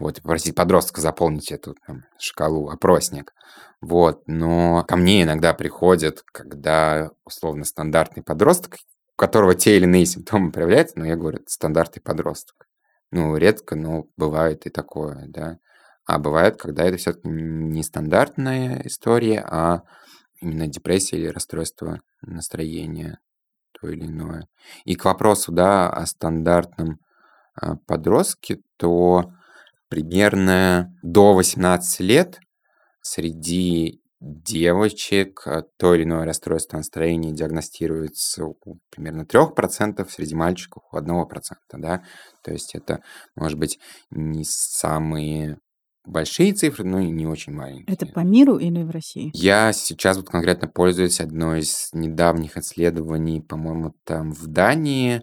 вот, 0.00 0.18
и 0.18 0.22
попросить 0.22 0.54
подростка 0.54 1.00
заполнить 1.00 1.52
эту 1.52 1.76
там, 1.86 2.04
шкалу, 2.18 2.70
опросник. 2.70 3.34
Вот, 3.80 4.22
но 4.26 4.82
ко 4.88 4.96
мне 4.96 5.22
иногда 5.22 5.54
приходят, 5.54 6.22
когда 6.32 7.10
условно 7.24 7.64
стандартный 7.64 8.22
подросток, 8.22 8.76
у 9.12 9.16
которого 9.16 9.54
те 9.54 9.76
или 9.76 9.84
иные 9.84 10.06
симптомы 10.06 10.52
проявляются, 10.52 10.98
но 10.98 11.04
я 11.04 11.16
говорю, 11.16 11.38
это 11.38 11.50
стандартный 11.50 12.02
подросток. 12.02 12.66
Ну, 13.12 13.36
редко, 13.36 13.76
но 13.76 14.06
бывает 14.16 14.66
и 14.66 14.70
такое, 14.70 15.26
да. 15.28 15.58
А 16.06 16.18
бывает, 16.18 16.56
когда 16.56 16.84
это 16.84 16.96
все-таки 16.96 17.28
не 17.28 17.82
стандартная 17.82 18.82
история, 18.84 19.44
а 19.46 19.82
именно 20.40 20.66
депрессия 20.66 21.18
или 21.18 21.28
расстройство 21.28 22.00
настроения, 22.22 23.18
то 23.78 23.88
или 23.88 24.06
иное. 24.06 24.48
И 24.84 24.94
к 24.94 25.04
вопросу, 25.04 25.52
да, 25.52 25.90
о 25.90 26.06
стандартном 26.06 27.00
а, 27.54 27.76
подростке, 27.86 28.60
то 28.76 29.32
примерно 29.90 30.96
до 31.02 31.34
18 31.34 32.00
лет 32.00 32.40
среди 33.02 34.00
девочек 34.20 35.42
э, 35.46 35.62
то 35.78 35.94
или 35.94 36.04
иное 36.04 36.24
расстройство 36.24 36.76
настроения 36.76 37.32
диагностируется 37.32 38.44
у 38.44 38.78
примерно 38.90 39.22
3%, 39.22 40.06
среди 40.10 40.34
мальчиков 40.34 40.84
у 40.92 40.96
1%. 40.96 41.26
Да? 41.72 42.02
То 42.42 42.52
есть 42.52 42.74
это, 42.74 43.02
может 43.34 43.58
быть, 43.58 43.78
не 44.10 44.44
самые 44.44 45.58
большие 46.04 46.52
цифры, 46.52 46.84
но 46.84 47.00
и 47.00 47.10
не 47.10 47.26
очень 47.26 47.54
маленькие. 47.54 47.94
Это 47.94 48.06
по 48.06 48.20
миру 48.20 48.58
или 48.58 48.82
в 48.82 48.90
России? 48.90 49.30
Я 49.34 49.72
сейчас 49.72 50.16
вот 50.16 50.28
конкретно 50.28 50.68
пользуюсь 50.68 51.20
одной 51.20 51.60
из 51.60 51.90
недавних 51.92 52.56
исследований, 52.56 53.40
по-моему, 53.40 53.94
там 54.04 54.32
в 54.32 54.46
Дании, 54.46 55.22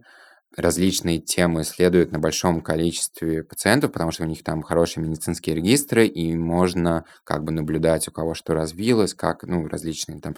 различные 0.58 1.20
темы 1.20 1.62
исследуют 1.62 2.12
на 2.12 2.20
большом 2.20 2.62
количестве 2.62 3.44
пациентов, 3.44 3.92
потому 3.92 4.12
что 4.12 4.24
у 4.24 4.28
них 4.28 4.44
там 4.44 4.64
хорошие 4.64 5.06
медицинские 5.06 5.56
регистры, 5.56 6.08
и 6.08 6.36
можно 6.36 7.06
как 7.24 7.44
бы 7.44 7.52
наблюдать, 7.52 8.08
у 8.08 8.12
кого 8.12 8.34
что 8.34 8.54
развилось, 8.54 9.14
как, 9.14 9.44
ну, 9.44 9.68
различные 9.68 10.20
там 10.20 10.36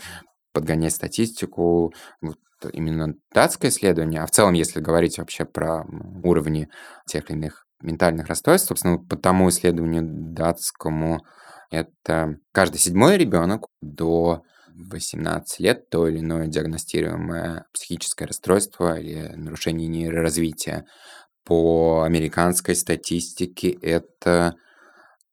подгонять 0.54 0.94
статистику, 0.94 1.94
вот 2.22 2.38
именно 2.74 3.16
датское 3.34 3.72
исследование, 3.72 4.22
а 4.22 4.26
в 4.26 4.32
целом, 4.32 4.54
если 4.54 4.82
говорить 4.82 5.18
вообще 5.18 5.46
про 5.46 5.86
уровни 6.24 6.70
тех 7.08 7.30
или 7.30 7.38
иных 7.38 7.66
ментальных 7.82 8.28
расстройств, 8.28 8.68
собственно, 8.68 8.98
по 8.98 9.16
тому 9.16 9.48
исследованию 9.50 10.04
датскому, 10.04 11.22
это 11.72 12.38
каждый 12.52 12.80
седьмой 12.80 13.18
ребенок 13.18 13.68
до 13.82 14.44
18 14.92 15.60
лет 15.60 15.90
то 15.90 16.08
или 16.08 16.20
иное 16.20 16.48
диагностируемое 16.48 17.66
психическое 17.74 18.26
расстройство 18.26 19.00
или 19.00 19.34
нарушение 19.36 19.88
нейроразвития. 19.88 20.86
По 21.44 22.04
американской 22.04 22.76
статистике 22.76 23.70
это 23.70 24.56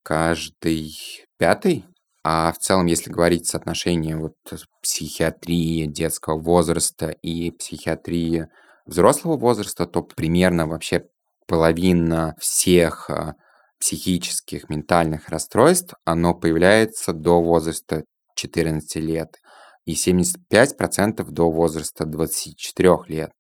каждый 0.02 0.94
пятый, 1.38 1.84
а 2.24 2.52
в 2.52 2.58
целом, 2.58 2.86
если 2.86 3.10
говорить 3.10 3.46
соотношение 3.46 4.16
вот 4.16 4.34
психиатрии 4.82 5.86
детского 5.86 6.40
возраста 6.40 7.10
и 7.10 7.50
психиатрии 7.52 8.46
взрослого 8.86 9.36
возраста, 9.36 9.86
то 9.86 10.02
примерно 10.02 10.66
вообще 10.66 11.04
половина 11.46 12.34
всех 12.40 13.10
а, 13.10 13.34
психических, 13.78 14.68
ментальных 14.68 15.28
расстройств, 15.28 15.94
оно 16.04 16.34
появляется 16.34 17.12
до 17.12 17.40
возраста 17.40 18.04
14 18.36 18.96
лет 18.96 19.36
и 19.84 19.94
75% 19.94 21.24
до 21.30 21.50
возраста 21.50 22.04
24 22.04 22.96
лет. 23.08 23.30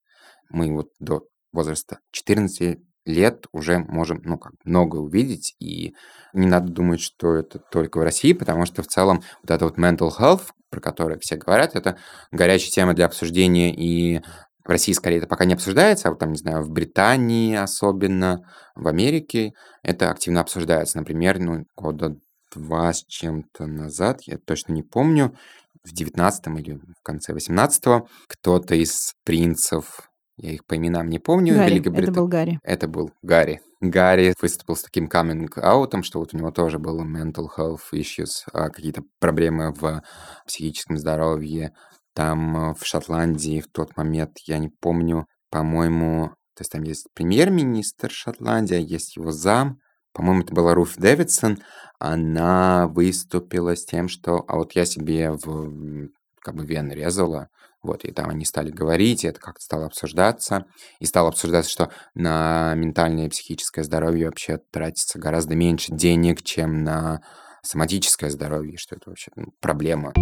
Мы 0.50 0.72
вот 0.72 0.88
до 0.98 1.22
возраста 1.52 1.98
14 2.12 2.78
лет 3.04 3.46
уже 3.52 3.78
можем, 3.78 4.20
ну, 4.24 4.38
как 4.38 4.52
много 4.64 4.96
увидеть, 4.96 5.54
и 5.60 5.94
не 6.32 6.46
надо 6.46 6.72
думать, 6.72 7.00
что 7.00 7.34
это 7.34 7.58
только 7.70 7.98
в 7.98 8.02
России, 8.02 8.32
потому 8.32 8.66
что 8.66 8.82
в 8.82 8.88
целом 8.88 9.22
вот 9.42 9.50
это 9.50 9.64
вот 9.64 9.78
mental 9.78 10.10
health, 10.18 10.50
про 10.70 10.80
который 10.80 11.18
все 11.20 11.36
говорят, 11.36 11.76
это 11.76 11.98
горячая 12.32 12.70
тема 12.70 12.94
для 12.94 13.06
обсуждения, 13.06 13.72
и 13.74 14.22
в 14.64 14.68
России 14.68 14.92
скорее 14.92 15.18
это 15.18 15.28
пока 15.28 15.44
не 15.44 15.54
обсуждается, 15.54 16.08
а 16.08 16.10
вот 16.10 16.18
там, 16.18 16.32
не 16.32 16.38
знаю, 16.38 16.64
в 16.64 16.70
Британии 16.70 17.54
особенно, 17.54 18.40
в 18.74 18.88
Америке 18.88 19.52
это 19.82 20.10
активно 20.10 20.40
обсуждается. 20.40 20.98
Например, 20.98 21.38
ну, 21.38 21.64
года 21.76 22.16
два 22.56 22.92
с 22.92 23.04
чем-то 23.04 23.66
назад, 23.66 24.22
я 24.22 24.38
точно 24.38 24.72
не 24.72 24.82
помню, 24.82 25.36
в 25.84 25.92
19 25.92 26.46
или 26.58 26.74
в 26.74 27.02
конце 27.02 27.32
18-го 27.32 28.08
кто-то 28.26 28.74
из 28.74 29.14
принцев 29.24 30.08
я 30.38 30.52
их 30.52 30.66
по 30.66 30.76
именам 30.76 31.08
не 31.08 31.18
помню. 31.18 31.54
Гарри, 31.54 31.74
Великобрит... 31.74 32.02
это 32.02 32.12
был 32.12 32.28
Гарри. 32.28 32.60
Это 32.62 32.88
был 32.88 33.10
Гарри. 33.22 33.60
Гарри 33.80 34.34
выступил 34.40 34.76
с 34.76 34.82
таким 34.82 35.08
каминг-аутом, 35.08 36.02
что 36.02 36.18
вот 36.18 36.34
у 36.34 36.36
него 36.36 36.50
тоже 36.50 36.78
было 36.78 37.02
mental 37.02 37.46
health 37.56 37.92
issues, 37.94 38.44
а 38.52 38.68
какие-то 38.68 39.02
проблемы 39.18 39.72
в 39.72 40.02
психическом 40.46 40.98
здоровье. 40.98 41.72
Там 42.14 42.56
э, 42.56 42.74
в 42.74 42.84
Шотландии 42.86 43.60
в 43.60 43.68
тот 43.68 43.96
момент, 43.96 44.38
я 44.46 44.58
не 44.58 44.68
помню, 44.68 45.26
по-моему, 45.50 46.28
то 46.54 46.60
есть 46.60 46.72
там 46.72 46.82
есть 46.82 47.06
премьер-министр 47.14 48.10
Шотландии, 48.10 48.76
а 48.76 48.80
есть 48.80 49.16
его 49.16 49.30
зам, 49.30 49.78
по-моему, 50.16 50.42
это 50.42 50.54
была 50.54 50.74
Руф 50.74 50.96
Дэвидсон, 50.96 51.58
она 51.98 52.88
выступила 52.88 53.76
с 53.76 53.84
тем, 53.84 54.08
что 54.08 54.44
а 54.48 54.56
вот 54.56 54.72
я 54.72 54.86
себе 54.86 55.30
в 55.30 56.08
как 56.40 56.54
бы 56.54 56.64
вены 56.64 56.92
резала, 56.92 57.50
вот, 57.82 58.04
и 58.04 58.12
там 58.12 58.30
они 58.30 58.46
стали 58.46 58.70
говорить, 58.70 59.24
и 59.24 59.28
это 59.28 59.38
как-то 59.38 59.60
стало 59.60 59.86
обсуждаться. 59.86 60.64
И 61.00 61.06
стало 61.06 61.28
обсуждаться, 61.28 61.70
что 61.70 61.90
на 62.14 62.74
ментальное 62.74 63.26
и 63.26 63.28
психическое 63.28 63.84
здоровье 63.84 64.26
вообще 64.26 64.58
тратится 64.70 65.18
гораздо 65.18 65.54
меньше 65.54 65.92
денег, 65.92 66.42
чем 66.42 66.82
на 66.82 67.20
соматическое 67.62 68.30
здоровье, 68.30 68.78
что 68.78 68.96
это 68.96 69.10
вообще 69.10 69.30
ну, 69.36 69.52
проблема. 69.60 70.12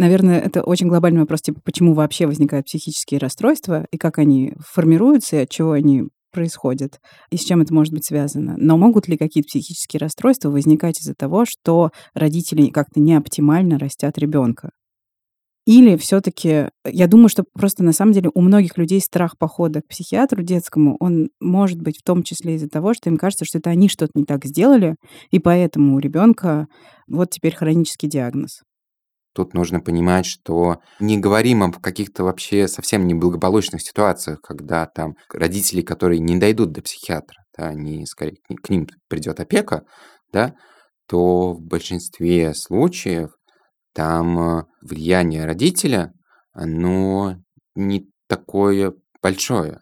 Наверное, 0.00 0.40
это 0.40 0.62
очень 0.62 0.88
глобальный 0.88 1.20
вопрос, 1.20 1.42
типа, 1.42 1.60
почему 1.62 1.92
вообще 1.92 2.26
возникают 2.26 2.64
психические 2.64 3.20
расстройства, 3.20 3.86
и 3.92 3.98
как 3.98 4.16
они 4.16 4.54
формируются, 4.58 5.36
и 5.36 5.40
от 5.40 5.50
чего 5.50 5.72
они 5.72 6.04
происходит 6.32 7.00
и 7.30 7.36
с 7.36 7.44
чем 7.44 7.60
это 7.60 7.74
может 7.74 7.92
быть 7.92 8.06
связано. 8.06 8.54
Но 8.56 8.78
могут 8.78 9.08
ли 9.08 9.18
какие-то 9.18 9.48
психические 9.48 10.00
расстройства 10.00 10.48
возникать 10.48 10.98
из-за 11.00 11.14
того, 11.14 11.44
что 11.44 11.90
родители 12.14 12.68
как-то 12.68 12.98
неоптимально 12.98 13.78
растят 13.78 14.16
ребенка? 14.16 14.70
Или 15.66 15.98
все-таки, 15.98 16.70
я 16.90 17.06
думаю, 17.06 17.28
что 17.28 17.44
просто 17.52 17.84
на 17.84 17.92
самом 17.92 18.14
деле 18.14 18.30
у 18.32 18.40
многих 18.40 18.78
людей 18.78 19.02
страх 19.02 19.36
похода 19.36 19.82
к 19.82 19.88
психиатру 19.88 20.42
детскому, 20.42 20.96
он 20.98 21.28
может 21.42 21.78
быть 21.82 21.98
в 21.98 22.02
том 22.02 22.22
числе 22.22 22.54
из-за 22.54 22.70
того, 22.70 22.94
что 22.94 23.10
им 23.10 23.18
кажется, 23.18 23.44
что 23.44 23.58
это 23.58 23.68
они 23.68 23.90
что-то 23.90 24.12
не 24.14 24.24
так 24.24 24.46
сделали, 24.46 24.96
и 25.30 25.38
поэтому 25.38 25.96
у 25.96 25.98
ребенка 25.98 26.68
вот 27.06 27.28
теперь 27.28 27.54
хронический 27.54 28.08
диагноз. 28.08 28.62
Тут 29.32 29.54
нужно 29.54 29.80
понимать, 29.80 30.26
что 30.26 30.78
не 30.98 31.18
говорим 31.18 31.62
об 31.62 31.78
каких-то 31.78 32.24
вообще 32.24 32.66
совсем 32.66 33.06
неблагополучных 33.06 33.80
ситуациях, 33.80 34.40
когда 34.40 34.86
там 34.86 35.14
родители, 35.32 35.82
которые 35.82 36.18
не 36.18 36.36
дойдут 36.36 36.72
до 36.72 36.82
психиатра, 36.82 37.36
да, 37.56 37.68
они 37.68 38.06
скорее 38.06 38.36
к 38.62 38.68
ним 38.70 38.88
придет 39.08 39.38
опека, 39.38 39.84
да, 40.32 40.54
то 41.06 41.52
в 41.52 41.60
большинстве 41.60 42.54
случаев 42.54 43.30
там 43.94 44.38
э, 44.38 44.64
влияние 44.82 45.44
родителя, 45.44 46.12
оно 46.52 47.36
не 47.74 48.06
такое 48.28 48.94
большое. 49.22 49.80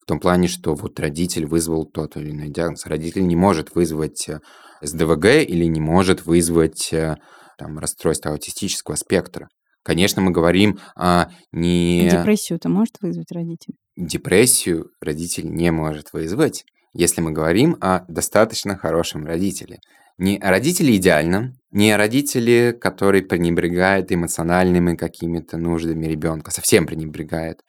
В 0.00 0.06
том 0.06 0.20
плане, 0.20 0.48
что 0.48 0.74
вот 0.74 1.00
родитель 1.00 1.46
вызвал 1.46 1.86
тот 1.86 2.16
или 2.16 2.30
иной 2.30 2.50
диагноз. 2.50 2.86
Родитель 2.86 3.26
не 3.26 3.36
может 3.36 3.74
вызвать 3.74 4.28
э, 4.28 4.40
СДВГ 4.82 5.26
или 5.46 5.64
не 5.64 5.80
может 5.80 6.26
вызвать 6.26 6.92
э, 6.92 7.16
там, 7.58 7.78
расстройства 7.78 8.32
аутистического 8.32 8.96
спектра. 8.96 9.48
Конечно, 9.82 10.22
мы 10.22 10.30
говорим 10.30 10.78
о 10.96 11.26
не... 11.52 12.08
Депрессию-то 12.10 12.68
может 12.68 12.96
вызвать 13.00 13.30
родитель? 13.32 13.74
Депрессию 13.96 14.90
родитель 15.00 15.46
не 15.46 15.70
может 15.70 16.12
вызвать, 16.12 16.64
если 16.94 17.20
мы 17.20 17.32
говорим 17.32 17.76
о 17.80 18.04
достаточно 18.08 18.76
хорошем 18.76 19.26
родителе. 19.26 19.78
Не 20.16 20.38
о 20.38 20.50
родителе 20.50 20.96
идеальном, 20.96 21.54
не 21.70 21.90
о 21.90 21.98
родителе, 21.98 22.72
который 22.72 23.22
пренебрегает 23.22 24.12
эмоциональными 24.12 24.96
какими-то 24.96 25.58
нуждами 25.58 26.06
ребенка, 26.06 26.50
совсем 26.52 26.86
пренебрегает, 26.86 27.60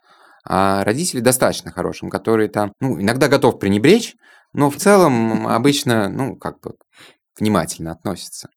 а 0.48 0.84
родители 0.84 1.22
достаточно 1.22 1.72
хорошим, 1.72 2.10
который 2.10 2.48
там, 2.48 2.72
ну, 2.80 3.02
иногда 3.02 3.28
готов 3.28 3.60
пренебречь, 3.60 4.16
но 4.54 4.70
в 4.70 4.78
целом 4.78 5.48
обычно, 5.48 6.08
ну, 6.08 6.38
как 6.38 6.60
бы 6.62 6.76
внимательно 7.40 7.92
относится. 7.92 8.50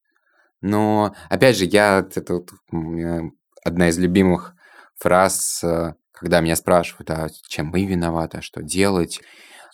Но, 0.60 1.14
опять 1.28 1.56
же, 1.56 1.64
я... 1.64 2.06
Это 2.14 2.34
вот, 2.34 2.50
одна 3.64 3.88
из 3.88 3.98
любимых 3.98 4.54
фраз, 4.96 5.62
э, 5.62 5.94
когда 6.12 6.40
меня 6.40 6.56
спрашивают, 6.56 7.10
а 7.10 7.28
чем 7.46 7.66
мы 7.66 7.84
виноваты, 7.84 8.38
а 8.38 8.42
что 8.42 8.62
делать? 8.62 9.20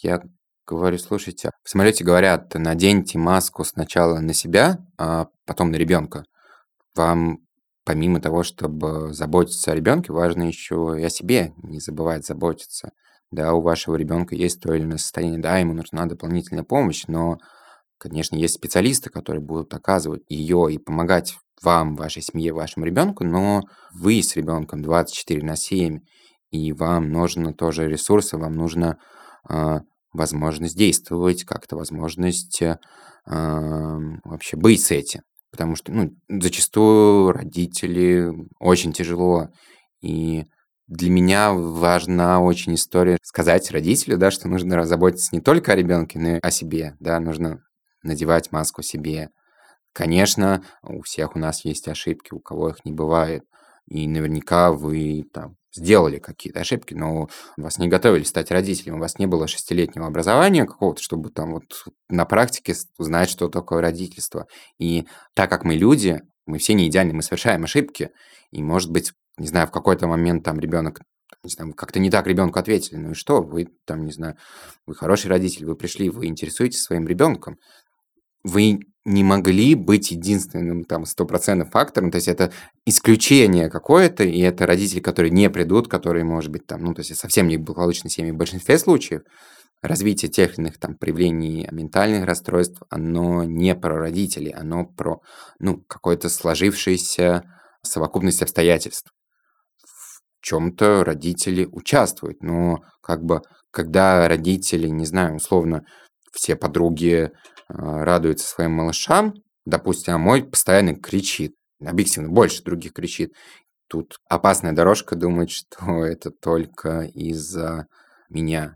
Я 0.02 0.20
говорю, 0.66 0.98
слушайте, 0.98 1.50
в 1.62 1.70
самолете 1.70 2.04
говорят, 2.04 2.54
наденьте 2.54 3.18
маску 3.18 3.64
сначала 3.64 4.20
на 4.20 4.34
себя, 4.34 4.78
а 4.98 5.28
потом 5.46 5.70
на 5.70 5.76
ребенка. 5.76 6.24
Вам 6.94 7.44
помимо 7.84 8.20
того, 8.20 8.42
чтобы 8.42 9.12
заботиться 9.12 9.72
о 9.72 9.74
ребенке, 9.74 10.12
важно 10.12 10.44
еще 10.44 10.96
и 10.98 11.04
о 11.04 11.10
себе 11.10 11.52
не 11.62 11.80
забывать 11.80 12.26
заботиться. 12.26 12.90
Да, 13.30 13.52
у 13.52 13.60
вашего 13.60 13.96
ребенка 13.96 14.34
есть 14.34 14.60
то 14.60 14.72
или 14.72 14.84
иное 14.84 14.98
состояние, 14.98 15.40
да, 15.40 15.58
ему 15.58 15.74
нужна 15.74 16.06
дополнительная 16.06 16.64
помощь, 16.64 17.04
но 17.08 17.38
Конечно, 18.04 18.36
есть 18.36 18.56
специалисты, 18.56 19.08
которые 19.08 19.40
будут 19.40 19.72
оказывать 19.72 20.24
ее 20.28 20.68
и 20.70 20.76
помогать 20.76 21.38
вам, 21.62 21.96
вашей 21.96 22.20
семье, 22.20 22.52
вашему 22.52 22.84
ребенку, 22.84 23.24
но 23.24 23.62
вы 23.94 24.22
с 24.22 24.36
ребенком 24.36 24.82
24 24.82 25.42
на 25.42 25.56
7, 25.56 26.00
и 26.50 26.72
вам 26.74 27.10
нужно 27.10 27.54
тоже 27.54 27.88
ресурсы, 27.88 28.36
вам 28.36 28.56
нужно 28.56 28.98
э, 29.48 29.80
возможность 30.12 30.76
действовать, 30.76 31.44
как-то 31.44 31.76
возможность 31.76 32.60
э, 32.60 32.76
вообще 33.24 34.58
быть 34.58 34.82
с 34.82 34.90
этим. 34.90 35.22
Потому 35.50 35.74
что 35.74 35.90
ну, 35.90 36.10
зачастую 36.28 37.32
родители 37.32 38.30
очень 38.58 38.92
тяжело. 38.92 39.48
И 40.02 40.44
для 40.88 41.08
меня 41.08 41.54
важна 41.54 42.42
очень 42.42 42.74
история 42.74 43.16
сказать 43.22 43.70
родителю, 43.70 44.18
да, 44.18 44.30
что 44.30 44.46
нужно 44.46 44.84
заботиться 44.84 45.30
не 45.32 45.40
только 45.40 45.72
о 45.72 45.76
ребенке, 45.76 46.18
но 46.18 46.28
и 46.36 46.40
о 46.42 46.50
себе. 46.50 46.96
Да, 47.00 47.18
нужно 47.18 47.62
надевать 48.04 48.52
маску 48.52 48.82
себе. 48.82 49.30
Конечно, 49.92 50.64
у 50.82 51.02
всех 51.02 51.36
у 51.36 51.38
нас 51.38 51.64
есть 51.64 51.88
ошибки, 51.88 52.34
у 52.34 52.40
кого 52.40 52.70
их 52.70 52.84
не 52.84 52.92
бывает. 52.92 53.44
И 53.86 54.08
наверняка 54.08 54.72
вы 54.72 55.24
там 55.32 55.56
сделали 55.74 56.18
какие-то 56.18 56.60
ошибки, 56.60 56.94
но 56.94 57.28
вас 57.56 57.78
не 57.78 57.88
готовили 57.88 58.22
стать 58.24 58.50
родителем, 58.50 58.96
у 58.96 59.00
вас 59.00 59.18
не 59.18 59.26
было 59.26 59.46
шестилетнего 59.46 60.06
образования 60.06 60.66
какого-то, 60.66 61.02
чтобы 61.02 61.30
там 61.30 61.52
вот 61.52 61.84
на 62.08 62.24
практике 62.24 62.74
узнать, 62.98 63.28
что 63.28 63.48
такое 63.48 63.80
родительство. 63.80 64.46
И 64.78 65.06
так 65.34 65.50
как 65.50 65.64
мы 65.64 65.74
люди, 65.74 66.22
мы 66.46 66.58
все 66.58 66.74
не 66.74 66.88
идеальны, 66.88 67.12
мы 67.12 67.22
совершаем 67.22 67.64
ошибки, 67.64 68.10
и, 68.52 68.62
может 68.62 68.90
быть, 68.90 69.12
не 69.36 69.48
знаю, 69.48 69.66
в 69.66 69.72
какой-то 69.72 70.06
момент 70.06 70.44
там 70.44 70.60
ребенок 70.60 71.00
не 71.42 71.50
знаю, 71.50 71.74
как-то 71.74 71.98
не 71.98 72.10
так 72.10 72.26
ребенку 72.26 72.58
ответили. 72.58 72.96
Ну 72.96 73.10
и 73.10 73.14
что? 73.14 73.42
Вы 73.42 73.68
там, 73.84 74.04
не 74.04 74.12
знаю, 74.12 74.36
вы 74.86 74.94
хороший 74.94 75.28
родитель, 75.28 75.66
вы 75.66 75.76
пришли, 75.76 76.08
вы 76.08 76.26
интересуетесь 76.26 76.80
своим 76.80 77.06
ребенком 77.06 77.58
вы 78.44 78.80
не 79.04 79.22
могли 79.22 79.74
быть 79.74 80.12
единственным 80.12 80.84
там 80.84 81.04
стопроцентным 81.04 81.68
фактором, 81.70 82.10
то 82.10 82.16
есть 82.16 82.28
это 82.28 82.52
исключение 82.86 83.68
какое-то, 83.68 84.24
и 84.24 84.40
это 84.40 84.66
родители, 84.66 85.00
которые 85.00 85.30
не 85.30 85.50
придут, 85.50 85.88
которые, 85.88 86.24
может 86.24 86.50
быть, 86.50 86.66
там, 86.66 86.82
ну, 86.82 86.94
то 86.94 87.00
есть 87.00 87.14
совсем 87.16 87.48
не 87.48 87.58
благополучные 87.58 88.10
семьи 88.10 88.30
в 88.30 88.36
большинстве 88.36 88.78
случаев, 88.78 89.22
развитие 89.82 90.30
тех 90.30 90.54
или 90.54 90.66
иных 90.66 90.78
там 90.78 90.96
проявлений 90.96 91.68
ментальных 91.70 92.24
расстройств, 92.24 92.82
оно 92.88 93.44
не 93.44 93.74
про 93.74 93.98
родителей, 93.98 94.50
оно 94.50 94.86
про, 94.86 95.20
ну, 95.58 95.82
какое-то 95.86 96.30
сложившееся 96.30 97.42
совокупность 97.82 98.42
обстоятельств. 98.42 99.12
В 99.82 100.20
чем-то 100.40 101.04
родители 101.04 101.68
участвуют, 101.70 102.42
но 102.42 102.78
как 103.02 103.22
бы, 103.22 103.42
когда 103.70 104.26
родители, 104.28 104.88
не 104.88 105.04
знаю, 105.04 105.36
условно, 105.36 105.84
все 106.34 106.56
подруги 106.56 107.30
а, 107.68 108.04
радуется 108.04 108.46
своим 108.46 108.72
малышам, 108.72 109.34
допустим, 109.64 110.14
а 110.14 110.18
мой 110.18 110.44
постоянно 110.44 110.94
кричит, 110.94 111.54
объективно 111.80 112.28
больше 112.28 112.62
других 112.62 112.92
кричит. 112.92 113.32
Тут 113.88 114.18
опасная 114.28 114.72
дорожка 114.72 115.16
думать, 115.16 115.50
что 115.50 116.04
это 116.04 116.30
только 116.30 117.02
из-за 117.02 117.86
меня. 118.28 118.74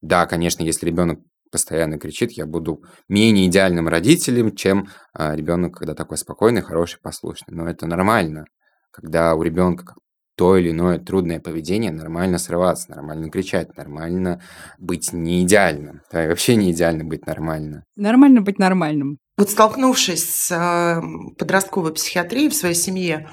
Да, 0.00 0.26
конечно, 0.26 0.62
если 0.62 0.86
ребенок 0.86 1.20
постоянно 1.50 1.98
кричит, 1.98 2.32
я 2.32 2.46
буду 2.46 2.82
менее 3.08 3.46
идеальным 3.46 3.88
родителем, 3.88 4.54
чем 4.54 4.88
а, 5.12 5.34
ребенок, 5.34 5.78
когда 5.78 5.94
такой 5.94 6.18
спокойный, 6.18 6.62
хороший, 6.62 7.00
послушный. 7.00 7.56
Но 7.56 7.68
это 7.68 7.86
нормально, 7.86 8.44
когда 8.90 9.34
у 9.34 9.42
ребенка 9.42 9.94
то 10.38 10.56
или 10.56 10.70
иное 10.70 11.00
трудное 11.00 11.40
поведение, 11.40 11.90
нормально 11.90 12.38
срываться, 12.38 12.92
нормально 12.92 13.28
кричать, 13.28 13.76
нормально 13.76 14.40
быть 14.78 15.12
не 15.12 15.42
идеальным. 15.42 16.02
Да, 16.12 16.24
и 16.24 16.28
вообще 16.28 16.54
не 16.54 16.70
идеально 16.70 17.02
быть 17.02 17.26
нормально. 17.26 17.82
Нормально 17.96 18.40
быть 18.40 18.60
нормальным. 18.60 19.18
Вот 19.36 19.50
столкнувшись 19.50 20.32
с 20.32 20.52
э, 20.52 21.02
подростковой 21.36 21.92
психиатрией 21.92 22.50
в 22.50 22.54
своей 22.54 22.76
семье, 22.76 23.28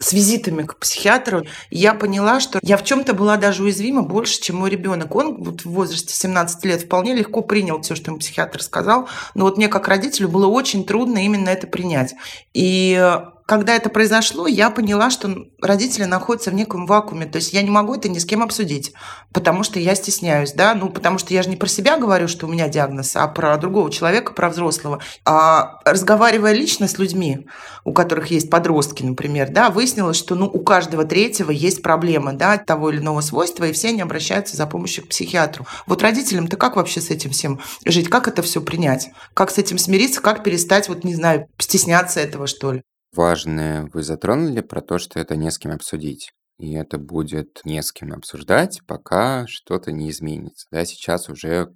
с 0.00 0.12
визитами 0.12 0.64
к 0.64 0.76
психиатру, 0.78 1.46
я 1.70 1.94
поняла, 1.94 2.40
что 2.40 2.58
я 2.62 2.76
в 2.76 2.84
чем-то 2.84 3.14
была 3.14 3.36
даже 3.36 3.62
уязвима 3.62 4.02
больше, 4.02 4.40
чем 4.40 4.56
мой 4.56 4.70
ребенок. 4.70 5.14
Он 5.14 5.36
вот 5.40 5.60
в 5.62 5.70
возрасте 5.70 6.14
17 6.14 6.64
лет 6.64 6.82
вполне 6.82 7.14
легко 7.14 7.42
принял 7.42 7.80
все, 7.80 7.94
что 7.94 8.10
ему 8.10 8.18
психиатр 8.18 8.60
сказал, 8.60 9.08
но 9.34 9.44
вот 9.44 9.56
мне 9.56 9.68
как 9.68 9.86
родителю 9.86 10.28
было 10.28 10.48
очень 10.48 10.84
трудно 10.84 11.24
именно 11.24 11.48
это 11.48 11.68
принять. 11.68 12.14
И 12.52 13.20
когда 13.46 13.76
это 13.76 13.90
произошло, 13.90 14.46
я 14.46 14.70
поняла, 14.70 15.10
что 15.10 15.46
родители 15.60 16.04
находятся 16.04 16.50
в 16.50 16.54
неком 16.54 16.86
вакууме. 16.86 17.26
То 17.26 17.36
есть 17.36 17.52
я 17.52 17.62
не 17.62 17.70
могу 17.70 17.94
это 17.94 18.08
ни 18.08 18.18
с 18.18 18.24
кем 18.24 18.42
обсудить, 18.42 18.92
потому 19.32 19.64
что 19.64 19.78
я 19.78 19.94
стесняюсь, 19.94 20.52
да, 20.52 20.74
ну, 20.74 20.88
потому 20.88 21.18
что 21.18 21.34
я 21.34 21.42
же 21.42 21.50
не 21.50 21.56
про 21.56 21.68
себя 21.68 21.98
говорю, 21.98 22.26
что 22.26 22.46
у 22.46 22.50
меня 22.50 22.68
диагноз, 22.68 23.16
а 23.16 23.28
про 23.28 23.56
другого 23.58 23.90
человека, 23.90 24.32
про 24.32 24.48
взрослого. 24.48 25.00
А 25.26 25.80
разговаривая 25.84 26.52
лично 26.52 26.88
с 26.88 26.98
людьми, 26.98 27.46
у 27.84 27.92
которых 27.92 28.28
есть 28.30 28.48
подростки, 28.48 29.02
например, 29.02 29.50
да, 29.50 29.68
выяснилось, 29.68 30.16
что, 30.16 30.34
ну, 30.36 30.46
у 30.46 30.60
каждого 30.60 31.04
третьего 31.04 31.50
есть 31.50 31.82
проблемы, 31.82 32.32
да, 32.32 32.56
того 32.56 32.90
или 32.90 32.98
иного 32.98 33.20
свойства, 33.20 33.64
и 33.64 33.72
все 33.72 33.88
они 33.88 34.00
обращаются 34.00 34.56
за 34.56 34.66
помощью 34.66 35.04
к 35.04 35.08
психиатру. 35.08 35.66
Вот 35.86 36.00
родителям-то 36.02 36.56
как 36.56 36.76
вообще 36.76 37.02
с 37.02 37.10
этим 37.10 37.30
всем 37.30 37.60
жить? 37.84 38.08
Как 38.08 38.26
это 38.26 38.40
все 38.40 38.62
принять? 38.62 39.10
Как 39.34 39.50
с 39.50 39.58
этим 39.58 39.76
смириться? 39.76 40.22
Как 40.22 40.42
перестать, 40.42 40.88
вот, 40.88 41.04
не 41.04 41.14
знаю, 41.14 41.46
стесняться 41.58 42.20
этого, 42.20 42.46
что 42.46 42.72
ли? 42.72 42.82
Важное 43.16 43.88
вы 43.92 44.02
затронули 44.02 44.60
про 44.60 44.80
то, 44.80 44.98
что 44.98 45.18
это 45.18 45.36
не 45.36 45.50
с 45.50 45.58
кем 45.58 45.72
обсудить. 45.72 46.32
И 46.58 46.74
это 46.74 46.98
будет 46.98 47.60
не 47.64 47.82
с 47.82 47.92
кем 47.92 48.12
обсуждать, 48.12 48.80
пока 48.86 49.46
что-то 49.48 49.90
не 49.92 50.10
изменится. 50.10 50.66
Да, 50.70 50.84
сейчас 50.84 51.28
уже 51.28 51.74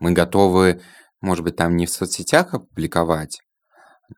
мы 0.00 0.12
готовы, 0.12 0.80
может 1.20 1.44
быть, 1.44 1.56
там 1.56 1.76
не 1.76 1.86
в 1.86 1.90
соцсетях 1.90 2.54
опубликовать, 2.54 3.40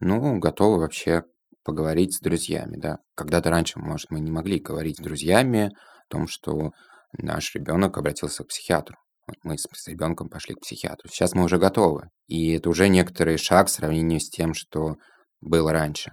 но 0.01 0.39
готовы 0.39 0.81
вообще 0.81 1.25
поговорить 1.63 2.17
с 2.17 2.21
друзьями, 2.21 2.77
да. 2.77 2.99
Когда-то 3.15 3.51
раньше, 3.51 3.79
может, 3.79 4.11
мы 4.11 4.21
не 4.21 4.31
могли 4.31 4.59
говорить 4.61 4.97
с 4.97 5.03
друзьями 5.03 5.67
о 5.67 6.11
том, 6.11 6.27
что 6.27 6.71
наш 7.13 7.55
ребенок 7.55 7.99
обратился 7.99 8.45
к 8.45 8.49
психиатру. 8.49 8.97
Мы 9.43 9.57
с 9.59 9.87
ребенком 9.87 10.29
пошли 10.29 10.55
к 10.55 10.61
психиатру. 10.61 11.09
Сейчас 11.09 11.35
мы 11.35 11.45
уже 11.45 11.59
готовы. 11.59 12.09
И 12.27 12.53
это 12.53 12.69
уже 12.69 12.89
некоторый 12.89 13.37
шаг 13.37 13.69
в 13.69 13.71
сравнении 13.71 14.19
с 14.19 14.29
тем, 14.29 14.55
что 14.55 14.97
было 15.41 15.73
раньше. 15.73 16.13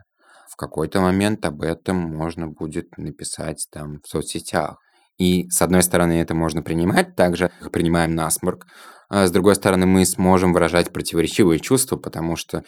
В 0.49 0.55
какой-то 0.55 1.01
момент 1.01 1.45
об 1.45 1.61
этом 1.61 1.97
можно 1.97 2.47
будет 2.47 2.97
написать 2.97 3.67
там 3.71 3.99
в 4.03 4.07
соцсетях. 4.07 4.77
И, 5.17 5.49
с 5.49 5.61
одной 5.61 5.83
стороны, 5.83 6.21
это 6.21 6.33
можно 6.35 6.61
принимать, 6.61 7.15
также 7.15 7.51
принимаем 7.71 8.15
насморк. 8.15 8.65
А 9.09 9.25
с 9.25 9.31
другой 9.31 9.55
стороны, 9.55 9.85
мы 9.85 10.05
сможем 10.05 10.53
выражать 10.53 10.91
противоречивые 10.91 11.59
чувства, 11.59 11.97
потому 11.97 12.35
что, 12.35 12.63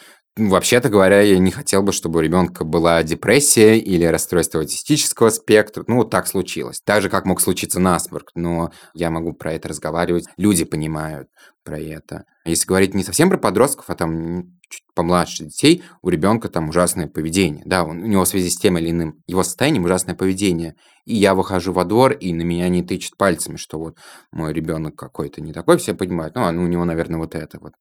вообще-то 0.47 0.89
говоря, 0.89 1.21
я 1.21 1.37
не 1.37 1.51
хотел 1.51 1.83
бы, 1.83 1.91
чтобы 1.91 2.19
у 2.19 2.21
ребенка 2.21 2.63
была 2.63 3.03
депрессия 3.03 3.77
или 3.77 4.05
расстройство 4.05 4.61
аутистического 4.61 5.29
спектра. 5.29 5.83
Ну, 5.87 6.03
так 6.05 6.27
случилось. 6.27 6.81
Так 6.83 7.01
же, 7.01 7.09
как 7.09 7.25
мог 7.25 7.41
случиться 7.41 7.79
насморк. 7.79 8.31
Но 8.35 8.71
я 8.93 9.09
могу 9.09 9.33
про 9.33 9.53
это 9.53 9.67
разговаривать. 9.67 10.25
Люди 10.37 10.63
понимают 10.63 11.27
про 11.63 11.79
это. 11.79 12.23
Если 12.45 12.65
говорить 12.65 12.95
не 12.95 13.03
совсем 13.03 13.29
про 13.29 13.37
подростков, 13.37 13.89
а 13.89 13.95
там 13.95 14.59
чуть 14.69 14.83
помладше 14.95 15.45
детей, 15.45 15.83
у 16.01 16.09
ребенка 16.09 16.49
там 16.49 16.69
ужасное 16.69 17.07
поведение. 17.07 17.63
Да, 17.65 17.83
он, 17.83 18.01
у 18.01 18.05
него 18.05 18.23
в 18.23 18.27
связи 18.27 18.49
с 18.49 18.57
тем 18.57 18.77
или 18.77 18.91
иным 18.91 19.21
его 19.27 19.43
состоянием 19.43 19.83
ужасное 19.83 20.15
поведение. 20.15 20.75
И 21.05 21.15
я 21.15 21.35
выхожу 21.35 21.73
во 21.73 21.85
двор, 21.85 22.13
и 22.13 22.33
на 22.33 22.43
меня 22.43 22.69
не 22.69 22.83
тычут 22.83 23.17
пальцами, 23.17 23.57
что 23.57 23.79
вот 23.79 23.97
мой 24.31 24.53
ребенок 24.53 24.95
какой-то 24.95 25.41
не 25.41 25.53
такой, 25.53 25.77
все 25.77 25.93
понимают, 25.93 26.35
ну, 26.35 26.43
а 26.43 26.51
ну, 26.51 26.63
у 26.63 26.67
него, 26.67 26.85
наверное, 26.85 27.19
вот 27.19 27.35
это 27.35 27.59
вот. 27.59 27.73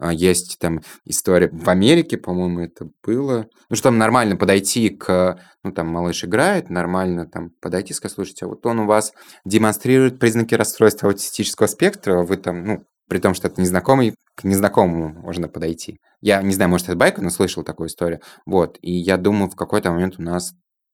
А 0.00 0.14
есть 0.14 0.58
там 0.58 0.80
история 1.04 1.50
в 1.52 1.68
Америке, 1.68 2.16
по-моему, 2.16 2.60
это 2.60 2.88
было. 3.04 3.46
Ну, 3.68 3.76
что 3.76 3.90
там 3.90 3.98
нормально 3.98 4.36
подойти 4.36 4.88
к... 4.88 5.38
Ну, 5.62 5.72
там 5.72 5.88
малыш 5.88 6.24
играет, 6.24 6.70
нормально 6.70 7.26
там 7.26 7.50
подойти, 7.60 7.92
сказать, 7.92 8.14
слушайте, 8.14 8.46
а 8.46 8.48
вот 8.48 8.64
он 8.64 8.80
у 8.80 8.86
вас 8.86 9.12
демонстрирует 9.44 10.18
признаки 10.18 10.54
расстройства 10.54 11.10
аутистического 11.10 11.66
спектра, 11.66 12.22
вы 12.22 12.38
там, 12.38 12.64
ну, 12.64 12.84
при 13.08 13.18
том, 13.18 13.34
что 13.34 13.48
это 13.48 13.60
незнакомый, 13.60 14.14
к 14.36 14.44
незнакомому 14.44 15.10
можно 15.10 15.48
подойти. 15.48 15.98
Я 16.22 16.40
не 16.40 16.54
знаю, 16.54 16.70
может, 16.70 16.88
это 16.88 16.96
байка, 16.96 17.20
но 17.20 17.28
слышал 17.28 17.62
такую 17.62 17.88
историю. 17.88 18.20
Вот, 18.46 18.78
и 18.80 18.92
я 18.92 19.18
думаю, 19.18 19.50
в 19.50 19.56
какой-то 19.56 19.90
момент 19.90 20.14
у 20.18 20.22
нас 20.22 20.52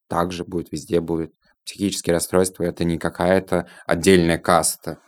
также 0.09 0.45
будет, 0.45 0.73
везде 0.73 1.01
будет 1.01 1.31
психические 1.65 2.15
расстройства. 2.15 2.65
Это 2.65 2.85
не 2.85 2.99
какая-то 2.99 3.69
отдельная 3.87 4.39
каста. 4.39 4.99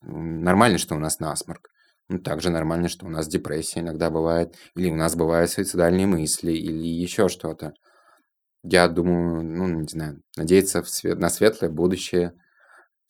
Нормально, 0.00 0.78
что 0.78 0.94
у 0.94 0.98
нас 0.98 1.20
насморк. 1.20 1.68
Ну, 2.12 2.18
также 2.18 2.50
нормально, 2.50 2.88
что 2.88 3.06
у 3.06 3.08
нас 3.08 3.26
депрессия 3.26 3.80
иногда 3.80 4.10
бывает, 4.10 4.54
или 4.76 4.90
у 4.90 4.94
нас 4.96 5.16
бывают 5.16 5.50
суицидальные 5.50 6.06
мысли, 6.06 6.52
или 6.52 6.86
еще 6.86 7.28
что-то. 7.28 7.72
Я 8.62 8.88
думаю, 8.88 9.42
ну, 9.42 9.68
не 9.68 9.88
знаю, 9.88 10.22
надеяться 10.36 10.82
в 10.82 10.90
свет, 10.90 11.18
на 11.18 11.30
светлое 11.30 11.70
будущее– 11.70 12.34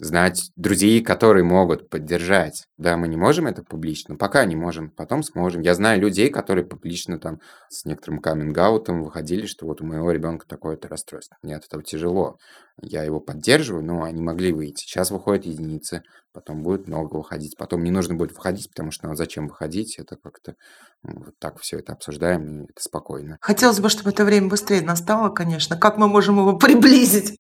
знать 0.03 0.51
друзей, 0.57 1.01
которые 1.01 1.45
могут 1.45 1.89
поддержать. 1.89 2.67
Да, 2.77 2.97
мы 2.97 3.07
не 3.07 3.17
можем 3.17 3.47
это 3.47 3.63
публично, 3.63 4.17
пока 4.17 4.45
не 4.45 4.57
можем, 4.57 4.91
потом 4.91 5.23
сможем. 5.23 5.63
Я 5.63 5.75
знаю 5.75 6.01
людей, 6.01 6.29
которые 6.29 6.65
публично 6.67 7.21
там 7.21 7.39
с 7.69 7.85
некоторым 7.85 8.19
каминг-аутом 8.19 9.05
выходили, 9.05 9.47
что 9.47 9.65
вот 9.65 9.81
у 9.81 9.87
моего 9.87 10.11
ребенка 10.11 10.45
такое-то 10.49 10.89
расстройство. 10.89 11.37
Нет, 11.45 11.65
это 11.71 11.81
тяжело. 11.83 12.37
Я 12.81 13.05
его 13.05 13.21
поддерживаю, 13.21 13.85
но 13.85 14.03
они 14.03 14.21
могли 14.21 14.53
выйти. 14.53 14.83
Сейчас 14.83 15.13
выходят 15.13 15.47
единицы, 15.47 16.03
потом 16.33 16.65
будет 16.65 16.89
много 16.89 17.15
выходить. 17.17 17.57
Потом 17.57 17.85
не 17.85 17.93
нужно 17.93 18.17
будет 18.17 18.33
выходить, 18.33 18.71
потому 18.71 18.91
что 18.91 19.07
ну, 19.07 19.15
зачем 19.15 19.47
выходить? 19.47 20.01
Это 20.01 20.17
как-то 20.17 20.57
ну, 21.05 21.27
вот 21.27 21.39
так 21.39 21.61
все 21.61 21.79
это 21.79 21.93
обсуждаем, 21.93 22.65
и 22.65 22.65
это 22.65 22.83
спокойно. 22.83 23.39
Хотелось 23.41 23.79
бы, 23.79 23.89
чтобы 23.89 24.11
это 24.11 24.25
время 24.25 24.49
быстрее 24.49 24.83
настало, 24.83 25.29
конечно. 25.29 25.77
Как 25.77 25.97
мы 25.97 26.09
можем 26.09 26.39
его 26.39 26.57
приблизить? 26.59 27.39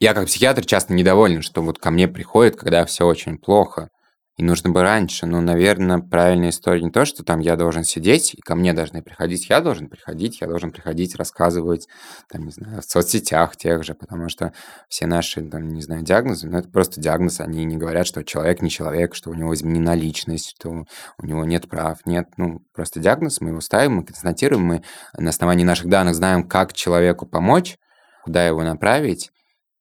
Я 0.00 0.12
как 0.14 0.26
психиатр 0.26 0.64
часто 0.64 0.92
недоволен, 0.92 1.42
что 1.42 1.62
вот 1.62 1.78
ко 1.78 1.90
мне 1.90 2.08
приходят, 2.08 2.56
когда 2.56 2.84
все 2.84 3.06
очень 3.06 3.38
плохо, 3.38 3.90
и 4.36 4.42
нужно 4.42 4.70
бы 4.70 4.82
раньше. 4.82 5.26
Но, 5.26 5.40
наверное, 5.40 5.98
правильная 5.98 6.50
история 6.50 6.82
не 6.82 6.90
то, 6.90 7.04
что 7.04 7.22
там 7.22 7.38
я 7.38 7.54
должен 7.54 7.84
сидеть, 7.84 8.34
и 8.34 8.40
ко 8.40 8.56
мне 8.56 8.72
должны 8.72 9.02
приходить. 9.02 9.48
Я 9.48 9.60
должен 9.60 9.88
приходить, 9.88 10.40
я 10.40 10.48
должен 10.48 10.72
приходить, 10.72 11.14
рассказывать, 11.14 11.86
там, 12.28 12.44
не 12.46 12.50
знаю, 12.50 12.82
в 12.82 12.84
соцсетях 12.84 13.56
тех 13.56 13.84
же, 13.84 13.94
потому 13.94 14.28
что 14.28 14.52
все 14.88 15.06
наши, 15.06 15.42
там, 15.48 15.68
не 15.68 15.82
знаю, 15.82 16.02
диагнозы, 16.02 16.48
ну, 16.48 16.58
это 16.58 16.68
просто 16.68 17.00
диагноз, 17.00 17.40
они 17.40 17.64
не 17.64 17.76
говорят, 17.76 18.06
что 18.08 18.24
человек 18.24 18.60
не 18.60 18.70
человек, 18.70 19.14
что 19.14 19.30
у 19.30 19.34
него 19.34 19.54
изменена 19.54 19.94
личность, 19.94 20.54
что 20.56 20.84
у 21.18 21.26
него 21.26 21.44
нет 21.44 21.68
прав, 21.68 22.04
нет, 22.04 22.26
ну, 22.36 22.60
просто 22.74 22.98
диагноз, 22.98 23.40
мы 23.40 23.50
его 23.50 23.60
ставим, 23.60 23.96
мы 23.96 24.04
констатируем, 24.04 24.64
мы 24.64 24.82
на 25.16 25.30
основании 25.30 25.64
наших 25.64 25.88
данных 25.88 26.16
знаем, 26.16 26.48
как 26.48 26.72
человеку 26.72 27.26
помочь, 27.26 27.76
куда 28.24 28.44
его 28.44 28.64
направить, 28.64 29.30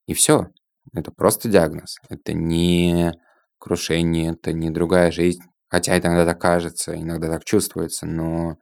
и 0.08 0.14
все. 0.14 0.48
Это 0.94 1.12
просто 1.12 1.50
диагноз. 1.50 1.98
Это 2.10 2.34
не 2.34 3.14
крушение, 3.60 4.34
это 4.34 4.54
не 4.54 4.70
другая 4.70 5.12
жизнь. 5.12 5.42
Хотя 5.70 5.98
иногда 5.98 6.26
так 6.26 6.40
кажется, 6.42 6.96
иногда 6.96 7.30
так 7.30 7.46
чувствуется, 7.46 8.06
но 8.06 8.58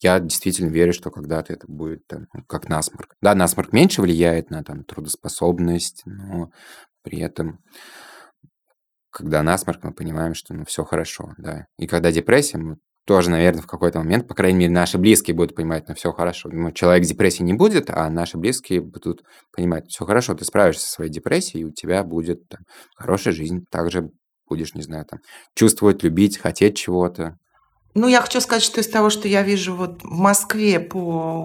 я 0.00 0.18
действительно 0.18 0.68
верю, 0.68 0.92
что 0.92 1.10
когда-то 1.10 1.52
это 1.52 1.66
будет 1.68 2.06
там, 2.08 2.26
ну, 2.34 2.42
как 2.44 2.68
насморк. 2.68 3.14
Да, 3.22 3.34
насморк 3.34 3.72
меньше 3.72 4.02
влияет 4.02 4.50
на 4.50 4.64
там, 4.64 4.84
трудоспособность, 4.84 6.02
но 6.04 6.50
при 7.02 7.20
этом, 7.20 7.60
когда 9.10 9.42
насморк, 9.42 9.84
мы 9.84 9.94
понимаем, 9.94 10.34
что 10.34 10.54
ну, 10.54 10.64
все 10.64 10.84
хорошо. 10.84 11.32
Да. 11.38 11.66
И 11.78 11.86
когда 11.86 12.10
депрессия, 12.10 12.58
мы 12.58 12.76
тоже, 13.04 13.30
наверное, 13.30 13.62
в 13.62 13.66
какой-то 13.66 13.98
момент, 13.98 14.28
по 14.28 14.34
крайней 14.34 14.58
мере, 14.60 14.72
наши 14.72 14.98
близкие 14.98 15.34
будут 15.34 15.54
понимать, 15.54 15.88
ну, 15.88 15.94
все 15.94 16.12
хорошо. 16.12 16.48
Ну, 16.52 16.70
человек 16.72 17.04
депрессии 17.04 17.42
не 17.42 17.54
будет, 17.54 17.90
а 17.90 18.08
наши 18.08 18.38
близкие 18.38 18.80
будут 18.80 19.22
понимать, 19.54 19.88
все 19.88 20.04
хорошо, 20.04 20.34
ты 20.34 20.44
справишься 20.44 20.86
со 20.86 20.92
своей 20.92 21.10
депрессией, 21.10 21.62
и 21.62 21.64
у 21.64 21.72
тебя 21.72 22.04
будет 22.04 22.48
там, 22.48 22.60
хорошая 22.96 23.34
жизнь. 23.34 23.64
Также 23.70 24.10
будешь, 24.48 24.74
не 24.74 24.82
знаю, 24.82 25.04
там, 25.06 25.20
чувствовать, 25.54 26.02
любить, 26.02 26.38
хотеть 26.38 26.76
чего-то. 26.76 27.38
Ну, 27.94 28.08
я 28.08 28.22
хочу 28.22 28.40
сказать, 28.40 28.62
что 28.62 28.80
из 28.80 28.88
того, 28.88 29.10
что 29.10 29.28
я 29.28 29.42
вижу 29.42 29.74
вот 29.74 30.02
в 30.02 30.10
Москве 30.10 30.80
по 30.80 31.44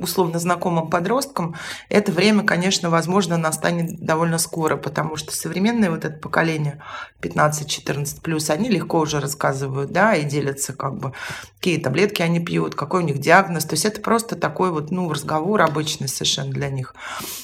условно 0.00 0.38
знакомым 0.38 0.88
подросткам, 0.88 1.56
это 1.88 2.12
время, 2.12 2.44
конечно, 2.44 2.90
возможно, 2.90 3.36
настанет 3.36 3.98
довольно 3.98 4.38
скоро, 4.38 4.76
потому 4.76 5.16
что 5.16 5.34
современное 5.34 5.90
вот 5.90 6.04
это 6.04 6.16
поколение 6.16 6.80
15-14 7.22 8.20
плюс, 8.22 8.50
они 8.50 8.68
легко 8.68 9.00
уже 9.00 9.18
рассказывают, 9.18 9.90
да, 9.90 10.14
и 10.14 10.24
делятся 10.24 10.74
как 10.74 10.96
бы, 10.96 11.12
какие 11.58 11.80
таблетки 11.80 12.22
они 12.22 12.38
пьют, 12.38 12.76
какой 12.76 13.02
у 13.02 13.06
них 13.06 13.18
диагноз. 13.18 13.64
То 13.64 13.74
есть 13.74 13.84
это 13.84 14.00
просто 14.00 14.36
такой 14.36 14.70
вот, 14.70 14.92
ну, 14.92 15.10
разговор 15.12 15.60
обычный 15.60 16.06
совершенно 16.06 16.52
для 16.52 16.70
них. 16.70 16.94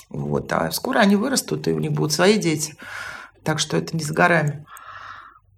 Вот. 0.09 0.53
А 0.53 0.71
скоро 0.71 1.01
они 1.01 1.17
вырастут, 1.17 1.67
и 1.67 1.73
у 1.73 1.81
них 1.81 1.91
будут 1.91 2.13
свои 2.13 2.39
дети. 2.39 2.77
Так 3.43 3.59
что 3.59 3.77
это 3.77 3.97
не 3.97 4.05
с 4.05 4.13
горами. 4.13 4.65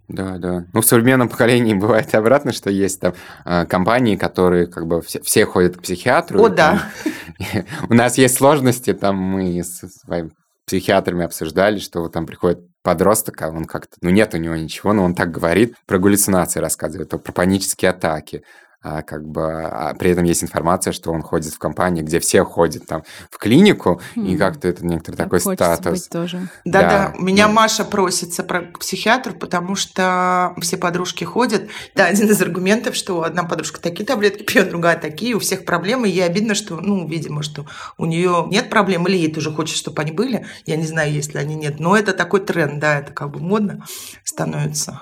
Да, 0.09 0.38
да. 0.38 0.64
Ну, 0.72 0.80
в 0.80 0.86
современном 0.86 1.28
поколении 1.28 1.74
бывает 1.78 2.14
обратно, 2.14 2.52
что 2.52 2.70
есть 2.70 3.00
там 3.00 3.14
э, 3.44 3.66
компании, 3.66 4.16
которые 4.16 4.66
как 4.66 4.86
бы 4.86 5.02
все, 5.02 5.20
все 5.20 5.44
ходят 5.44 5.76
к 5.76 5.82
психиатру. 5.82 6.42
О, 6.42 6.48
да. 6.48 6.90
у 7.88 7.94
нас 7.94 8.18
есть 8.18 8.36
сложности, 8.36 8.94
там 8.94 9.16
мы 9.16 9.62
с 9.62 9.86
своим 9.86 10.32
психиатрами 10.66 11.24
обсуждали, 11.24 11.78
что 11.78 12.00
вот 12.00 12.12
там 12.12 12.26
приходит 12.26 12.61
подросток, 12.82 13.40
а 13.42 13.48
он 13.48 13.64
как-то, 13.64 13.96
ну 14.00 14.11
нет 14.11 14.34
у 14.34 14.38
него 14.38 14.54
ничего, 14.54 14.92
но 14.92 15.04
он 15.04 15.14
так 15.14 15.30
говорит, 15.30 15.74
про 15.86 15.98
галлюцинации 15.98 16.61
рассказывает, 16.61 17.11
про 17.11 17.32
панические 17.32 17.90
атаки, 17.90 18.42
а, 18.80 19.02
как 19.02 19.26
бы, 19.26 19.64
а 19.64 19.92
при 19.94 20.12
этом 20.12 20.22
есть 20.22 20.44
информация, 20.44 20.92
что 20.92 21.10
он 21.10 21.20
ходит 21.20 21.52
в 21.52 21.58
компании, 21.58 22.02
где 22.02 22.20
все 22.20 22.44
ходят 22.44 22.86
там 22.86 23.02
в 23.28 23.36
клинику, 23.36 24.00
mm. 24.14 24.26
и 24.26 24.36
как-то 24.36 24.68
это 24.68 24.86
некоторый 24.86 25.16
так 25.16 25.26
такой 25.26 25.40
статус. 25.40 26.06
тоже. 26.06 26.48
Да-да, 26.64 27.12
да. 27.12 27.14
меня 27.18 27.48
Маша 27.48 27.84
просится 27.84 28.44
про 28.44 28.60
к 28.60 28.78
психиатру, 28.78 29.34
потому 29.34 29.74
что 29.74 30.54
все 30.60 30.76
подружки 30.76 31.24
ходят. 31.24 31.68
Да, 31.96 32.06
один 32.06 32.28
из 32.28 32.40
аргументов, 32.40 32.94
что 32.94 33.24
одна 33.24 33.42
подружка 33.42 33.80
такие 33.80 34.06
таблетки 34.06 34.44
пьет, 34.44 34.68
другая 34.68 34.96
такие, 34.96 35.34
у 35.34 35.40
всех 35.40 35.64
проблемы, 35.64 36.08
и 36.08 36.12
ей 36.12 36.24
обидно, 36.24 36.54
что, 36.54 36.76
ну, 36.76 37.08
видимо, 37.08 37.42
что 37.42 37.66
у 37.96 38.06
нее 38.06 38.46
нет 38.48 38.70
проблем, 38.70 39.08
или 39.08 39.16
ей 39.16 39.32
тоже 39.32 39.50
хочется, 39.50 39.80
чтобы 39.80 40.02
они 40.02 40.12
были. 40.12 40.46
Я 40.66 40.76
не 40.76 40.86
знаю, 40.86 41.12
если 41.12 41.38
они 41.38 41.56
нет, 41.56 41.80
но 41.80 41.96
это 41.96 42.12
такой 42.12 42.40
тренд, 42.40 42.78
да, 42.78 43.00
это 43.00 43.12
как 43.12 43.30
бы 43.30 43.40
модно 43.40 43.84
становится. 44.22 45.00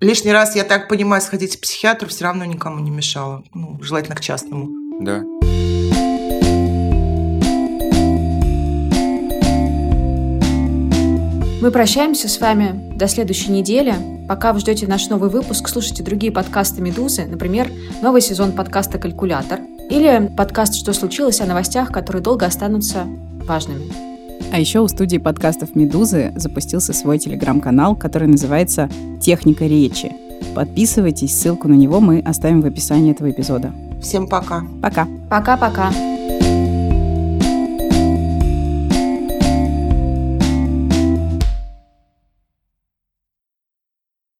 Лишний 0.00 0.30
раз, 0.30 0.54
я 0.54 0.64
так 0.64 0.88
понимаю, 0.88 1.22
сходить 1.22 1.56
к 1.56 1.62
психиатру 1.62 2.08
все 2.08 2.24
равно 2.24 2.44
никому 2.44 2.80
не 2.80 2.90
мешало. 2.90 3.44
Ну, 3.54 3.78
желательно 3.82 4.14
к 4.14 4.20
частному. 4.20 4.68
Да. 5.00 5.22
Мы 11.62 11.70
прощаемся 11.70 12.28
с 12.28 12.38
вами 12.38 12.94
до 12.94 13.08
следующей 13.08 13.52
недели. 13.52 13.94
Пока 14.28 14.52
вы 14.52 14.60
ждете 14.60 14.86
наш 14.86 15.08
новый 15.08 15.30
выпуск, 15.30 15.66
слушайте 15.68 16.02
другие 16.02 16.30
подкасты 16.30 16.82
«Медузы», 16.82 17.24
например, 17.24 17.70
новый 18.02 18.20
сезон 18.20 18.52
подкаста 18.52 18.98
«Калькулятор» 18.98 19.60
или 19.88 20.30
подкаст 20.36 20.74
«Что 20.74 20.92
случилось?» 20.92 21.40
о 21.40 21.46
новостях, 21.46 21.90
которые 21.90 22.22
долго 22.22 22.44
останутся 22.44 23.06
важными. 23.46 24.15
А 24.52 24.58
еще 24.60 24.80
у 24.80 24.88
студии 24.88 25.18
подкастов 25.18 25.74
«Медузы» 25.74 26.32
запустился 26.36 26.92
свой 26.92 27.18
телеграм-канал, 27.18 27.96
который 27.96 28.28
называется 28.28 28.88
«Техника 29.20 29.66
речи». 29.66 30.12
Подписывайтесь, 30.54 31.38
ссылку 31.38 31.68
на 31.68 31.74
него 31.74 32.00
мы 32.00 32.20
оставим 32.20 32.62
в 32.62 32.66
описании 32.66 33.12
этого 33.12 33.30
эпизода. 33.30 33.72
Всем 34.00 34.28
пока. 34.28 34.62
Пока. 34.82 35.06
Пока-пока. 35.28 35.92